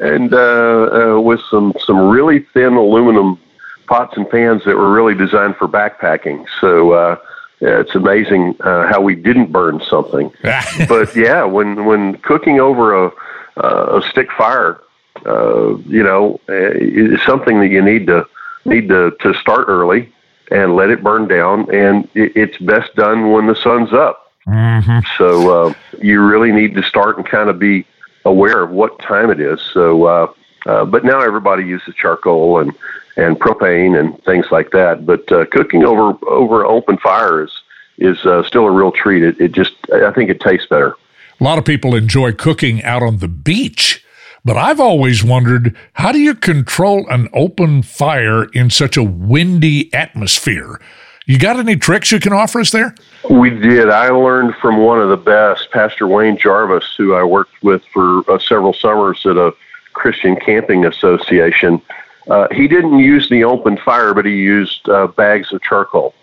and 0.00 0.32
uh, 0.32 1.16
uh, 1.16 1.20
with 1.20 1.40
some, 1.50 1.74
some 1.84 2.08
really 2.08 2.40
thin 2.54 2.72
aluminum 2.72 3.38
pots 3.86 4.16
and 4.16 4.28
pans 4.30 4.64
that 4.64 4.74
were 4.74 4.90
really 4.90 5.14
designed 5.14 5.56
for 5.56 5.68
backpacking. 5.68 6.46
So, 6.60 6.92
uh, 6.92 7.16
yeah, 7.60 7.80
it's 7.80 7.94
amazing 7.94 8.56
uh, 8.60 8.86
how 8.86 9.02
we 9.02 9.14
didn't 9.14 9.52
burn 9.52 9.82
something. 9.88 10.32
but 10.88 11.14
yeah, 11.14 11.44
when 11.44 11.84
when 11.84 12.16
cooking 12.18 12.58
over 12.58 13.06
a 13.06 13.10
uh, 13.56 14.00
a 14.00 14.10
stick 14.10 14.30
fire, 14.32 14.80
uh, 15.24 15.76
you 15.86 16.02
know, 16.02 16.40
uh, 16.48 16.72
is 16.74 17.22
something 17.22 17.60
that 17.60 17.68
you 17.68 17.80
need 17.80 18.06
to 18.08 18.26
need 18.64 18.88
to, 18.88 19.12
to 19.20 19.34
start 19.34 19.66
early 19.68 20.12
and 20.50 20.76
let 20.76 20.90
it 20.90 21.02
burn 21.02 21.28
down. 21.28 21.72
And 21.74 22.08
it, 22.14 22.36
it's 22.36 22.58
best 22.58 22.94
done 22.94 23.32
when 23.32 23.46
the 23.46 23.56
sun's 23.56 23.92
up. 23.92 24.32
Mm-hmm. 24.46 25.00
So 25.16 25.68
uh, 25.68 25.74
you 26.02 26.20
really 26.22 26.52
need 26.52 26.74
to 26.74 26.82
start 26.82 27.16
and 27.16 27.26
kind 27.26 27.48
of 27.48 27.58
be 27.58 27.86
aware 28.24 28.62
of 28.62 28.70
what 28.70 28.98
time 28.98 29.30
it 29.30 29.40
is. 29.40 29.60
So, 29.72 30.04
uh, 30.04 30.32
uh, 30.66 30.84
but 30.84 31.04
now 31.04 31.20
everybody 31.20 31.64
uses 31.64 31.94
charcoal 31.94 32.58
and, 32.58 32.72
and 33.16 33.38
propane 33.38 33.98
and 33.98 34.22
things 34.24 34.46
like 34.50 34.70
that. 34.72 35.06
But 35.06 35.30
uh, 35.32 35.46
cooking 35.46 35.84
over 35.84 36.16
over 36.26 36.64
open 36.66 36.98
fire 36.98 37.42
is 37.44 37.50
is 37.98 38.24
uh, 38.26 38.42
still 38.42 38.66
a 38.66 38.70
real 38.70 38.92
treat. 38.92 39.22
It, 39.22 39.40
it 39.40 39.52
just 39.52 39.74
I 39.92 40.12
think 40.12 40.30
it 40.30 40.40
tastes 40.40 40.66
better. 40.66 40.96
A 41.40 41.44
lot 41.44 41.58
of 41.58 41.64
people 41.64 41.94
enjoy 41.94 42.32
cooking 42.32 42.82
out 42.82 43.02
on 43.02 43.18
the 43.18 43.28
beach. 43.28 44.03
But 44.44 44.58
I've 44.58 44.80
always 44.80 45.24
wondered 45.24 45.74
how 45.94 46.12
do 46.12 46.18
you 46.18 46.34
control 46.34 47.06
an 47.08 47.28
open 47.32 47.82
fire 47.82 48.44
in 48.44 48.68
such 48.68 48.96
a 48.96 49.02
windy 49.02 49.92
atmosphere? 49.94 50.80
You 51.26 51.38
got 51.38 51.56
any 51.56 51.76
tricks 51.76 52.12
you 52.12 52.20
can 52.20 52.34
offer 52.34 52.60
us 52.60 52.70
there? 52.70 52.94
We 53.30 53.48
did. 53.48 53.88
I 53.88 54.08
learned 54.10 54.54
from 54.56 54.76
one 54.76 55.00
of 55.00 55.08
the 55.08 55.16
best, 55.16 55.70
Pastor 55.70 56.06
Wayne 56.06 56.36
Jarvis, 56.36 56.94
who 56.98 57.14
I 57.14 57.24
worked 57.24 57.62
with 57.62 57.82
for 57.94 58.30
uh, 58.30 58.38
several 58.38 58.74
summers 58.74 59.24
at 59.24 59.38
a 59.38 59.54
Christian 59.94 60.36
Camping 60.36 60.84
Association. 60.84 61.80
Uh, 62.28 62.48
he 62.52 62.68
didn't 62.68 62.98
use 62.98 63.30
the 63.30 63.44
open 63.44 63.78
fire, 63.78 64.12
but 64.12 64.26
he 64.26 64.32
used 64.32 64.86
uh, 64.90 65.06
bags 65.06 65.50
of 65.54 65.62
charcoal. 65.62 66.14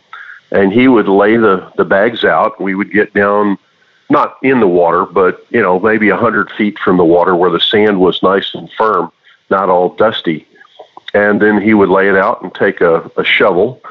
And 0.52 0.72
he 0.72 0.88
would 0.88 1.08
lay 1.08 1.38
the, 1.38 1.72
the 1.78 1.86
bags 1.86 2.24
out. 2.24 2.62
We 2.62 2.76
would 2.76 2.92
get 2.92 3.14
down 3.16 3.58
not 4.12 4.38
in 4.44 4.60
the 4.60 4.68
water, 4.68 5.06
but 5.06 5.46
you 5.50 5.62
know 5.62 5.80
maybe 5.80 6.10
a 6.10 6.18
hundred 6.18 6.52
feet 6.52 6.78
from 6.80 6.98
the 6.98 7.06
water 7.06 7.34
where 7.36 7.50
the 7.50 7.60
sand 7.60 8.00
was 8.00 8.22
nice 8.22 8.54
and 8.54 8.70
firm, 8.74 9.12
not 9.50 9.70
all 9.70 9.90
dusty. 9.96 10.46
and 11.14 11.42
then 11.42 11.62
he 11.62 11.74
would 11.74 11.90
lay 11.90 12.08
it 12.08 12.16
out 12.16 12.42
and 12.42 12.54
take 12.56 12.80
a, 12.82 12.96
a 13.18 13.24
shovel 13.24 13.82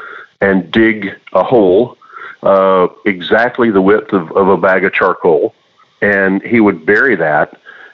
and 0.40 0.70
dig 0.70 0.98
a 1.34 1.42
hole 1.44 1.96
uh, 2.42 2.86
exactly 3.04 3.70
the 3.70 3.82
width 3.82 4.10
of, 4.14 4.30
of 4.32 4.48
a 4.48 4.56
bag 4.56 4.84
of 4.84 4.92
charcoal, 4.94 5.54
and 6.00 6.40
he 6.42 6.58
would 6.60 6.86
bury 6.86 7.14
that, 7.16 7.48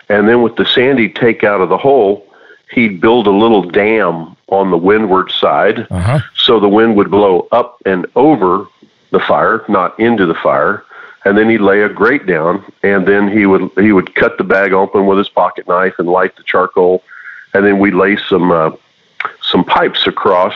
and 0.09 0.29
then 0.29 0.43
with 0.43 0.55
the 0.57 0.65
sand 0.65 0.99
he'd 1.01 1.17
take 1.17 1.43
out 1.43 1.61
of 1.61 1.69
the 1.69 1.77
hole, 1.89 2.25
he'd 2.73 3.01
build 3.01 3.27
a 3.27 3.31
little 3.45 3.63
dam 3.63 4.37
on 4.49 4.71
the 4.71 4.77
windward 4.79 5.33
side, 5.33 5.79
Uh-huh. 5.91 6.21
so 6.37 6.61
the 6.61 6.69
wind 6.69 6.95
would 6.97 7.11
blow 7.11 7.49
up 7.51 7.83
and 7.85 8.07
over 8.15 8.67
the 9.11 9.19
fire, 9.21 9.65
not 9.69 9.99
into 9.99 10.25
the 10.27 10.35
fire. 10.49 10.85
And 11.27 11.37
then 11.37 11.51
he'd 11.51 11.61
lay 11.61 11.83
a 11.83 11.89
grate 11.89 12.25
down, 12.25 12.65
and 12.85 13.05
then 13.05 13.27
he 13.27 13.47
would 13.47 13.69
he 13.81 13.91
would 13.91 14.15
cut 14.15 14.39
the 14.39 14.45
bag 14.45 14.73
open 14.73 15.07
with 15.07 15.19
his 15.19 15.29
pocket 15.29 15.67
knife 15.67 15.95
and 15.99 16.07
light 16.07 16.37
the 16.37 16.45
charcoal, 16.45 17.03
and 17.53 17.67
then 17.67 17.81
we'd 17.81 17.95
lay 17.95 18.17
some 18.17 18.53
uh, 18.53 18.71
some 19.43 19.65
pipes 19.65 20.07
across 20.07 20.55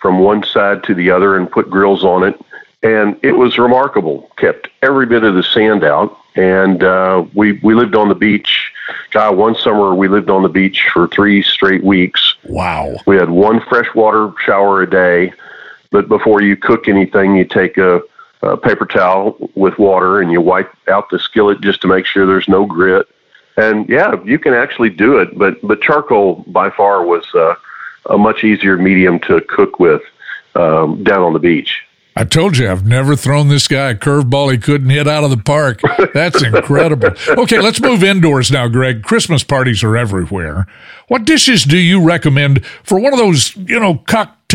from 0.00 0.20
one 0.20 0.44
side 0.44 0.84
to 0.84 0.94
the 0.94 1.10
other 1.10 1.36
and 1.36 1.50
put 1.50 1.68
grills 1.68 2.04
on 2.04 2.22
it. 2.22 2.40
And 2.84 3.18
it 3.24 3.32
was 3.32 3.58
remarkable. 3.58 4.30
Kept 4.36 4.68
every 4.80 5.06
bit 5.06 5.24
of 5.24 5.34
the 5.34 5.42
sand 5.42 5.82
out. 5.82 6.16
And 6.36 6.84
uh, 6.84 7.26
we 7.34 7.58
we 7.64 7.74
lived 7.74 7.96
on 7.96 8.08
the 8.08 8.14
beach. 8.14 8.70
God, 9.10 9.36
one 9.36 9.56
summer 9.56 9.92
we 9.92 10.06
lived 10.06 10.30
on 10.30 10.44
the 10.44 10.48
beach 10.48 10.86
for 10.92 11.08
three 11.08 11.42
straight 11.42 11.82
weeks. 11.82 12.36
Wow. 12.44 12.94
We 13.06 13.16
had 13.16 13.30
one 13.30 13.60
freshwater 13.62 14.32
shower 14.44 14.82
a 14.82 14.88
day, 14.88 15.32
but 15.90 16.06
before 16.06 16.42
you 16.42 16.56
cook 16.56 16.86
anything, 16.86 17.34
you 17.36 17.44
take 17.44 17.76
a, 17.78 18.02
a 18.42 18.56
paper 18.56 18.86
towel 18.86 19.36
with 19.54 19.78
water 19.78 20.20
and 20.20 20.30
you 20.30 20.40
wipe 20.40 20.72
out 20.88 21.10
the 21.10 21.18
skillet 21.18 21.60
just 21.60 21.80
to 21.82 21.88
make 21.88 22.06
sure 22.06 22.26
there's 22.26 22.48
no 22.48 22.66
grit. 22.66 23.06
And 23.56 23.88
yeah, 23.88 24.22
you 24.24 24.38
can 24.38 24.52
actually 24.52 24.90
do 24.90 25.18
it, 25.18 25.38
but 25.38 25.60
but 25.62 25.80
charcoal 25.80 26.44
by 26.48 26.70
far 26.70 27.04
was 27.04 27.24
uh, 27.34 27.54
a 28.10 28.18
much 28.18 28.44
easier 28.44 28.76
medium 28.76 29.18
to 29.20 29.40
cook 29.48 29.78
with 29.78 30.02
um, 30.54 31.02
down 31.02 31.22
on 31.22 31.32
the 31.32 31.38
beach. 31.38 31.82
I 32.18 32.24
told 32.24 32.56
you 32.56 32.70
I've 32.70 32.86
never 32.86 33.14
thrown 33.14 33.48
this 33.48 33.68
guy 33.68 33.90
a 33.90 33.94
curveball 33.94 34.50
he 34.50 34.56
couldn't 34.56 34.88
hit 34.88 35.06
out 35.06 35.22
of 35.22 35.28
the 35.28 35.36
park. 35.36 35.80
That's 36.14 36.42
incredible. 36.42 37.10
Okay, 37.28 37.60
let's 37.60 37.80
move 37.80 38.02
indoors 38.02 38.50
now, 38.50 38.68
Greg. 38.68 39.02
Christmas 39.02 39.44
parties 39.44 39.84
are 39.84 39.98
everywhere. 39.98 40.66
What 41.08 41.26
dishes 41.26 41.64
do 41.64 41.76
you 41.76 42.02
recommend 42.02 42.64
for 42.82 42.98
one 42.98 43.12
of 43.12 43.18
those, 43.18 43.54
you 43.56 43.78
know, 43.78 43.96
cocktail 44.06 44.45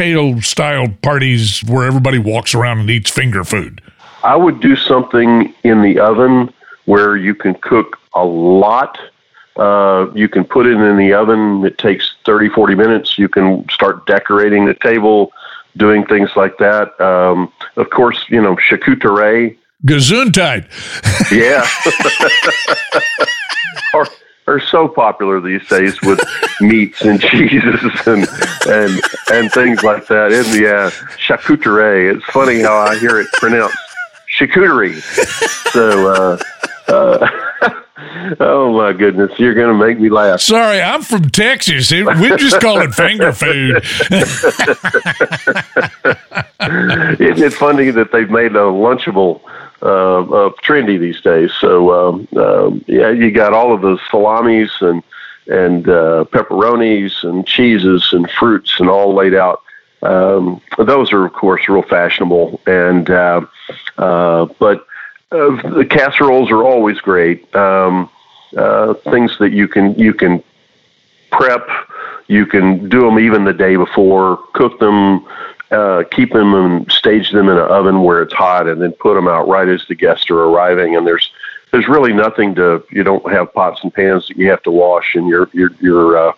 style 0.42 0.88
parties 1.02 1.64
where 1.66 1.86
everybody 1.86 2.18
walks 2.18 2.56
around 2.56 2.80
and 2.80 2.90
eats 2.90 3.10
finger 3.10 3.44
food? 3.44 3.82
I 4.24 4.36
would 4.36 4.60
do 4.60 4.76
something 4.76 5.54
in 5.64 5.82
the 5.82 6.00
oven 6.00 6.54
where 6.86 7.18
you 7.18 7.36
can 7.36 7.56
cook 7.56 7.98
a 8.14 8.24
lot. 8.24 8.98
Uh, 9.56 10.08
you 10.14 10.30
can 10.30 10.44
put 10.44 10.66
it 10.66 10.78
in 10.78 10.98
the 10.98 11.14
oven. 11.14 11.66
It 11.66 11.78
takes 11.78 12.16
30, 12.26 12.50
40 12.50 12.76
minutes. 12.76 13.18
You 13.18 13.30
can 13.30 13.68
start 13.70 14.06
decorating 14.06 14.66
the 14.66 14.74
table, 14.76 15.32
doing 15.78 16.06
things 16.06 16.30
like 16.36 16.58
that. 16.58 17.00
Um, 17.02 17.52
of 17.76 17.90
course, 17.90 18.24
you 18.30 18.42
know, 18.42 18.56
charcuterie. 18.56 19.58
Gesundheit. 19.86 20.68
Yeah. 21.32 21.68
are, 23.94 24.08
are 24.52 24.60
so 24.60 24.88
popular 24.88 25.40
these 25.42 25.66
days 25.68 26.00
with 26.02 26.20
meats 26.62 27.02
and 27.02 27.20
cheeses 27.22 27.82
and, 28.06 28.28
and, 28.68 29.02
and 29.32 29.52
things 29.52 29.84
like 29.84 30.08
that. 30.08 30.32
And 30.32 30.48
yeah, 30.62 30.90
charcuterie. 31.26 32.14
It's 32.16 32.26
funny 32.26 32.62
how 32.62 32.76
I 32.78 32.98
hear 33.00 33.20
it 33.20 33.28
pronounced 33.34 33.78
charcuterie. 34.38 35.02
So, 35.72 36.10
uh, 36.10 36.92
uh, 36.92 37.30
oh 38.40 38.74
my 38.78 38.94
goodness, 38.94 39.32
you're 39.40 39.54
going 39.54 39.78
to 39.78 39.86
make 39.86 40.00
me 40.00 40.10
laugh. 40.10 40.42
Sorry, 40.42 40.82
I'm 40.82 41.02
from 41.02 41.30
Texas. 41.30 41.92
It- 41.92 42.06
We 42.06 42.36
just 42.38 42.60
call 42.60 42.80
it 42.82 42.94
finger 42.94 43.32
food. 43.32 43.78
Isn't 47.20 47.44
it 47.44 47.54
funny 47.54 47.92
that 47.92 48.12
they've 48.12 48.30
made 48.30 48.52
a 48.52 48.60
lunchable 48.70 49.42
uh, 49.82 50.22
uh, 50.22 50.50
trendy 50.64 51.00
these 51.00 51.22
days? 51.22 51.52
So 51.60 51.92
um, 51.94 52.28
um, 52.38 52.86
yeah, 52.88 53.10
you 53.10 53.32
got 53.32 53.54
all 53.54 53.74
of 53.74 53.82
the 53.82 54.00
salamis 54.10 54.72
and 54.82 55.04
and 55.48 55.88
uh, 55.90 56.26
pepperonis 56.32 57.24
and 57.24 57.46
cheeses 57.46 58.10
and 58.14 58.30
fruits 58.30 58.80
and 58.80 58.90
all 58.90 59.14
laid 59.14 59.34
out. 59.34 59.62
Um, 60.04 60.62
those 60.78 61.12
are 61.14 61.26
of 61.26 61.34
course 61.34 61.68
real 61.68 61.84
fashionable, 61.84 62.60
and 62.66 63.10
uh, 63.10 63.42
uh, 63.98 64.46
but 64.60 64.86
uh, 65.32 65.62
the 65.76 65.86
casseroles 65.90 66.52
are 66.52 66.64
always 66.64 67.00
great. 67.00 67.54
Um, 67.56 68.10
uh, 68.58 68.94
things 68.94 69.38
that 69.40 69.52
you 69.52 69.68
can 69.68 69.94
you 69.98 70.14
can 70.14 70.44
prep. 71.32 71.68
You 72.28 72.46
can 72.46 72.88
do 72.88 73.02
them 73.02 73.20
even 73.20 73.44
the 73.44 73.54
day 73.54 73.76
before, 73.76 74.38
cook 74.54 74.80
them, 74.80 75.26
uh, 75.72 76.04
keep 76.12 76.34
them 76.34 76.54
and 76.54 76.92
stage 76.92 77.32
them 77.32 77.50
in 77.50 77.58
an 77.58 77.68
oven 77.68 78.04
where 78.04 78.22
it's 78.22 78.34
hot, 78.34 78.68
and 78.68 78.82
then 78.82 78.92
put 78.94 79.16
them 79.16 79.28
out 79.28 79.48
right 79.48 79.68
as 79.68 79.86
the 79.88 79.96
guests 79.96 80.30
are 80.30 80.40
arriving. 80.40 80.96
And 80.96 81.08
there's 81.08 81.32
there's 81.72 81.88
really 81.88 82.14
nothing 82.14 82.54
to 82.56 82.84
you 82.92 83.04
don't 83.04 83.30
have 83.32 83.54
pots 83.54 83.82
and 83.84 83.94
pans 83.94 84.28
that 84.28 84.38
you 84.38 84.50
have 84.50 84.62
to 84.64 84.72
wash, 84.72 85.16
and 85.16 85.28
you're 85.28 85.50
you're 85.54 85.72
you're 85.80 86.18
uh, 86.18 86.34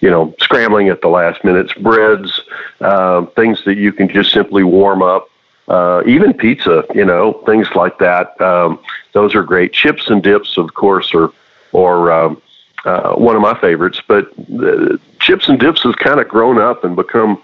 you 0.00 0.10
know 0.10 0.34
scrambling 0.40 0.88
at 0.88 1.02
the 1.02 1.08
last 1.08 1.44
minute. 1.44 1.70
Breads, 1.82 2.40
uh, 2.80 3.26
things 3.36 3.64
that 3.64 3.76
you 3.76 3.92
can 3.92 4.08
just 4.08 4.32
simply 4.32 4.64
warm 4.64 5.02
up. 5.02 5.28
Uh, 5.68 6.02
even 6.04 6.32
pizza, 6.32 6.84
you 6.96 7.04
know, 7.04 7.34
things 7.46 7.68
like 7.76 7.96
that. 8.00 8.40
Um, 8.40 8.80
those 9.12 9.36
are 9.36 9.44
great. 9.44 9.72
Chips 9.72 10.10
and 10.10 10.20
dips, 10.20 10.58
of 10.58 10.74
course, 10.74 11.14
are 11.14 11.32
or 11.72 12.10
um, 12.10 12.42
uh, 12.84 13.12
one 13.12 13.36
of 13.36 13.42
my 13.42 13.58
favorites. 13.60 14.00
But 14.06 14.32
uh, 14.62 14.96
chips 15.20 15.48
and 15.48 15.60
dips 15.60 15.82
has 15.82 15.94
kind 15.94 16.18
of 16.18 16.28
grown 16.28 16.58
up 16.58 16.82
and 16.82 16.96
become 16.96 17.40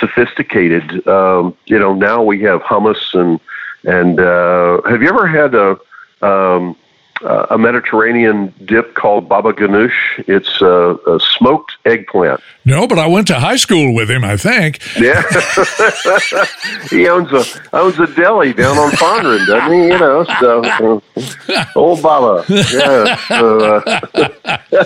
sophisticated. 0.00 1.06
Um, 1.06 1.56
you 1.66 1.78
know, 1.78 1.94
now 1.94 2.22
we 2.22 2.40
have 2.42 2.62
hummus 2.62 3.14
and 3.14 3.40
and 3.84 4.18
uh, 4.18 4.80
have 4.88 5.02
you 5.02 5.08
ever 5.08 5.26
had 5.26 5.54
a 5.54 5.78
um, 6.22 6.76
uh, 7.22 7.46
a 7.50 7.58
Mediterranean 7.58 8.52
dip 8.64 8.94
called 8.94 9.28
baba 9.28 9.52
ganoush? 9.52 9.92
It's 10.26 10.60
a, 10.60 10.96
a 11.10 11.20
smoked 11.20 11.72
eggplant. 11.84 12.40
No, 12.64 12.86
but 12.86 12.98
I 12.98 13.06
went 13.06 13.26
to 13.28 13.34
high 13.34 13.56
school 13.56 13.94
with 13.94 14.10
him, 14.10 14.24
I 14.24 14.36
think. 14.36 14.80
Yeah, 14.96 15.22
he 16.90 17.08
owns 17.08 17.30
a 17.32 17.44
owns 17.74 17.98
a 17.98 18.06
deli 18.14 18.52
down 18.52 18.78
on 18.78 18.90
Fondren, 18.92 19.46
doesn't 19.46 19.72
he? 19.72 19.88
You 19.88 19.98
know, 19.98 20.24
so 20.40 20.62
uh, 20.64 21.64
old 21.76 22.02
Baba. 22.02 22.44
Yeah. 22.48 23.16
So, 23.28 23.60
uh, 23.60 24.00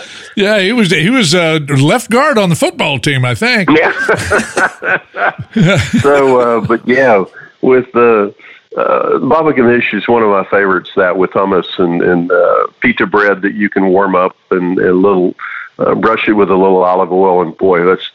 Yeah, 0.36 0.60
he 0.60 0.72
was 0.72 0.90
he 0.90 1.10
was 1.10 1.34
uh, 1.34 1.60
left 1.68 2.10
guard 2.10 2.38
on 2.38 2.48
the 2.48 2.56
football 2.56 2.98
team, 2.98 3.24
I 3.24 3.34
think. 3.34 3.68
Yeah. 3.70 3.92
so, 6.00 6.40
uh, 6.40 6.60
but 6.66 6.86
yeah, 6.86 7.24
with 7.60 7.90
the 7.92 8.34
uh, 8.76 9.18
baba 9.18 9.52
ganoush 9.52 9.94
is 9.94 10.06
one 10.08 10.22
of 10.22 10.30
my 10.30 10.44
favorites. 10.44 10.90
That 10.96 11.16
with 11.16 11.30
hummus 11.30 11.78
and 11.78 12.02
and 12.02 12.30
uh, 12.30 12.66
pita 12.80 13.06
bread 13.06 13.42
that 13.42 13.54
you 13.54 13.70
can 13.70 13.88
warm 13.88 14.14
up 14.14 14.36
and, 14.50 14.78
a 14.78 14.92
little 14.92 15.34
uh, 15.78 15.94
brush 15.94 16.28
it 16.28 16.32
with 16.32 16.50
a 16.50 16.56
little 16.56 16.82
olive 16.82 17.12
oil, 17.12 17.42
and 17.42 17.56
boy, 17.56 17.84
that's 17.84 18.10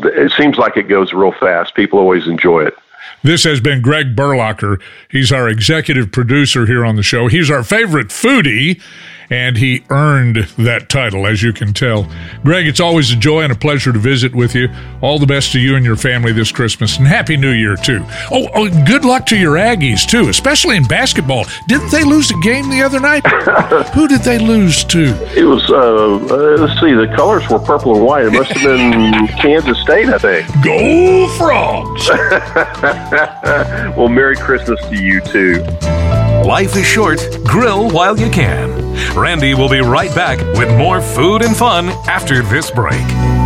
it 0.00 0.32
seems 0.32 0.58
like 0.58 0.76
it 0.76 0.88
goes 0.88 1.12
real 1.12 1.32
fast. 1.32 1.74
People 1.74 1.98
always 1.98 2.26
enjoy 2.26 2.64
it. 2.64 2.74
This 3.22 3.44
has 3.44 3.60
been 3.60 3.82
Greg 3.82 4.16
Berlocher. 4.16 4.80
He's 5.08 5.30
our 5.30 5.48
executive 5.48 6.10
producer 6.10 6.66
here 6.66 6.84
on 6.84 6.96
the 6.96 7.02
show. 7.02 7.28
He's 7.28 7.50
our 7.50 7.62
favorite 7.62 8.08
foodie, 8.08 8.80
and 9.32 9.56
he 9.56 9.82
earned 9.88 10.36
that 10.58 10.90
title, 10.90 11.26
as 11.26 11.42
you 11.42 11.54
can 11.54 11.72
tell. 11.72 12.06
Greg, 12.44 12.66
it's 12.66 12.80
always 12.80 13.10
a 13.10 13.16
joy 13.16 13.40
and 13.40 13.50
a 13.50 13.56
pleasure 13.56 13.90
to 13.90 13.98
visit 13.98 14.34
with 14.34 14.54
you. 14.54 14.68
All 15.00 15.18
the 15.18 15.26
best 15.26 15.52
to 15.52 15.58
you 15.58 15.74
and 15.74 15.86
your 15.86 15.96
family 15.96 16.32
this 16.32 16.52
Christmas, 16.52 16.98
and 16.98 17.06
Happy 17.06 17.38
New 17.38 17.52
Year, 17.52 17.74
too. 17.76 18.04
Oh, 18.30 18.46
oh 18.54 18.84
good 18.84 19.06
luck 19.06 19.24
to 19.26 19.36
your 19.36 19.54
Aggies, 19.54 20.06
too, 20.06 20.28
especially 20.28 20.76
in 20.76 20.84
basketball. 20.84 21.46
Didn't 21.66 21.90
they 21.90 22.04
lose 22.04 22.30
a 22.30 22.38
game 22.40 22.68
the 22.68 22.82
other 22.82 23.00
night? 23.00 23.26
Who 23.94 24.06
did 24.06 24.20
they 24.20 24.38
lose 24.38 24.84
to? 24.84 25.04
It 25.34 25.44
was 25.44 25.70
uh, 25.70 25.76
uh, 25.76 26.58
let's 26.58 26.78
see, 26.78 26.92
the 26.92 27.10
colors 27.16 27.48
were 27.48 27.58
purple 27.58 27.96
and 27.96 28.04
white. 28.04 28.26
It 28.26 28.32
must 28.34 28.50
have 28.50 28.62
been 28.62 29.28
Kansas 29.40 29.80
State, 29.80 30.08
I 30.08 30.18
think. 30.18 30.46
Go 30.62 31.26
Frogs! 31.38 32.10
Well, 33.96 34.08
Merry 34.08 34.36
Christmas 34.36 34.80
to 34.88 34.96
you 34.96 35.20
too. 35.20 35.62
Life 36.44 36.76
is 36.76 36.86
short, 36.86 37.20
grill 37.44 37.90
while 37.90 38.18
you 38.18 38.30
can. 38.30 38.81
Randy 39.14 39.54
will 39.54 39.68
be 39.68 39.80
right 39.80 40.14
back 40.14 40.38
with 40.56 40.76
more 40.76 41.00
food 41.00 41.42
and 41.42 41.56
fun 41.56 41.88
after 42.08 42.42
this 42.42 42.70
break. 42.70 43.41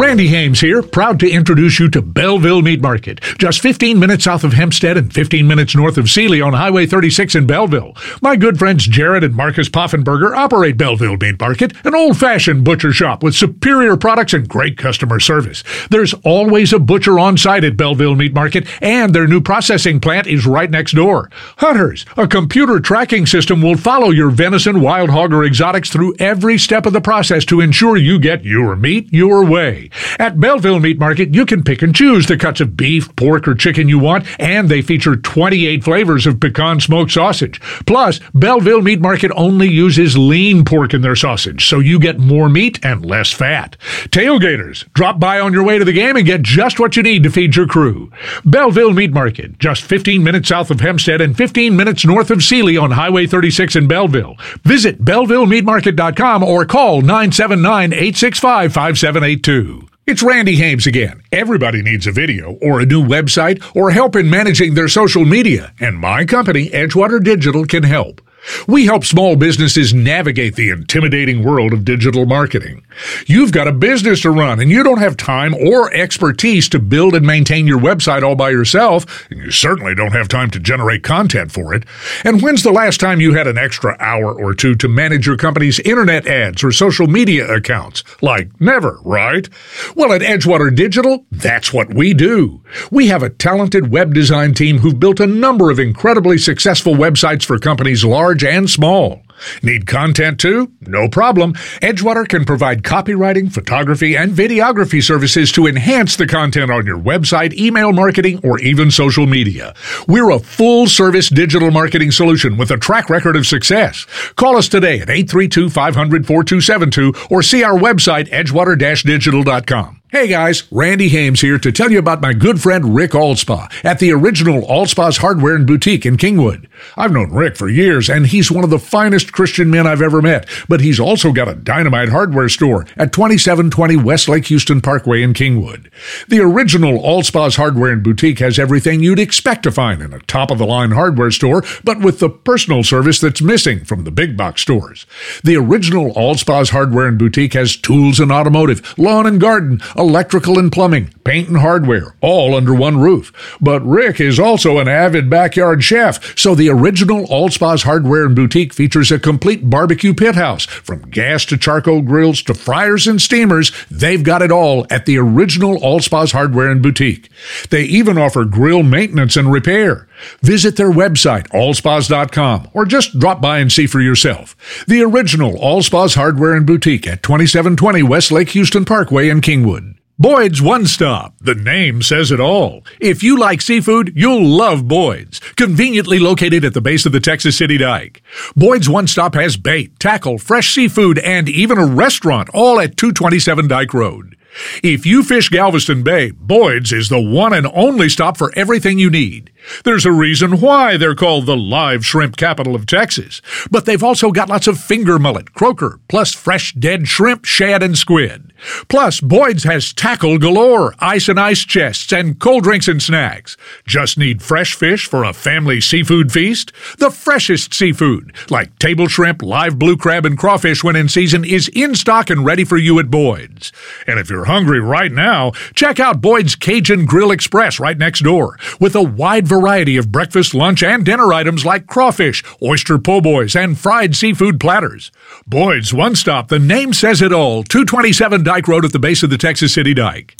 Randy 0.00 0.28
Hames 0.28 0.62
here, 0.62 0.82
proud 0.82 1.20
to 1.20 1.30
introduce 1.30 1.78
you 1.78 1.90
to 1.90 2.00
Belleville 2.00 2.62
Meat 2.62 2.80
Market, 2.80 3.20
just 3.36 3.60
15 3.60 3.98
minutes 3.98 4.24
south 4.24 4.44
of 4.44 4.54
Hempstead 4.54 4.96
and 4.96 5.12
15 5.12 5.46
minutes 5.46 5.76
north 5.76 5.98
of 5.98 6.08
Sealy 6.08 6.40
on 6.40 6.54
Highway 6.54 6.86
36 6.86 7.34
in 7.34 7.46
Belleville. 7.46 7.94
My 8.22 8.34
good 8.34 8.58
friends 8.58 8.86
Jared 8.86 9.24
and 9.24 9.34
Marcus 9.34 9.68
Poffenberger 9.68 10.34
operate 10.34 10.78
Belleville 10.78 11.18
Meat 11.18 11.38
Market, 11.38 11.74
an 11.84 11.94
old-fashioned 11.94 12.64
butcher 12.64 12.92
shop 12.92 13.22
with 13.22 13.34
superior 13.34 13.94
products 13.98 14.32
and 14.32 14.48
great 14.48 14.78
customer 14.78 15.20
service. 15.20 15.62
There's 15.90 16.14
always 16.24 16.72
a 16.72 16.78
butcher 16.78 17.18
on 17.18 17.36
site 17.36 17.64
at 17.64 17.76
Belleville 17.76 18.14
Meat 18.14 18.32
Market, 18.32 18.66
and 18.80 19.14
their 19.14 19.26
new 19.26 19.42
processing 19.42 20.00
plant 20.00 20.26
is 20.26 20.46
right 20.46 20.70
next 20.70 20.92
door. 20.92 21.30
Hunters, 21.58 22.06
a 22.16 22.26
computer 22.26 22.80
tracking 22.80 23.26
system 23.26 23.60
will 23.60 23.76
follow 23.76 24.08
your 24.08 24.30
venison, 24.30 24.80
wild 24.80 25.10
hog, 25.10 25.34
or 25.34 25.44
exotics 25.44 25.90
through 25.90 26.14
every 26.18 26.56
step 26.56 26.86
of 26.86 26.94
the 26.94 27.02
process 27.02 27.44
to 27.44 27.60
ensure 27.60 27.98
you 27.98 28.18
get 28.18 28.46
your 28.46 28.74
meat 28.76 29.12
your 29.12 29.44
way. 29.44 29.89
At 30.18 30.40
Belleville 30.40 30.80
Meat 30.80 30.98
Market, 30.98 31.34
you 31.34 31.46
can 31.46 31.62
pick 31.62 31.82
and 31.82 31.94
choose 31.94 32.26
the 32.26 32.36
cuts 32.36 32.60
of 32.60 32.76
beef, 32.76 33.14
pork, 33.16 33.48
or 33.48 33.54
chicken 33.54 33.88
you 33.88 33.98
want, 33.98 34.26
and 34.40 34.68
they 34.68 34.82
feature 34.82 35.16
28 35.16 35.84
flavors 35.84 36.26
of 36.26 36.40
pecan 36.40 36.80
smoked 36.80 37.12
sausage. 37.12 37.60
Plus, 37.86 38.20
Belleville 38.34 38.82
Meat 38.82 39.00
Market 39.00 39.32
only 39.34 39.68
uses 39.68 40.16
lean 40.16 40.64
pork 40.64 40.94
in 40.94 41.02
their 41.02 41.16
sausage, 41.16 41.66
so 41.66 41.78
you 41.78 41.98
get 41.98 42.18
more 42.18 42.48
meat 42.48 42.78
and 42.84 43.04
less 43.04 43.32
fat. 43.32 43.76
Tailgaters, 44.08 44.90
drop 44.92 45.18
by 45.18 45.40
on 45.40 45.52
your 45.52 45.64
way 45.64 45.78
to 45.78 45.84
the 45.84 45.92
game 45.92 46.16
and 46.16 46.26
get 46.26 46.42
just 46.42 46.78
what 46.78 46.96
you 46.96 47.02
need 47.02 47.22
to 47.22 47.30
feed 47.30 47.56
your 47.56 47.66
crew. 47.66 48.10
Belleville 48.44 48.92
Meat 48.92 49.12
Market, 49.12 49.58
just 49.58 49.82
15 49.82 50.22
minutes 50.22 50.48
south 50.48 50.70
of 50.70 50.80
Hempstead 50.80 51.20
and 51.20 51.36
15 51.36 51.76
minutes 51.76 52.04
north 52.04 52.30
of 52.30 52.42
Sealy 52.42 52.76
on 52.76 52.92
Highway 52.92 53.26
36 53.26 53.76
in 53.76 53.88
Belleville. 53.88 54.36
Visit 54.64 55.04
BellevilleMeatMarket.com 55.04 56.42
or 56.42 56.64
call 56.64 57.00
979 57.00 57.92
865 57.92 58.72
5782. 58.72 59.79
It's 60.10 60.24
Randy 60.24 60.56
Hames 60.56 60.88
again. 60.88 61.22
Everybody 61.30 61.82
needs 61.82 62.08
a 62.08 62.10
video 62.10 62.54
or 62.54 62.80
a 62.80 62.84
new 62.84 63.00
website 63.00 63.62
or 63.76 63.92
help 63.92 64.16
in 64.16 64.28
managing 64.28 64.74
their 64.74 64.88
social 64.88 65.24
media, 65.24 65.72
and 65.78 65.96
my 65.96 66.24
company, 66.24 66.68
Edgewater 66.70 67.22
Digital, 67.22 67.64
can 67.64 67.84
help. 67.84 68.20
We 68.66 68.86
help 68.86 69.04
small 69.04 69.36
businesses 69.36 69.92
navigate 69.92 70.56
the 70.56 70.70
intimidating 70.70 71.42
world 71.42 71.72
of 71.72 71.84
digital 71.84 72.26
marketing. 72.26 72.84
You've 73.26 73.52
got 73.52 73.68
a 73.68 73.72
business 73.72 74.22
to 74.22 74.30
run 74.30 74.60
and 74.60 74.70
you 74.70 74.82
don't 74.82 74.98
have 74.98 75.16
time 75.16 75.54
or 75.54 75.92
expertise 75.92 76.68
to 76.70 76.78
build 76.78 77.14
and 77.14 77.26
maintain 77.26 77.66
your 77.66 77.78
website 77.78 78.22
all 78.22 78.36
by 78.36 78.50
yourself, 78.50 79.26
and 79.30 79.40
you 79.40 79.50
certainly 79.50 79.94
don't 79.94 80.12
have 80.12 80.28
time 80.28 80.50
to 80.50 80.58
generate 80.58 81.02
content 81.02 81.52
for 81.52 81.74
it. 81.74 81.84
And 82.24 82.42
when's 82.42 82.62
the 82.62 82.72
last 82.72 83.00
time 83.00 83.20
you 83.20 83.34
had 83.34 83.46
an 83.46 83.58
extra 83.58 83.96
hour 84.00 84.32
or 84.32 84.54
two 84.54 84.74
to 84.76 84.88
manage 84.88 85.26
your 85.26 85.36
company's 85.36 85.80
internet 85.80 86.26
ads 86.26 86.64
or 86.64 86.72
social 86.72 87.06
media 87.06 87.46
accounts? 87.52 88.02
Like 88.22 88.60
never, 88.60 88.98
right? 89.04 89.48
Well, 89.94 90.12
at 90.12 90.22
Edgewater 90.22 90.74
Digital, 90.74 91.26
that's 91.30 91.72
what 91.72 91.94
we 91.94 92.14
do. 92.14 92.62
We 92.90 93.08
have 93.08 93.22
a 93.22 93.30
talented 93.30 93.90
web 93.90 94.14
design 94.14 94.54
team 94.54 94.78
who've 94.78 94.98
built 94.98 95.20
a 95.20 95.26
number 95.26 95.70
of 95.70 95.78
incredibly 95.78 96.38
successful 96.38 96.94
websites 96.94 97.44
for 97.44 97.58
companies 97.58 98.04
large 98.04 98.29
large 98.30 98.44
and 98.44 98.70
small. 98.70 99.22
Need 99.60 99.88
content 99.88 100.38
too? 100.38 100.70
No 100.82 101.08
problem. 101.08 101.54
Edgewater 101.82 102.28
can 102.28 102.44
provide 102.44 102.84
copywriting, 102.84 103.50
photography, 103.52 104.16
and 104.16 104.30
videography 104.30 105.02
services 105.02 105.50
to 105.52 105.66
enhance 105.66 106.14
the 106.14 106.28
content 106.28 106.70
on 106.70 106.86
your 106.86 106.98
website, 106.98 107.52
email 107.54 107.92
marketing, 107.92 108.38
or 108.44 108.60
even 108.60 108.92
social 108.92 109.26
media. 109.26 109.74
We're 110.06 110.30
a 110.30 110.38
full 110.38 110.86
service 110.86 111.28
digital 111.28 111.72
marketing 111.72 112.12
solution 112.12 112.56
with 112.56 112.70
a 112.70 112.76
track 112.76 113.10
record 113.10 113.34
of 113.34 113.46
success. 113.46 114.06
Call 114.36 114.56
us 114.56 114.68
today 114.68 115.00
at 115.00 115.10
832 115.10 115.70
500 115.70 116.26
4272 116.26 117.34
or 117.34 117.42
see 117.42 117.64
our 117.64 117.76
website, 117.76 118.28
edgewater 118.28 118.78
digital.com. 118.78 119.99
Hey 120.12 120.26
guys, 120.26 120.64
Randy 120.72 121.08
Hames 121.10 121.40
here 121.40 121.56
to 121.60 121.70
tell 121.70 121.92
you 121.92 122.00
about 122.00 122.20
my 122.20 122.32
good 122.32 122.60
friend 122.60 122.96
Rick 122.96 123.12
Alspa 123.12 123.72
at 123.84 124.00
the 124.00 124.10
original 124.10 124.62
Alspa's 124.62 125.18
Hardware 125.18 125.54
and 125.54 125.68
Boutique 125.68 126.04
in 126.04 126.16
Kingwood. 126.16 126.66
I've 126.96 127.12
known 127.12 127.30
Rick 127.30 127.56
for 127.56 127.68
years 127.68 128.10
and 128.10 128.26
he's 128.26 128.50
one 128.50 128.64
of 128.64 128.70
the 128.70 128.80
finest 128.80 129.32
Christian 129.32 129.70
men 129.70 129.86
I've 129.86 130.02
ever 130.02 130.20
met, 130.20 130.48
but 130.68 130.80
he's 130.80 130.98
also 130.98 131.30
got 131.30 131.46
a 131.46 131.54
dynamite 131.54 132.08
hardware 132.08 132.48
store 132.48 132.86
at 132.96 133.12
2720 133.12 133.98
West 133.98 134.28
Lake 134.28 134.46
Houston 134.46 134.80
Parkway 134.80 135.22
in 135.22 135.32
Kingwood. 135.32 135.88
The 136.26 136.40
original 136.40 136.98
Alspa's 136.98 137.54
Hardware 137.54 137.92
and 137.92 138.02
Boutique 138.02 138.40
has 138.40 138.58
everything 138.58 139.04
you'd 139.04 139.20
expect 139.20 139.62
to 139.62 139.70
find 139.70 140.02
in 140.02 140.12
a 140.12 140.18
top 140.22 140.50
of 140.50 140.58
the 140.58 140.66
line 140.66 140.90
hardware 140.90 141.30
store, 141.30 141.62
but 141.84 142.00
with 142.00 142.18
the 142.18 142.28
personal 142.30 142.82
service 142.82 143.20
that's 143.20 143.40
missing 143.40 143.84
from 143.84 144.02
the 144.02 144.10
big 144.10 144.36
box 144.36 144.62
stores. 144.62 145.06
The 145.44 145.54
original 145.54 146.12
Alspa's 146.14 146.70
Hardware 146.70 147.06
and 147.06 147.16
Boutique 147.16 147.52
has 147.52 147.76
tools 147.76 148.18
and 148.18 148.32
automotive, 148.32 148.98
lawn 148.98 149.24
and 149.24 149.40
garden, 149.40 149.80
electrical 150.00 150.58
and 150.58 150.72
plumbing, 150.72 151.12
paint 151.24 151.48
and 151.48 151.58
hardware, 151.58 152.16
all 152.22 152.54
under 152.54 152.74
one 152.74 152.98
roof. 152.98 153.32
But 153.60 153.86
Rick 153.86 154.20
is 154.20 154.40
also 154.40 154.78
an 154.78 154.88
avid 154.88 155.28
backyard 155.28 155.84
chef, 155.84 156.36
so 156.38 156.54
the 156.54 156.70
original 156.70 157.26
Alspa's 157.26 157.82
Hardware 157.82 158.24
and 158.24 158.34
Boutique 158.34 158.72
features 158.72 159.12
a 159.12 159.18
complete 159.18 159.68
barbecue 159.68 160.14
pit 160.14 160.34
house. 160.34 160.64
From 160.64 161.10
gas 161.10 161.44
to 161.46 161.58
charcoal 161.58 162.00
grills 162.00 162.42
to 162.44 162.54
fryers 162.54 163.06
and 163.06 163.20
steamers, 163.20 163.72
they've 163.90 164.24
got 164.24 164.42
it 164.42 164.50
all 164.50 164.86
at 164.90 165.04
the 165.04 165.18
original 165.18 165.78
Alspa's 165.80 166.32
Hardware 166.32 166.70
and 166.70 166.82
Boutique. 166.82 167.28
They 167.68 167.82
even 167.82 168.16
offer 168.16 168.44
grill 168.44 168.82
maintenance 168.82 169.36
and 169.36 169.52
repair. 169.52 170.08
Visit 170.42 170.76
their 170.76 170.90
website, 170.90 171.48
allspas.com, 171.48 172.70
or 172.72 172.84
just 172.84 173.18
drop 173.18 173.40
by 173.40 173.58
and 173.58 173.70
see 173.70 173.86
for 173.86 174.00
yourself. 174.00 174.84
The 174.86 175.02
original 175.02 175.52
Allspas 175.52 176.14
Hardware 176.14 176.54
and 176.54 176.66
Boutique 176.66 177.06
at 177.06 177.22
2720 177.22 178.02
West 178.02 178.32
Lake 178.32 178.50
Houston 178.50 178.84
Parkway 178.84 179.28
in 179.28 179.40
Kingwood. 179.40 179.89
Boyd's 180.20 180.60
One 180.60 180.84
Stop. 180.84 181.32
The 181.40 181.54
name 181.54 182.02
says 182.02 182.30
it 182.30 182.40
all. 182.40 182.84
If 183.00 183.22
you 183.22 183.38
like 183.38 183.62
seafood, 183.62 184.12
you'll 184.14 184.44
love 184.46 184.86
Boyd's. 184.86 185.40
Conveniently 185.56 186.18
located 186.18 186.62
at 186.62 186.74
the 186.74 186.82
base 186.82 187.06
of 187.06 187.12
the 187.12 187.20
Texas 187.20 187.56
City 187.56 187.78
Dike. 187.78 188.20
Boyd's 188.54 188.86
One 188.86 189.06
Stop 189.06 189.34
has 189.34 189.56
bait, 189.56 189.98
tackle, 189.98 190.36
fresh 190.36 190.74
seafood, 190.74 191.18
and 191.20 191.48
even 191.48 191.78
a 191.78 191.86
restaurant, 191.86 192.50
all 192.52 192.78
at 192.78 192.98
227 192.98 193.66
Dike 193.66 193.94
Road. 193.94 194.36
If 194.82 195.06
you 195.06 195.22
fish 195.22 195.48
Galveston 195.48 196.02
Bay, 196.02 196.32
Boyd's 196.32 196.92
is 196.92 197.08
the 197.08 197.20
one 197.20 197.54
and 197.54 197.66
only 197.72 198.10
stop 198.10 198.36
for 198.36 198.52
everything 198.56 198.98
you 198.98 199.08
need. 199.08 199.50
There's 199.84 200.06
a 200.06 200.12
reason 200.12 200.60
why 200.60 200.96
they're 200.96 201.14
called 201.14 201.46
the 201.46 201.56
live 201.56 202.04
shrimp 202.04 202.36
capital 202.36 202.74
of 202.74 202.86
Texas. 202.86 203.40
But 203.70 203.84
they've 203.84 204.02
also 204.02 204.30
got 204.30 204.48
lots 204.48 204.66
of 204.66 204.80
finger 204.80 205.18
mullet, 205.18 205.54
croaker, 205.54 206.00
plus 206.08 206.32
fresh 206.32 206.74
dead 206.74 207.08
shrimp, 207.08 207.44
shad, 207.44 207.82
and 207.82 207.96
squid. 207.96 208.52
Plus, 208.88 209.20
Boyd's 209.20 209.64
has 209.64 209.92
tackle 209.92 210.38
galore, 210.38 210.94
ice 210.98 211.28
and 211.28 211.40
ice 211.40 211.60
chests, 211.60 212.12
and 212.12 212.38
cold 212.38 212.64
drinks 212.64 212.88
and 212.88 213.02
snacks. 213.02 213.56
Just 213.86 214.18
need 214.18 214.42
fresh 214.42 214.74
fish 214.74 215.06
for 215.06 215.24
a 215.24 215.32
family 215.32 215.80
seafood 215.80 216.32
feast? 216.32 216.72
The 216.98 217.10
freshest 217.10 217.72
seafood, 217.72 218.34
like 218.50 218.78
table 218.78 219.08
shrimp, 219.08 219.42
live 219.42 219.78
blue 219.78 219.96
crab, 219.96 220.26
and 220.26 220.36
crawfish 220.36 220.84
when 220.84 220.96
in 220.96 221.08
season, 221.08 221.44
is 221.44 221.68
in 221.68 221.94
stock 221.94 222.30
and 222.30 222.44
ready 222.44 222.64
for 222.64 222.76
you 222.76 222.98
at 222.98 223.10
Boyd's. 223.10 223.72
And 224.06 224.18
if 224.18 224.28
you're 224.28 224.44
hungry 224.44 224.80
right 224.80 225.12
now, 225.12 225.52
check 225.74 225.98
out 225.98 226.20
Boyd's 226.20 226.54
Cajun 226.54 227.06
Grill 227.06 227.30
Express 227.30 227.80
right 227.80 227.96
next 227.96 228.20
door, 228.20 228.58
with 228.78 228.94
a 228.94 229.02
wide 229.02 229.48
variety 229.50 229.96
of 229.96 230.12
breakfast, 230.12 230.54
lunch, 230.54 230.80
and 230.80 231.04
dinner 231.04 231.32
items 231.32 231.64
like 231.64 231.88
crawfish, 231.88 232.44
oyster 232.62 232.98
po' 232.98 233.20
boys, 233.20 233.56
and 233.56 233.76
fried 233.76 234.14
seafood 234.14 234.60
platters. 234.60 235.10
Boyd's 235.44 235.92
One 235.92 236.14
Stop, 236.14 236.46
the 236.48 236.60
name 236.60 236.92
says 236.92 237.20
it 237.20 237.32
all, 237.32 237.64
227 237.64 238.44
Dike 238.44 238.68
Road 238.68 238.84
at 238.84 238.92
the 238.92 239.00
base 239.00 239.24
of 239.24 239.30
the 239.30 239.36
Texas 239.36 239.74
City 239.74 239.92
Dike. 239.92 240.36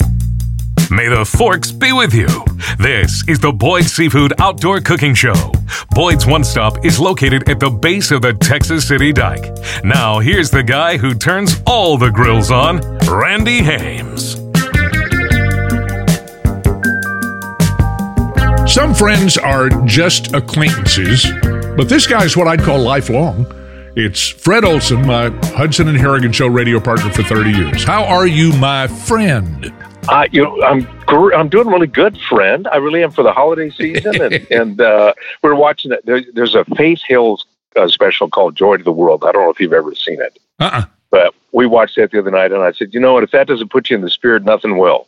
May 0.89 1.09
the 1.09 1.25
forks 1.25 1.71
be 1.71 1.91
with 1.91 2.13
you. 2.13 2.27
This 2.79 3.27
is 3.27 3.39
the 3.39 3.51
Boyd 3.51 3.83
Seafood 3.83 4.33
Outdoor 4.39 4.79
Cooking 4.79 5.13
Show. 5.13 5.51
Boyd's 5.91 6.25
One 6.25 6.45
Stop 6.45 6.85
is 6.85 6.97
located 6.97 7.49
at 7.49 7.59
the 7.59 7.69
base 7.69 8.11
of 8.11 8.21
the 8.21 8.33
Texas 8.33 8.87
City 8.87 9.11
Dike. 9.11 9.53
Now, 9.83 10.19
here's 10.19 10.49
the 10.49 10.63
guy 10.63 10.95
who 10.97 11.13
turns 11.13 11.61
all 11.67 11.97
the 11.97 12.11
grills 12.11 12.49
on, 12.49 12.79
Randy 13.09 13.61
Hames. 13.61 14.40
Some 18.71 18.93
friends 18.93 19.37
are 19.37 19.67
just 19.83 20.33
acquaintances, 20.33 21.25
but 21.75 21.89
this 21.89 22.07
guy's 22.07 22.37
what 22.37 22.47
I'd 22.47 22.61
call 22.61 22.79
lifelong. 22.79 23.45
It's 23.97 24.29
Fred 24.29 24.63
Olson, 24.63 25.05
my 25.05 25.29
Hudson 25.47 25.89
and 25.89 25.97
Harrigan 25.97 26.31
Show 26.31 26.47
radio 26.47 26.79
partner 26.79 27.11
for 27.11 27.21
30 27.21 27.51
years. 27.51 27.83
How 27.83 28.05
are 28.05 28.25
you, 28.25 28.53
my 28.53 28.87
friend? 28.87 29.73
Uh, 30.07 30.25
you 30.31 30.43
know, 30.43 30.63
I'm 30.63 30.87
I'm 31.09 31.49
doing 31.49 31.67
really 31.67 31.85
good, 31.85 32.17
friend. 32.29 32.65
I 32.71 32.77
really 32.77 33.03
am 33.03 33.11
for 33.11 33.23
the 33.23 33.33
holiday 33.33 33.71
season, 33.71 34.21
and, 34.21 34.47
and 34.51 34.79
uh, 34.79 35.15
we're 35.43 35.53
watching 35.55 35.91
it. 35.91 36.05
There, 36.05 36.23
there's 36.33 36.55
a 36.55 36.63
Faith 36.77 37.01
Hills 37.05 37.45
uh, 37.75 37.89
special 37.89 38.29
called 38.29 38.55
"Joy 38.55 38.77
to 38.77 38.83
the 38.85 38.93
World." 38.93 39.25
I 39.25 39.33
don't 39.33 39.43
know 39.43 39.51
if 39.51 39.59
you've 39.59 39.73
ever 39.73 39.93
seen 39.95 40.21
it, 40.21 40.39
Uh-uh. 40.59 40.85
but 41.09 41.35
we 41.51 41.67
watched 41.67 41.97
that 41.97 42.11
the 42.11 42.19
other 42.19 42.31
night, 42.31 42.53
and 42.53 42.63
I 42.63 42.71
said, 42.71 42.93
you 42.93 43.01
know 43.01 43.11
what? 43.11 43.23
If 43.23 43.31
that 43.31 43.47
doesn't 43.47 43.69
put 43.69 43.89
you 43.89 43.97
in 43.97 44.01
the 44.01 44.09
spirit, 44.09 44.45
nothing 44.45 44.77
will. 44.77 45.07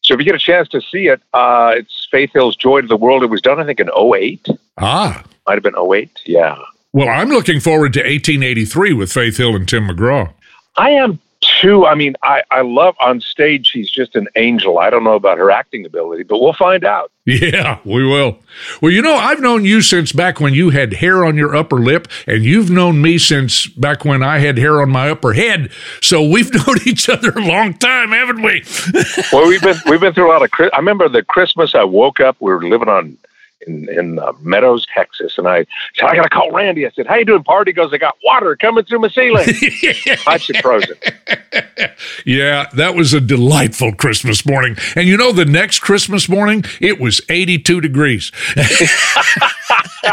So 0.00 0.14
if 0.14 0.18
you 0.18 0.24
get 0.24 0.34
a 0.34 0.38
chance 0.38 0.68
to 0.70 0.80
see 0.80 1.08
it, 1.08 1.20
uh, 1.34 1.74
it's 1.76 2.01
Faith 2.12 2.30
Hill's 2.32 2.54
"Joy 2.54 2.82
to 2.82 2.86
the 2.86 2.96
World." 2.96 3.24
It 3.24 3.30
was 3.30 3.40
done, 3.40 3.58
I 3.58 3.64
think, 3.64 3.80
in 3.80 3.90
08. 3.90 4.46
Ah. 4.78 5.24
Might 5.48 5.54
have 5.54 5.64
been 5.64 5.74
08. 5.76 6.10
Yeah. 6.24 6.56
Well, 6.92 7.08
I'm 7.08 7.30
looking 7.30 7.58
forward 7.58 7.94
to 7.94 8.00
1883 8.00 8.92
with 8.92 9.10
Faith 9.10 9.38
Hill 9.38 9.56
and 9.56 9.68
Tim 9.68 9.88
McGraw. 9.88 10.32
I 10.76 10.90
am 10.90 11.18
two, 11.42 11.86
I 11.86 11.94
mean, 11.94 12.14
I, 12.22 12.42
I 12.50 12.62
love 12.62 12.94
on 13.00 13.20
stage, 13.20 13.66
she's 13.66 13.90
just 13.90 14.16
an 14.16 14.28
angel. 14.36 14.78
I 14.78 14.90
don't 14.90 15.04
know 15.04 15.14
about 15.14 15.38
her 15.38 15.50
acting 15.50 15.84
ability, 15.84 16.22
but 16.22 16.40
we'll 16.40 16.54
find 16.54 16.84
out. 16.84 17.10
Yeah, 17.24 17.78
we 17.84 18.04
will. 18.04 18.38
Well, 18.80 18.90
you 18.90 19.00
know, 19.00 19.14
I've 19.14 19.40
known 19.40 19.64
you 19.64 19.80
since 19.80 20.12
back 20.12 20.40
when 20.40 20.54
you 20.54 20.70
had 20.70 20.94
hair 20.94 21.24
on 21.24 21.36
your 21.36 21.54
upper 21.54 21.76
lip, 21.76 22.08
and 22.26 22.44
you've 22.44 22.68
known 22.68 23.00
me 23.00 23.16
since 23.16 23.68
back 23.68 24.04
when 24.04 24.24
I 24.24 24.40
had 24.40 24.58
hair 24.58 24.82
on 24.82 24.90
my 24.90 25.08
upper 25.08 25.32
head. 25.32 25.70
So 26.00 26.20
we've 26.20 26.52
known 26.66 26.78
each 26.84 27.08
other 27.08 27.30
a 27.30 27.40
long 27.40 27.74
time, 27.74 28.10
haven't 28.10 28.42
we? 28.42 28.64
well, 29.32 29.46
we've 29.46 29.62
been 29.62 29.76
we've 29.86 30.00
been 30.00 30.12
through 30.12 30.30
a 30.30 30.32
lot 30.32 30.42
of. 30.42 30.50
I 30.72 30.76
remember 30.76 31.08
the 31.08 31.22
Christmas 31.22 31.76
I 31.76 31.84
woke 31.84 32.18
up. 32.18 32.36
We 32.40 32.52
were 32.52 32.68
living 32.68 32.88
on 32.88 33.16
in, 33.66 33.88
in 33.88 34.18
uh, 34.18 34.32
Meadows, 34.40 34.86
Texas. 34.92 35.38
And 35.38 35.48
I 35.48 35.66
said, 35.94 36.06
I 36.06 36.16
got 36.16 36.22
to 36.22 36.28
call 36.28 36.50
Randy. 36.52 36.86
I 36.86 36.90
said, 36.90 37.06
How 37.06 37.16
you 37.16 37.24
doing, 37.24 37.44
party? 37.44 37.70
He 37.70 37.74
goes, 37.74 37.92
I 37.92 37.98
got 37.98 38.16
water 38.24 38.56
coming 38.56 38.84
through 38.84 39.00
my 39.00 39.08
ceiling. 39.08 39.44
Pipes 40.24 40.50
are 40.50 40.62
frozen. 40.62 40.96
Yeah, 42.24 42.68
that 42.74 42.94
was 42.94 43.14
a 43.14 43.20
delightful 43.20 43.92
Christmas 43.92 44.46
morning. 44.46 44.76
And 44.96 45.06
you 45.06 45.16
know, 45.16 45.32
the 45.32 45.44
next 45.44 45.80
Christmas 45.80 46.28
morning, 46.28 46.64
it 46.80 47.00
was 47.00 47.20
82 47.28 47.80
degrees. 47.80 48.32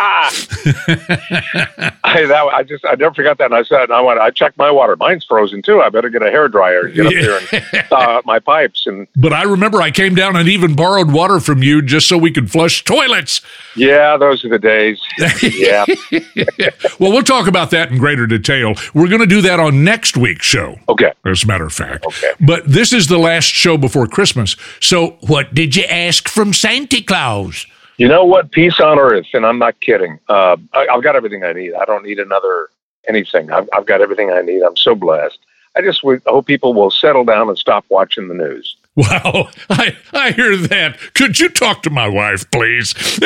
I, 2.03 2.25
that, 2.27 2.49
I 2.53 2.63
just 2.63 2.85
I 2.85 2.95
never 2.95 3.13
forgot 3.13 3.37
that. 3.39 3.45
And 3.45 3.55
I 3.55 3.63
said, 3.63 3.91
I 3.91 4.01
went, 4.01 4.19
I 4.19 4.29
checked 4.29 4.57
my 4.57 4.71
water. 4.71 4.95
Mine's 4.95 5.25
frozen 5.25 5.61
too. 5.61 5.81
I 5.81 5.89
better 5.89 6.09
get 6.09 6.21
a 6.21 6.29
hair 6.29 6.47
dryer 6.47 6.85
and 6.85 6.93
get 6.93 7.05
up 7.07 7.13
here 7.13 7.37
and 7.37 7.87
thaw 7.89 7.97
out 7.99 8.19
uh, 8.19 8.21
my 8.25 8.39
pipes. 8.39 8.85
And 8.85 9.07
but 9.15 9.33
I 9.33 9.43
remember 9.43 9.81
I 9.81 9.91
came 9.91 10.15
down 10.15 10.35
and 10.35 10.47
even 10.47 10.75
borrowed 10.75 11.11
water 11.11 11.39
from 11.39 11.63
you 11.63 11.81
just 11.81 12.07
so 12.07 12.17
we 12.17 12.31
could 12.31 12.51
flush 12.51 12.83
toilets. 12.83 13.41
Yeah, 13.75 14.17
those 14.17 14.43
are 14.45 14.49
the 14.49 14.59
days. 14.59 14.99
Yeah. 15.59 15.85
well, 16.99 17.11
we'll 17.11 17.23
talk 17.23 17.47
about 17.47 17.71
that 17.71 17.91
in 17.91 17.97
greater 17.97 18.27
detail. 18.27 18.73
We're 18.93 19.07
going 19.07 19.21
to 19.21 19.27
do 19.27 19.41
that 19.41 19.59
on 19.59 19.83
next 19.83 20.15
week's 20.15 20.45
show. 20.45 20.77
Okay. 20.87 21.11
As 21.25 21.43
a 21.43 21.47
matter 21.47 21.65
of 21.65 21.73
fact. 21.73 22.05
Okay. 22.05 22.31
But 22.39 22.67
this 22.67 22.93
is 22.93 23.07
the 23.07 23.17
last 23.17 23.45
show 23.45 23.77
before 23.77 24.07
Christmas. 24.07 24.55
So, 24.79 25.17
what 25.21 25.53
did 25.53 25.75
you 25.75 25.83
ask 25.83 26.27
from 26.29 26.53
Santa 26.53 27.01
Claus? 27.01 27.65
You 27.99 28.07
know 28.07 28.23
what? 28.23 28.51
Peace 28.51 28.79
on 28.79 28.97
earth, 28.97 29.27
and 29.33 29.45
I'm 29.45 29.59
not 29.59 29.77
kidding. 29.81 30.19
Uh, 30.29 30.55
I, 30.71 30.87
have 30.89 31.03
got 31.03 31.17
everything 31.17 31.43
I 31.43 31.51
need. 31.51 31.73
I 31.73 31.83
don't 31.83 32.05
need 32.05 32.17
another 32.17 32.69
anything. 33.09 33.51
I've, 33.51 33.67
I've 33.73 33.85
got 33.85 33.99
everything 33.99 34.31
I 34.31 34.39
need. 34.39 34.61
I'm 34.63 34.77
so 34.77 34.95
blessed. 34.95 35.37
I 35.75 35.81
just 35.81 35.99
hope 36.25 36.45
people 36.45 36.73
will 36.73 36.91
settle 36.91 37.25
down 37.25 37.49
and 37.49 37.57
stop 37.57 37.83
watching 37.89 38.29
the 38.29 38.33
news. 38.33 38.77
Wow, 38.99 39.49
I, 39.69 39.95
I 40.11 40.31
hear 40.31 40.57
that. 40.57 40.97
Could 41.13 41.39
you 41.39 41.47
talk 41.47 41.83
to 41.83 41.89
my 41.89 42.09
wife, 42.09 42.51
please? 42.51 42.93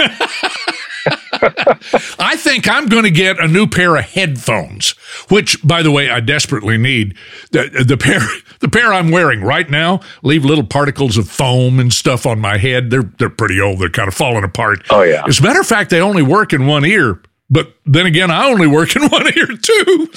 I 2.19 2.36
think 2.38 2.69
I'm 2.69 2.88
going 2.88 3.05
to 3.05 3.11
get 3.11 3.39
a 3.39 3.47
new 3.47 3.65
pair 3.65 3.95
of 3.95 4.05
headphones, 4.05 4.91
which, 5.30 5.65
by 5.65 5.82
the 5.82 5.89
way, 5.89 6.11
I 6.11 6.19
desperately 6.19 6.78
need. 6.78 7.17
The, 7.51 7.84
the 7.88 7.97
pair, 7.97 8.19
the 8.59 8.69
pair 8.69 8.93
I'm 8.93 9.09
wearing 9.09 9.41
right 9.41 9.67
now 9.67 10.01
leave 10.21 10.45
little 10.45 10.63
particles 10.63 11.17
of 11.17 11.28
foam 11.28 11.80
and 11.80 11.91
stuff 11.91 12.28
on 12.28 12.39
my 12.39 12.57
head. 12.59 12.91
They're 12.91 13.09
they're 13.17 13.30
pretty 13.30 13.59
old. 13.59 13.80
They're 13.80 13.89
kind 13.89 14.07
of 14.07 14.13
falling 14.13 14.43
apart. 14.43 14.86
Oh 14.91 15.01
yeah. 15.01 15.24
As 15.28 15.39
a 15.39 15.43
matter 15.43 15.59
of 15.59 15.65
fact, 15.67 15.89
they 15.89 16.01
only 16.01 16.21
work 16.24 16.53
in 16.53 16.67
one 16.67 16.86
ear. 16.86 17.19
But 17.49 17.76
then 17.86 18.05
again, 18.05 18.30
I 18.30 18.45
only 18.47 18.67
work 18.67 18.95
in 18.95 19.01
one 19.09 19.26
ear 19.36 19.47
too. 19.47 20.09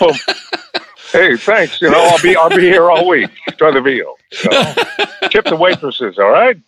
Um, 0.00 0.14
hey, 1.14 1.36
thanks. 1.36 1.80
You 1.80 1.90
know, 1.90 2.02
I'll 2.02 2.22
be 2.22 2.36
I'll 2.36 2.50
be 2.50 2.62
here 2.62 2.90
all 2.90 3.08
week. 3.08 3.30
Enjoy 3.48 3.72
the 3.72 3.80
veal. 3.80 4.16
So, 4.30 4.50
tip 5.30 5.46
the 5.46 5.56
waitresses. 5.56 6.18
All 6.18 6.30
right 6.30 6.58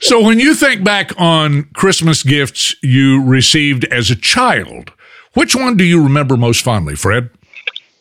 so 0.00 0.20
when 0.20 0.40
you 0.40 0.54
think 0.54 0.84
back 0.84 1.12
on 1.18 1.64
Christmas 1.74 2.22
gifts 2.22 2.74
you 2.82 3.22
received 3.22 3.84
as 3.86 4.10
a 4.10 4.16
child, 4.16 4.92
which 5.34 5.54
one 5.54 5.76
do 5.76 5.84
you 5.84 6.02
remember 6.02 6.36
most 6.36 6.62
fondly, 6.62 6.94
Fred? 6.94 7.30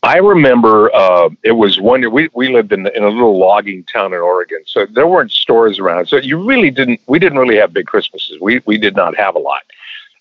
I 0.02 0.18
remember 0.18 0.94
uh, 0.94 1.30
it 1.44 1.54
was 1.54 1.80
one 1.80 2.02
year 2.02 2.10
we, 2.10 2.30
we 2.34 2.50
lived 2.50 2.74
in, 2.74 2.88
in 2.88 3.04
a 3.04 3.10
little 3.10 3.38
logging 3.38 3.86
town 3.86 4.14
in 4.14 4.20
Oregon, 4.20 4.62
so 4.66 4.86
there 4.86 5.08
weren't 5.08 5.32
stores 5.32 5.80
around. 5.80 6.08
So 6.08 6.18
you 6.18 6.44
really 6.44 6.72
didn't 6.72 7.00
we 7.08 7.20
didn't 7.20 7.40
really 7.40 7.56
have 7.58 7.72
big 7.72 7.88
Christmases. 7.88 8.40
We 8.42 8.62
we 8.66 8.78
did 8.78 8.96
not 8.96 9.16
have 9.16 9.36
a 9.36 9.40
lot. 9.40 9.62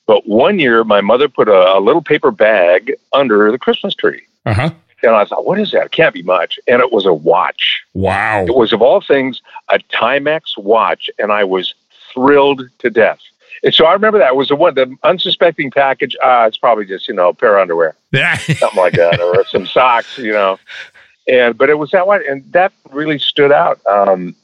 But 0.06 0.26
one 0.28 0.58
year, 0.58 0.84
my 0.84 1.00
mother 1.00 1.28
put 1.28 1.48
a, 1.48 1.76
a 1.76 1.80
little 1.80 2.02
paper 2.02 2.30
bag 2.30 2.92
under 3.12 3.50
the 3.50 3.58
Christmas 3.58 3.94
tree. 3.94 4.22
Uh 4.46 4.54
huh. 4.54 4.70
And 5.02 5.14
I 5.14 5.24
thought, 5.24 5.44
what 5.44 5.58
is 5.58 5.72
that? 5.72 5.86
It 5.86 5.92
can't 5.92 6.14
be 6.14 6.22
much. 6.22 6.58
And 6.66 6.80
it 6.80 6.92
was 6.92 7.06
a 7.06 7.12
watch. 7.12 7.82
Wow. 7.94 8.44
It 8.44 8.54
was, 8.54 8.72
of 8.72 8.82
all 8.82 9.00
things, 9.00 9.40
a 9.68 9.78
Timex 9.78 10.56
watch. 10.56 11.10
And 11.18 11.32
I 11.32 11.44
was 11.44 11.74
thrilled 12.12 12.62
to 12.78 12.90
death. 12.90 13.20
And 13.64 13.72
so 13.72 13.84
I 13.84 13.92
remember 13.92 14.18
that 14.18 14.28
it 14.28 14.36
was 14.36 14.48
the 14.48 14.56
one, 14.56 14.74
the 14.74 14.94
unsuspecting 15.04 15.70
package. 15.70 16.16
Uh, 16.22 16.44
it's 16.48 16.56
probably 16.56 16.84
just, 16.84 17.06
you 17.06 17.14
know, 17.14 17.28
a 17.28 17.34
pair 17.34 17.56
of 17.56 17.62
underwear, 17.62 17.94
something 18.58 18.80
like 18.80 18.94
that, 18.94 19.20
or 19.20 19.44
some 19.46 19.66
socks, 19.66 20.18
you 20.18 20.32
know. 20.32 20.58
And, 21.28 21.56
but 21.56 21.70
it 21.70 21.78
was 21.78 21.90
that 21.92 22.06
one. 22.06 22.22
And 22.28 22.50
that 22.52 22.72
really 22.90 23.18
stood 23.18 23.52
out. 23.52 23.84
Um, 23.86 24.34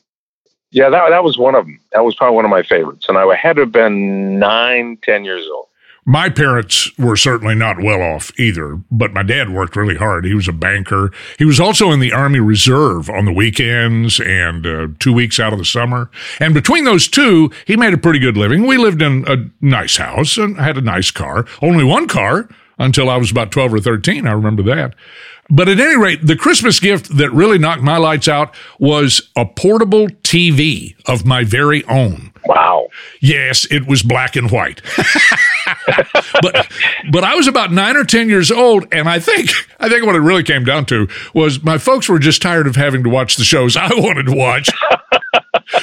yeah, 0.70 0.90
that, 0.90 1.10
that 1.10 1.24
was 1.24 1.38
one 1.38 1.54
of 1.54 1.64
them. 1.64 1.80
That 1.92 2.04
was 2.04 2.14
probably 2.14 2.36
one 2.36 2.44
of 2.44 2.50
my 2.50 2.62
favorites. 2.62 3.06
And 3.08 3.18
I 3.18 3.34
had 3.34 3.56
to 3.56 3.62
have 3.62 3.72
been 3.72 4.38
nine, 4.38 4.98
ten 5.02 5.24
years 5.24 5.46
old. 5.52 5.67
My 6.08 6.30
parents 6.30 6.90
were 6.96 7.16
certainly 7.16 7.54
not 7.54 7.82
well 7.82 8.00
off 8.00 8.32
either, 8.40 8.80
but 8.90 9.12
my 9.12 9.22
dad 9.22 9.50
worked 9.50 9.76
really 9.76 9.96
hard. 9.96 10.24
He 10.24 10.32
was 10.32 10.48
a 10.48 10.54
banker. 10.54 11.12
He 11.38 11.44
was 11.44 11.60
also 11.60 11.90
in 11.90 12.00
the 12.00 12.14
Army 12.14 12.40
Reserve 12.40 13.10
on 13.10 13.26
the 13.26 13.32
weekends 13.32 14.18
and 14.18 14.66
uh, 14.66 14.88
two 15.00 15.12
weeks 15.12 15.38
out 15.38 15.52
of 15.52 15.58
the 15.58 15.66
summer. 15.66 16.10
And 16.40 16.54
between 16.54 16.84
those 16.84 17.08
two, 17.08 17.50
he 17.66 17.76
made 17.76 17.92
a 17.92 17.98
pretty 17.98 18.20
good 18.20 18.38
living. 18.38 18.66
We 18.66 18.78
lived 18.78 19.02
in 19.02 19.26
a 19.28 19.50
nice 19.60 19.98
house 19.98 20.38
and 20.38 20.56
had 20.56 20.78
a 20.78 20.80
nice 20.80 21.10
car. 21.10 21.44
Only 21.60 21.84
one 21.84 22.08
car 22.08 22.48
until 22.78 23.10
I 23.10 23.16
was 23.16 23.30
about 23.30 23.50
12 23.50 23.74
or 23.74 23.80
13. 23.80 24.26
I 24.26 24.32
remember 24.32 24.62
that. 24.64 24.94
But 25.50 25.68
at 25.68 25.80
any 25.80 25.96
rate, 25.96 26.26
the 26.26 26.36
Christmas 26.36 26.78
gift 26.78 27.16
that 27.16 27.30
really 27.30 27.58
knocked 27.58 27.82
my 27.82 27.96
lights 27.96 28.28
out 28.28 28.54
was 28.78 29.30
a 29.34 29.46
portable 29.46 30.08
TV 30.08 30.94
of 31.06 31.24
my 31.24 31.42
very 31.42 31.84
own. 31.84 32.32
Wow. 32.44 32.88
Yes, 33.20 33.66
it 33.70 33.86
was 33.86 34.02
black 34.02 34.36
and 34.36 34.50
white. 34.50 34.82
but 36.42 36.66
but 37.10 37.24
I 37.24 37.34
was 37.34 37.46
about 37.46 37.72
9 37.72 37.96
or 37.96 38.04
10 38.04 38.28
years 38.28 38.50
old 38.50 38.86
and 38.92 39.08
I 39.08 39.18
think 39.20 39.50
I 39.80 39.88
think 39.88 40.04
what 40.06 40.16
it 40.16 40.20
really 40.20 40.42
came 40.42 40.64
down 40.64 40.86
to 40.86 41.08
was 41.34 41.62
my 41.62 41.78
folks 41.78 42.08
were 42.08 42.18
just 42.18 42.42
tired 42.42 42.66
of 42.66 42.76
having 42.76 43.02
to 43.04 43.10
watch 43.10 43.36
the 43.36 43.44
shows 43.44 43.76
I 43.76 43.88
wanted 43.94 44.26
to 44.26 44.34
watch. 44.34 44.70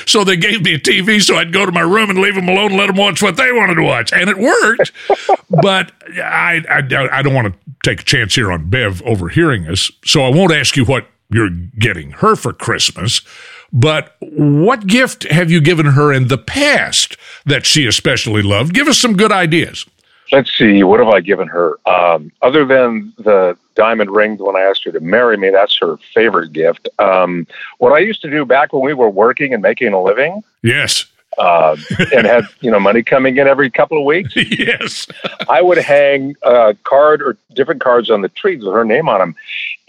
So 0.06 0.24
they 0.24 0.38
gave 0.38 0.64
me 0.64 0.76
a 0.76 0.80
TV 0.80 1.22
so 1.22 1.36
I'd 1.36 1.54
go 1.54 1.66
to 1.66 1.72
my 1.72 1.82
room 1.82 2.10
and 2.10 2.20
leave 2.20 2.36
them 2.36 2.48
alone 2.48 2.72
and 2.72 2.78
let 2.78 2.88
them 2.88 2.98
watch 2.98 3.22
what 3.22 3.38
they 3.38 3.52
wanted 3.52 3.76
to 3.76 3.84
watch. 3.84 4.14
And 4.14 4.30
it 4.30 4.38
worked. 4.38 4.92
but 5.50 5.92
I, 6.18 6.62
I, 6.70 7.08
I 7.12 7.22
don't 7.22 7.34
want 7.34 7.54
to 7.54 7.60
take 7.84 8.02
a 8.02 8.04
chance 8.04 8.36
here 8.36 8.52
on 8.52 8.70
Bev 8.70 9.02
overhearing 9.04 9.68
us. 9.68 9.92
So 10.06 10.24
I 10.24 10.30
won't 10.30 10.52
ask 10.52 10.76
you 10.76 10.86
what 10.86 11.08
you're 11.30 11.50
getting 11.50 12.12
her 12.12 12.36
for 12.36 12.54
Christmas. 12.54 13.22
But 13.72 14.16
what 14.22 14.88
gift 14.88 15.24
have 15.24 15.52
you 15.52 15.60
given 15.60 15.88
her 15.88 16.14
in 16.14 16.28
the 16.28 16.38
past 16.38 17.18
that 17.46 17.66
she 17.66 17.86
especially 17.86 18.42
loved? 18.42 18.74
Give 18.74 18.88
us 18.88 18.98
some 18.98 19.18
good 19.18 19.32
ideas. 19.32 19.86
Let's 20.32 20.56
see. 20.56 20.84
What 20.84 21.00
have 21.00 21.10
I 21.10 21.22
given 21.22 21.48
her? 21.48 21.78
Um, 21.86 22.32
other 22.42 22.66
than 22.66 23.14
the 23.18 23.58
diamond 23.76 24.12
ring 24.12 24.38
when 24.38 24.56
I 24.56 24.62
asked 24.62 24.84
her 24.86 24.92
to 24.92 25.00
marry 25.00 25.38
me, 25.38 25.50
that's 25.50 25.78
her 25.80 25.98
favorite 26.14 26.52
gift. 26.54 26.90
Um, 27.00 27.46
what 27.78 27.94
I 27.94 28.00
used 28.00 28.22
to 28.24 28.30
do 28.30 28.46
back 28.46 28.74
when 28.74 28.82
we 28.82 28.94
were 28.94 29.10
working 29.10 29.54
and 29.54 29.62
making 29.62 29.94
a 29.94 30.02
living. 30.02 30.44
Yes. 30.64 31.06
Uh, 31.38 31.76
and 32.16 32.26
had 32.26 32.46
you 32.62 32.72
know 32.72 32.80
money 32.80 33.04
coming 33.04 33.38
in 33.38 33.46
every 33.46 33.70
couple 33.70 33.98
of 33.98 34.06
weeks. 34.06 34.34
yes, 34.36 35.06
I 35.50 35.62
would 35.62 35.78
hang 35.78 36.36
a 36.44 36.76
card 36.86 37.22
or 37.22 37.38
different 37.54 37.82
cards 37.82 38.10
on 38.10 38.22
the 38.22 38.30
trees 38.30 38.64
with 38.64 38.74
her 38.74 38.86
name 38.86 39.10
on 39.10 39.20
them, 39.20 39.36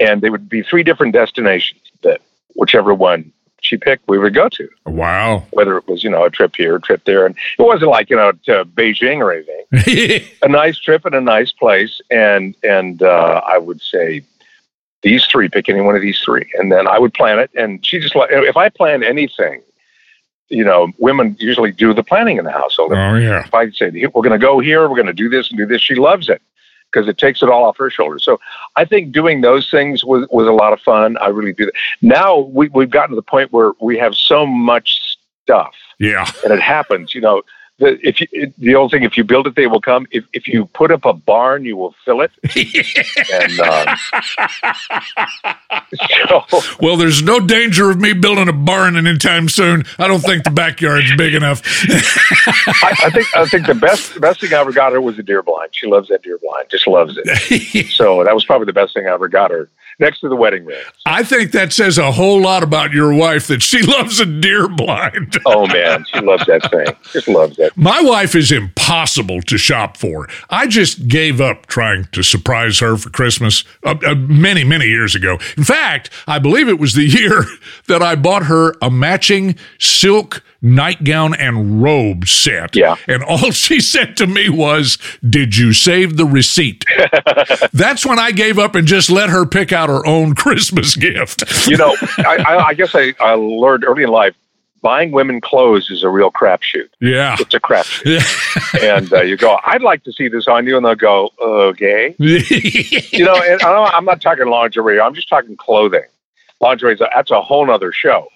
and 0.01 0.23
they 0.23 0.31
would 0.31 0.49
be 0.49 0.63
three 0.63 0.83
different 0.83 1.13
destinations 1.13 1.81
that 2.03 2.21
whichever 2.57 2.93
one 2.93 3.33
she 3.61 3.77
picked, 3.77 4.09
we 4.09 4.19
would 4.19 4.35
go 4.35 4.49
to. 4.49 4.69
Wow. 4.87 5.47
Whether 5.51 5.77
it 5.77 5.89
was, 5.89 6.05
you 6.05 6.11
know, 6.11 6.25
a 6.25 6.31
trip 6.31 6.55
here, 6.57 6.77
a 6.77 6.81
trip 6.81 7.05
there. 7.05 7.27
And 7.27 7.35
it 7.59 7.63
wasn't 7.63 7.91
like, 7.91 8.11
you 8.11 8.17
know, 8.17 8.33
to 8.45 8.65
Beijing 8.65 9.19
or 9.19 9.33
anything. 9.33 10.29
a 10.43 10.49
nice 10.49 10.79
trip 10.79 11.05
and 11.05 11.15
a 11.15 11.21
nice 11.21 11.53
place. 11.53 12.01
And, 12.11 12.55
and, 12.63 13.03
uh, 13.03 13.41
I 13.47 13.59
would 13.59 13.81
say 13.81 14.23
these 15.03 15.25
three, 15.27 15.49
pick 15.49 15.69
any 15.69 15.81
one 15.81 15.97
of 15.97 16.03
these 16.03 16.21
three. 16.21 16.49
And 16.55 16.71
then 16.71 16.87
I 16.87 16.99
would 16.99 17.15
plan 17.15 17.39
it. 17.39 17.51
And 17.55 17.85
she 17.85 17.99
just 17.99 18.15
like, 18.15 18.31
if 18.31 18.57
I 18.57 18.69
plan 18.69 19.03
anything, 19.03 19.63
you 20.49 20.65
know, 20.65 20.93
women 20.99 21.37
usually 21.41 21.73
do 21.73 21.93
the 21.93 22.05
planning 22.05 22.37
in 22.37 22.45
the 22.45 22.53
household. 22.53 22.93
Oh, 22.93 23.15
yeah. 23.15 23.45
If 23.45 23.53
I 23.53 23.71
say, 23.71 23.91
we're 23.91 24.23
going 24.23 24.31
to 24.31 24.39
go 24.39 24.61
here, 24.61 24.89
we're 24.89 24.95
going 24.95 25.07
to 25.07 25.13
do 25.13 25.29
this 25.29 25.51
and 25.51 25.59
do 25.59 25.67
this, 25.67 25.83
she 25.83 25.97
loves 25.97 26.29
it 26.29 26.41
because 26.93 27.09
it 27.09 27.19
takes 27.19 27.43
it 27.43 27.49
all 27.49 27.65
off 27.65 27.77
her 27.79 27.91
shoulders. 27.91 28.25
So 28.25 28.39
I 28.77 28.85
think 28.85 29.13
doing 29.13 29.41
those 29.41 29.71
things 29.71 30.05
was, 30.05 30.27
was 30.31 30.47
a 30.47 30.53
lot 30.53 30.73
of 30.73 30.81
fun. 30.81 31.17
I 31.19 31.29
really 31.29 31.53
do 31.53 31.67
that. 31.67 31.75
Now 32.01 32.39
we, 32.39 32.69
we've 32.69 32.91
gotten 32.91 33.11
to 33.11 33.17
the 33.17 33.23
point 33.23 33.53
where 33.53 33.73
we 33.81 33.99
have 33.99 34.15
so 34.15 34.47
much 34.47 35.19
stuff. 35.43 35.75
Yeah. 35.99 36.31
And 36.45 36.53
it 36.53 36.61
happens, 36.61 37.15
you 37.15 37.21
know, 37.21 37.43
the, 37.79 37.99
if 38.07 38.21
you, 38.21 38.53
the 38.57 38.75
old 38.75 38.91
thing, 38.91 39.03
if 39.03 39.19
you 39.19 39.25
build 39.25 39.47
it, 39.47 39.55
they 39.55 39.67
will 39.67 39.83
come. 39.83 40.07
If, 40.11 40.25
if 40.33 40.49
you 40.49 40.65
put 40.67 40.91
up 40.91 41.05
a 41.05 41.13
barn, 41.13 41.65
you 41.65 41.77
will 41.77 41.95
fill 42.05 42.23
it. 42.23 42.33
and 43.33 43.61
um, 43.61 43.97
so, 46.31 46.45
well, 46.81 46.97
there's 46.97 47.23
no 47.23 47.39
danger 47.39 47.91
of 47.91 48.01
me 48.01 48.15
building 48.15 48.49
a 48.49 48.53
barn 48.53 48.97
anytime 48.97 49.51
soon. 49.51 49.85
I 49.99 50.09
don't 50.09 50.21
think 50.21 50.45
the 50.45 50.51
backyard's 50.51 51.15
big 51.17 51.35
enough. 51.35 51.61
I, 51.87 52.97
I, 53.05 53.11
think 53.11 53.37
I 53.37 53.45
think 53.47 53.67
the 53.67 53.75
best 53.75 54.15
the 54.15 54.21
best 54.21 54.41
thing 54.41 54.55
I 54.55 54.59
ever 54.59 54.73
got 54.73 54.93
her 54.93 55.01
was 55.01 55.19
a 55.19 55.23
deer 55.23 55.43
blind. 55.43 55.71
She 55.73 55.87
loves 55.87 56.09
that 56.09 56.23
deer 56.23 56.39
blind, 56.39 56.71
just 56.71 56.87
loves 56.87 57.19
it. 57.23 57.87
so 57.91 58.25
that 58.25 58.35
was 58.35 58.45
probably 58.45 58.67
the 58.67 58.73
best 58.73 58.95
thing 58.95 59.07
I 59.07 59.13
ever 59.13 59.29
got 59.29 59.51
her. 59.51 59.69
Next 59.99 60.21
to 60.21 60.29
the 60.29 60.37
wedding 60.37 60.65
ring. 60.65 60.83
I 61.05 61.23
think 61.23 61.53
that 61.53 61.73
says 61.73 61.99
a 61.99 62.13
whole 62.13 62.41
lot 62.41 62.63
about 62.63 62.93
your 62.93 63.15
wife 63.15 63.47
that 63.47 63.63
she 63.63 63.83
loves 63.87 64.21
a 64.21 64.27
deer 64.27 64.69
blind. 64.69 65.37
oh 65.47 65.67
man, 65.67 66.05
she 66.13 66.21
loves 66.21 66.45
that 66.47 66.71
thing. 66.71 66.95
Just 67.13 67.29
loves 67.29 67.59
it. 67.59 67.73
My 67.77 68.01
wife 68.01 68.35
is 68.35 68.53
impossible 68.53 69.43
to 69.43 69.59
shop 69.59 69.97
for. 69.97 70.29
I 70.51 70.67
just 70.67 71.09
gave 71.09 71.41
up 71.41 71.67
trying 71.67 72.05
to 72.13 72.23
surprise 72.23 72.79
her 72.81 72.97
for 72.97 73.11
Christmas 73.11 73.65
uh, 73.85 73.97
uh, 74.07 74.15
many, 74.15 74.65
many 74.65 74.87
years 74.87 75.15
ago. 75.15 75.39
In 75.57 75.65
fact, 75.65 76.11
I 76.27 76.39
believe 76.39 76.69
it 76.69 76.79
was 76.79 76.95
the 76.95 77.07
year 77.07 77.45
that 77.89 78.03
I 78.03 78.17
bought 78.17 78.45
her 78.45 78.75
a 78.83 78.91
matching 78.91 79.57
silk 79.79 80.43
nightgown 80.63 81.35
and 81.35 81.83
robe 81.83 82.27
set. 82.27 82.75
Yeah. 82.77 82.97
And 83.07 83.23
all 83.23 83.51
she 83.51 83.81
said 83.81 84.17
to 84.19 84.27
me 84.27 84.49
was, 84.49 84.99
Did 85.29 85.57
you 85.57 85.73
save 85.73 86.17
the 86.17 86.25
receipt? 86.25 86.85
That's 87.73 88.05
when 88.05 88.19
I 88.19 88.33
gave 88.33 88.59
up 88.59 88.75
and 88.75 88.87
just 88.87 89.11
let 89.11 89.31
her 89.31 89.47
pick 89.47 89.73
out 89.73 89.89
her 89.89 90.07
own 90.07 90.35
Christmas 90.37 90.97
gift. 90.97 91.45
you 91.67 91.77
know, 91.77 91.97
I, 92.19 92.45
I, 92.47 92.67
I 92.69 92.75
guess 92.75 92.95
I, 92.95 93.15
I 93.21 93.35
learned 93.35 93.85
early 93.85 94.03
in 94.05 94.11
life 94.11 94.35
buying 94.83 95.11
women 95.11 95.41
clothes 95.41 95.91
is 95.91 96.05
a 96.05 96.09
real 96.09 96.31
crapshoot. 96.31 96.89
Yeah. 97.01 97.37
It's 97.41 97.55
a 97.55 97.61
crapshoot. 97.61 98.81
and 98.81 99.13
uh, 99.13 99.23
you 99.23 99.37
go, 99.37 99.59
I'd 99.65 99.83
like 99.83 100.05
to 100.05 100.13
see 100.13 100.29
this 100.29 100.47
on 100.47 100.67
you. 100.67 100.77
And 100.77 100.87
they'll 100.87 100.95
go, 100.95 101.31
okay. 101.41 102.15
you 102.19 103.25
know, 103.25 103.35
and 103.35 103.61
I'm 103.63 104.05
not 104.05 104.21
talking 104.21 104.47
lingerie. 104.47 105.01
I'm 105.01 105.15
just 105.15 105.29
talking 105.29 105.57
clothing 105.57 106.05
lingerie 106.61 106.97
that's 106.97 107.31
a 107.31 107.41
whole 107.41 107.71
other 107.71 107.93
show. 107.93 108.29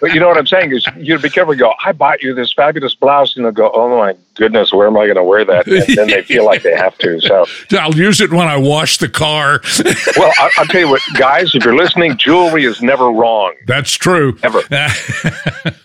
But 0.00 0.14
you 0.14 0.20
know 0.20 0.28
what 0.28 0.38
I'm 0.38 0.46
saying 0.46 0.72
is 0.72 0.86
you'd 0.96 1.22
be 1.22 1.30
careful. 1.30 1.54
Go, 1.54 1.72
I 1.84 1.92
bought 1.92 2.22
you 2.22 2.34
this 2.34 2.52
fabulous 2.52 2.94
blouse, 2.94 3.36
and 3.36 3.44
they'll 3.44 3.52
go, 3.52 3.70
oh 3.72 3.96
my 3.96 4.16
goodness, 4.34 4.72
where 4.72 4.86
am 4.86 4.96
I 4.96 5.04
going 5.04 5.16
to 5.16 5.24
wear 5.24 5.44
that? 5.44 5.66
And 5.66 5.96
then 5.96 6.08
they 6.08 6.22
feel 6.22 6.44
like 6.44 6.62
they 6.62 6.74
have 6.76 6.96
to. 6.98 7.20
So 7.20 7.44
I'll 7.78 7.94
use 7.94 8.20
it 8.20 8.30
when 8.32 8.48
I 8.48 8.56
wash 8.56 8.98
the 8.98 9.08
car. 9.08 9.60
well, 10.16 10.32
I, 10.38 10.50
will 10.58 10.66
tell 10.66 10.80
you 10.80 10.88
what, 10.88 11.02
guys, 11.16 11.54
if 11.54 11.64
you're 11.64 11.76
listening, 11.76 12.16
jewelry 12.16 12.64
is 12.64 12.82
never 12.82 13.10
wrong. 13.10 13.54
That's 13.66 13.92
true. 13.92 14.38
Ever. 14.42 14.62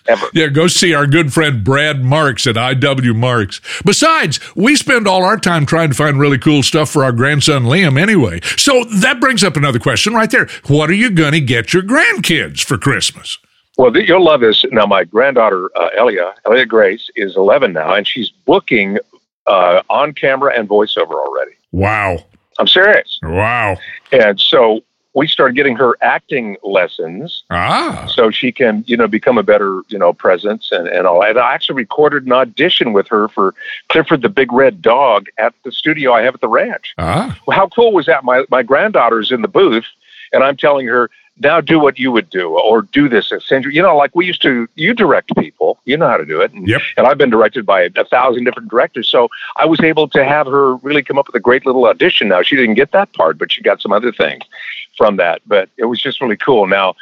Ever. 0.07 0.28
Yeah, 0.34 0.47
go 0.47 0.68
see 0.68 0.93
our 0.93 1.05
good 1.05 1.34
friend 1.34 1.63
Brad 1.63 2.03
Marks 2.03 2.47
at 2.47 2.55
IW 2.55 3.13
Marks. 3.15 3.59
Besides, 3.84 4.39
we 4.55 4.76
spend 4.78 5.05
all 5.05 5.24
our 5.24 5.38
time 5.38 5.65
trying 5.65 5.89
to 5.89 5.95
find 5.95 6.18
really 6.18 6.38
cool 6.38 6.63
stuff 6.63 6.89
for 6.89 7.03
our 7.03 7.11
grandson 7.11 7.63
Liam 7.63 7.99
anyway. 7.99 8.39
So 8.55 8.86
that 8.86 9.20
brings 9.20 9.43
up 9.43 9.57
another 9.57 9.80
question 9.80 10.13
right 10.13 10.32
there. 10.32 10.47
What 10.68 10.89
are 10.89 10.93
you 10.93 11.11
going 11.11 11.34
to 11.34 11.41
get 11.41 11.74
your 11.74 11.84
grandkids 11.84 12.57
for 12.62 12.78
Christmas? 12.78 13.38
Well, 13.78 13.95
you'll 13.95 14.24
love 14.24 14.41
this. 14.41 14.66
Now, 14.72 14.88
my 14.88 15.03
granddaughter, 15.03 15.70
uh, 15.76 15.89
Elia, 15.95 16.34
Elia 16.45 16.66
Grace, 16.66 17.10
is 17.16 17.38
11 17.38 17.74
now, 17.74 17.93
and 17.93 18.08
she's 18.08 18.30
booking 18.30 18.97
uh, 19.45 19.82
on 19.89 20.14
camera 20.14 20.58
and 20.58 20.68
voiceover 20.68 21.14
already. 21.14 21.51
Wow. 21.72 22.26
I'm 22.60 22.68
serious. 22.68 23.20
Wow. 23.22 23.78
And 24.12 24.39
so 24.39 24.82
we 25.14 25.28
started 25.28 25.55
getting 25.55 25.76
her 25.76 25.95
acting 26.01 26.58
lessons. 26.64 27.43
Ah. 27.51 28.08
So 28.12 28.32
she 28.32 28.51
can, 28.51 28.84
you 28.88 28.97
know, 28.97 29.08
become 29.08 29.38
a 29.38 29.43
better, 29.43 29.82
you 29.89 29.97
know, 29.97 30.12
presence 30.12 30.70
and, 30.72 30.88
and 30.88 31.05
all. 31.05 31.24
And 31.24 31.38
I 31.38 31.53
actually 31.53 31.76
recorded 31.76 32.26
an 32.26 32.32
audition 32.32 32.93
with 32.93 33.08
her 33.10 33.28
for 33.28 33.53
Clifford 33.89 34.22
the 34.22 34.30
Big 34.30 34.51
Red 34.51 34.82
Dog 34.82 35.28
at 35.38 35.53
the 35.64 35.72
studio 35.72 36.14
I 36.14 36.24
have 36.24 36.36
at 36.36 36.41
the 36.41 36.47
ranch. 36.47 36.93
Ah. 36.97 37.39
Well, 37.45 37.58
how 37.58 37.68
cool 37.68 37.93
was 37.93 38.08
that? 38.08 38.24
My, 38.24 38.45
my 38.49 38.64
granddaughter's 38.64 39.32
in 39.32 39.41
the 39.43 39.47
booth 39.47 39.86
and 40.34 40.43
I'm 40.43 40.58
telling 40.58 40.88
her, 40.88 41.10
now 41.39 41.61
do 41.61 41.79
what 41.79 41.99
you 41.99 42.11
would 42.11 42.29
do 42.29 42.57
or 42.57 42.81
do 42.81 43.07
this 43.07 43.31
essentially 43.31 43.73
you 43.73 43.81
know 43.81 43.95
like 43.95 44.15
we 44.15 44.25
used 44.25 44.41
to 44.41 44.67
you 44.75 44.93
direct 44.93 45.35
people. 45.38 45.79
You 45.85 45.97
know 45.97 46.07
how 46.07 46.17
to 46.17 46.25
do 46.25 46.41
it. 46.41 46.51
And, 46.53 46.67
yep. 46.67 46.81
and 46.97 47.07
i've 47.07 47.17
been 47.17 47.29
directed 47.29 47.65
by 47.65 47.83
a, 47.83 47.89
a, 47.95 48.05
thousand 48.05 48.43
different 48.43 48.69
directors. 48.69 49.09
So 49.09 49.29
i 49.57 49.65
was 49.65 49.79
able 49.81 50.07
to 50.09 50.23
have 50.23 50.47
her 50.47 50.75
really 50.77 51.03
come 51.03 51.17
up 51.17 51.27
with 51.27 51.35
a 51.35 51.39
great 51.39 51.65
little 51.65 51.85
audition. 51.85 52.27
Now 52.27 52.41
she 52.41 52.55
didn't 52.55 52.75
get 52.75 52.91
that 52.91 53.11
part 53.13 53.38
but 53.38 53.51
she 53.51 53.61
got 53.61 53.81
some 53.81 53.91
other 53.91 54.11
things 54.11 54.43
from 54.95 55.17
that. 55.17 55.41
But 55.45 55.69
it 55.77 55.85
was 55.85 56.01
just 56.01 56.21
really 56.21 56.38
cool. 56.38 56.67
Now 56.67 56.95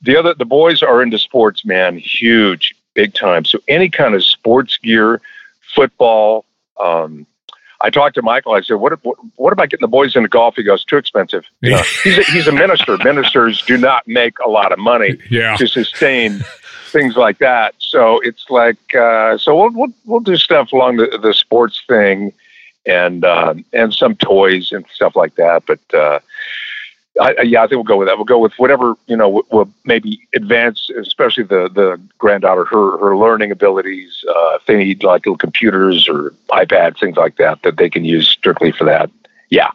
the 0.00 0.16
other 0.16 0.34
the 0.34 0.44
boys 0.44 0.82
are 0.82 1.02
into 1.02 1.18
sports 1.18 1.64
man 1.64 1.98
huge 1.98 2.74
big 2.94 3.14
time. 3.14 3.44
So 3.44 3.58
any 3.68 3.88
kind 3.88 4.14
of 4.14 4.24
sports 4.24 4.76
gear 4.78 5.20
football 5.74 6.44
um, 6.80 7.26
I 7.82 7.90
talked 7.90 8.14
to 8.14 8.22
Michael. 8.22 8.54
I 8.54 8.62
said, 8.62 8.74
"What? 8.74 9.04
What, 9.04 9.18
what 9.36 9.52
about 9.52 9.70
getting 9.70 9.82
the 9.82 9.88
boys 9.88 10.14
into 10.14 10.28
golf?" 10.28 10.54
He 10.56 10.62
goes, 10.62 10.84
"Too 10.84 10.96
expensive." 10.96 11.44
He's 11.60 12.18
a, 12.18 12.22
he's 12.24 12.46
a 12.46 12.52
minister. 12.52 12.96
Ministers 12.98 13.62
do 13.62 13.76
not 13.76 14.06
make 14.06 14.38
a 14.38 14.48
lot 14.48 14.72
of 14.72 14.78
money 14.78 15.18
yeah. 15.30 15.56
to 15.56 15.66
sustain 15.66 16.44
things 16.90 17.16
like 17.16 17.38
that. 17.38 17.74
So 17.78 18.20
it's 18.20 18.48
like, 18.50 18.94
uh, 18.94 19.38
so 19.38 19.56
we'll, 19.56 19.72
we'll 19.72 19.92
we'll 20.04 20.20
do 20.20 20.36
stuff 20.36 20.72
along 20.72 20.98
the, 20.98 21.18
the 21.20 21.34
sports 21.34 21.82
thing, 21.88 22.32
and 22.86 23.24
uh, 23.24 23.54
and 23.72 23.92
some 23.92 24.14
toys 24.16 24.72
and 24.72 24.86
stuff 24.94 25.16
like 25.16 25.34
that. 25.36 25.64
But 25.66 25.80
uh, 25.94 26.20
I, 27.20 27.42
yeah, 27.42 27.62
I 27.62 27.66
think 27.66 27.76
we'll 27.76 27.84
go 27.84 27.98
with 27.98 28.08
that. 28.08 28.16
We'll 28.16 28.24
go 28.24 28.38
with 28.38 28.54
whatever 28.54 28.94
you 29.06 29.16
know. 29.16 29.44
We'll 29.50 29.70
maybe 29.84 30.26
advance, 30.34 30.88
especially 30.96 31.44
the 31.44 31.68
the 31.68 32.00
granddaughter, 32.18 32.64
her 32.64 32.98
her 32.98 33.16
learning 33.16 33.50
abilities. 33.50 34.24
Uh, 34.26 34.56
if 34.56 34.66
they 34.66 34.76
need 34.76 35.04
like 35.04 35.26
little 35.26 35.36
computers 35.36 36.08
or 36.08 36.32
iPads, 36.50 37.00
things 37.00 37.16
like 37.16 37.36
that, 37.36 37.62
that 37.64 37.76
they 37.76 37.90
can 37.90 38.04
use 38.04 38.28
strictly 38.28 38.72
for 38.72 38.84
that. 38.84 39.10
Yeah, 39.50 39.70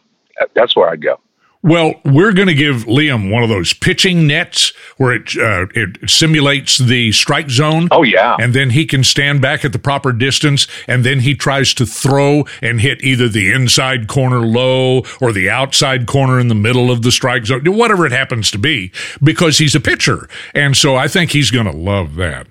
that's 0.55 0.75
where 0.75 0.89
I'd 0.89 1.01
go. 1.01 1.19
Well, 1.63 1.95
we're 2.05 2.33
going 2.33 2.47
to 2.47 2.53
give 2.53 2.85
Liam 2.85 3.31
one 3.31 3.43
of 3.43 3.49
those 3.49 3.73
pitching 3.73 4.27
nets 4.27 4.73
where 4.97 5.13
it 5.13 5.35
uh, 5.37 5.65
it 5.73 6.09
simulates 6.09 6.77
the 6.77 7.11
strike 7.11 7.49
zone. 7.49 7.87
Oh 7.91 8.03
yeah, 8.03 8.37
and 8.39 8.53
then 8.53 8.69
he 8.69 8.85
can 8.85 9.03
stand 9.03 9.41
back 9.41 9.65
at 9.65 9.73
the 9.73 9.79
proper 9.79 10.13
distance, 10.13 10.67
and 10.87 11.03
then 11.03 11.19
he 11.21 11.35
tries 11.35 11.73
to 11.75 11.85
throw 11.85 12.45
and 12.61 12.79
hit 12.79 13.03
either 13.03 13.27
the 13.27 13.51
inside 13.51 14.07
corner 14.07 14.39
low 14.39 15.03
or 15.19 15.33
the 15.33 15.49
outside 15.49 16.05
corner 16.05 16.39
in 16.39 16.47
the 16.47 16.55
middle 16.55 16.91
of 16.91 17.01
the 17.01 17.11
strike 17.11 17.45
zone, 17.45 17.63
whatever 17.65 18.05
it 18.05 18.11
happens 18.11 18.51
to 18.51 18.59
be, 18.59 18.91
because 19.23 19.57
he's 19.57 19.73
a 19.73 19.79
pitcher, 19.79 20.29
and 20.53 20.77
so 20.77 20.95
I 20.95 21.07
think 21.07 21.31
he's 21.31 21.49
going 21.49 21.65
to 21.65 21.75
love 21.75 22.15
that. 22.15 22.47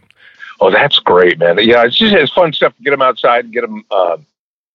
Oh, 0.59 0.71
that's 0.71 0.99
great, 0.99 1.39
man! 1.39 1.59
Yeah, 1.61 1.85
it's 1.85 1.97
just 1.97 2.15
it's 2.15 2.33
fun 2.33 2.53
stuff 2.53 2.77
to 2.77 2.83
get 2.83 2.93
him 2.93 3.03
outside 3.03 3.45
and 3.45 3.55
get 3.55 3.63
him, 3.63 3.85
uh, 3.91 4.17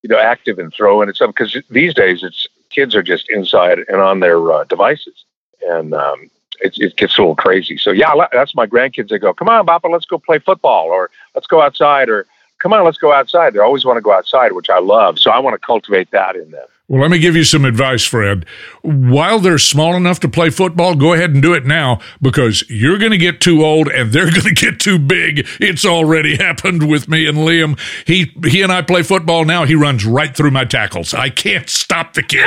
you 0.03 0.09
know, 0.09 0.19
active 0.19 0.57
and 0.57 0.73
throwing 0.73 1.09
and 1.09 1.15
stuff. 1.15 1.33
Because 1.35 1.57
these 1.69 1.93
days 1.93 2.23
it's 2.23 2.47
kids 2.71 2.95
are 2.95 3.03
just 3.03 3.29
inside 3.29 3.79
and 3.87 3.97
on 3.97 4.19
their 4.19 4.51
uh, 4.51 4.63
devices, 4.65 5.25
and 5.67 5.93
um, 5.93 6.29
it, 6.59 6.77
it, 6.77 6.95
gets 6.95 7.17
a 7.17 7.21
little 7.21 7.35
crazy. 7.35 7.77
So 7.77 7.91
yeah, 7.91 8.13
that's 8.31 8.55
my 8.55 8.67
grandkids. 8.67 9.09
They 9.09 9.19
go, 9.19 9.33
"Come 9.33 9.49
on, 9.49 9.65
Papa, 9.65 9.87
let's 9.87 10.05
go 10.05 10.17
play 10.17 10.39
football," 10.39 10.87
or 10.87 11.09
"Let's 11.35 11.47
go 11.47 11.61
outside," 11.61 12.09
or 12.09 12.25
"Come 12.59 12.73
on, 12.73 12.83
let's 12.83 12.97
go 12.97 13.13
outside." 13.13 13.53
They 13.53 13.59
always 13.59 13.85
want 13.85 13.97
to 13.97 14.01
go 14.01 14.13
outside, 14.13 14.53
which 14.53 14.69
I 14.69 14.79
love. 14.79 15.19
So 15.19 15.31
I 15.31 15.39
want 15.39 15.53
to 15.53 15.65
cultivate 15.65 16.11
that 16.11 16.35
in 16.35 16.51
them. 16.51 16.67
Well, 16.91 16.99
let 16.99 17.09
me 17.09 17.19
give 17.19 17.37
you 17.37 17.45
some 17.45 17.63
advice, 17.63 18.03
Fred. 18.03 18.45
While 18.81 19.39
they're 19.39 19.57
small 19.57 19.95
enough 19.95 20.19
to 20.19 20.27
play 20.27 20.49
football, 20.49 20.93
go 20.93 21.13
ahead 21.13 21.29
and 21.29 21.41
do 21.41 21.53
it 21.53 21.65
now 21.65 22.01
because 22.21 22.69
you're 22.69 22.97
going 22.97 23.13
to 23.13 23.17
get 23.17 23.39
too 23.39 23.63
old 23.63 23.87
and 23.87 24.11
they're 24.11 24.25
going 24.29 24.41
to 24.41 24.53
get 24.53 24.81
too 24.81 24.99
big. 24.99 25.47
It's 25.61 25.85
already 25.85 26.35
happened 26.35 26.89
with 26.89 27.07
me 27.07 27.25
and 27.27 27.37
Liam. 27.37 27.79
He 28.05 28.33
he 28.45 28.61
and 28.61 28.73
I 28.73 28.81
play 28.81 29.03
football 29.03 29.45
now. 29.45 29.63
He 29.63 29.73
runs 29.73 30.03
right 30.05 30.35
through 30.35 30.51
my 30.51 30.65
tackles. 30.65 31.13
I 31.13 31.29
can't 31.29 31.69
stop 31.69 32.13
the 32.13 32.23
kid. 32.23 32.43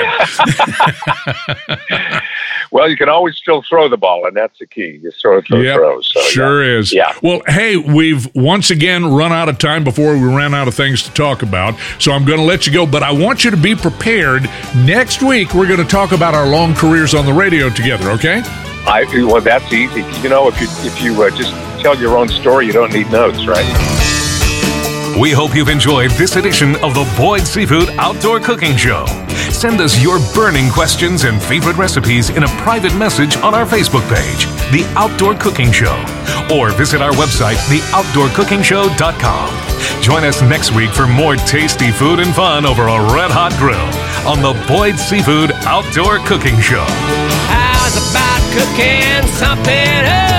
well, 2.71 2.89
you 2.89 2.97
can 2.97 3.09
always 3.09 3.37
still 3.37 3.63
throw 3.63 3.89
the 3.89 3.97
ball, 3.97 4.27
and 4.27 4.37
that's 4.37 4.59
the 4.59 4.67
key. 4.67 5.01
You 5.03 5.11
throw, 5.11 5.41
throw, 5.43 5.61
yep, 5.61 5.77
throw. 5.77 6.01
So, 6.01 6.21
sure 6.21 6.65
yeah. 6.65 6.79
is. 6.79 6.93
Yeah. 6.93 7.13
Well, 7.23 7.43
hey, 7.47 7.77
we've 7.77 8.33
once 8.35 8.71
again 8.71 9.05
run 9.05 9.33
out 9.33 9.49
of 9.49 9.59
time 9.59 9.85
before 9.85 10.15
we 10.15 10.25
ran 10.25 10.55
out 10.55 10.69
of 10.69 10.75
things 10.75 11.03
to 11.05 11.13
talk 11.13 11.43
about. 11.43 11.79
So 11.99 12.13
I'm 12.13 12.25
going 12.25 12.39
to 12.39 12.45
let 12.45 12.67
you 12.67 12.73
go, 12.73 12.87
but 12.87 13.03
I 13.03 13.13
want 13.13 13.45
you 13.45 13.51
to 13.51 13.57
be 13.57 13.75
prepared. 13.75 14.43
Next 14.77 15.23
week, 15.23 15.55
we're 15.55 15.69
going 15.69 15.81
to 15.81 15.89
talk 15.89 16.13
about 16.13 16.35
our 16.35 16.49
long 16.49 16.75
careers 16.75 17.15
on 17.15 17.27
the 17.27 17.33
radio 17.33 17.69
together. 17.69 18.11
Okay? 18.11 18.43
I 18.87 19.07
well, 19.27 19.41
that's 19.41 19.73
easy. 19.73 20.03
You 20.23 20.29
know, 20.29 20.49
if 20.49 20.61
you 20.61 20.67
if 20.81 21.03
you 21.03 21.23
uh, 21.23 21.31
just 21.31 21.53
tell 21.81 21.99
your 21.99 22.19
own 22.19 22.29
story, 22.29 22.67
you 22.67 22.73
don't 22.73 22.93
need 22.93 23.11
notes, 23.11 23.47
right? 23.47 24.14
We 25.19 25.31
hope 25.31 25.55
you've 25.55 25.69
enjoyed 25.69 26.11
this 26.13 26.35
edition 26.35 26.75
of 26.83 26.95
the 26.95 27.05
Boyd 27.17 27.43
Seafood 27.43 27.91
Outdoor 27.99 28.41
Cooking 28.41 28.77
Show. 28.77 29.07
Send 29.53 29.81
us 29.81 30.03
your 30.03 30.19
burning 30.35 30.71
questions 30.71 31.23
and 31.23 31.41
favorite 31.41 31.77
recipes 31.77 32.31
in 32.31 32.43
a 32.43 32.49
private 32.59 32.93
message 32.97 33.37
on 33.37 33.55
our 33.55 33.65
Facebook 33.65 34.03
page, 34.09 34.47
The 34.73 34.83
Outdoor 34.97 35.37
Cooking 35.37 35.71
Show, 35.71 35.95
or 36.53 36.73
visit 36.73 37.01
our 37.01 37.13
website, 37.13 37.55
theoutdoorcookingshow.com. 37.71 40.03
Join 40.03 40.25
us 40.25 40.43
next 40.43 40.73
week 40.75 40.91
for 40.91 41.07
more 41.07 41.37
tasty 41.37 41.93
food 41.93 42.19
and 42.19 42.35
fun 42.35 42.67
over 42.67 42.89
a 42.89 43.15
red 43.15 43.31
hot 43.31 43.53
grill 43.57 43.79
on 44.29 44.43
the 44.43 44.55
Boyd 44.67 44.99
Seafood 44.99 45.53
Outdoor 45.65 46.19
Cooking 46.27 46.59
Show. 46.61 46.85
How's 47.55 47.95
about 48.11 48.43
cooking 48.51 49.23
something 49.31 50.03
me? 50.03 50.34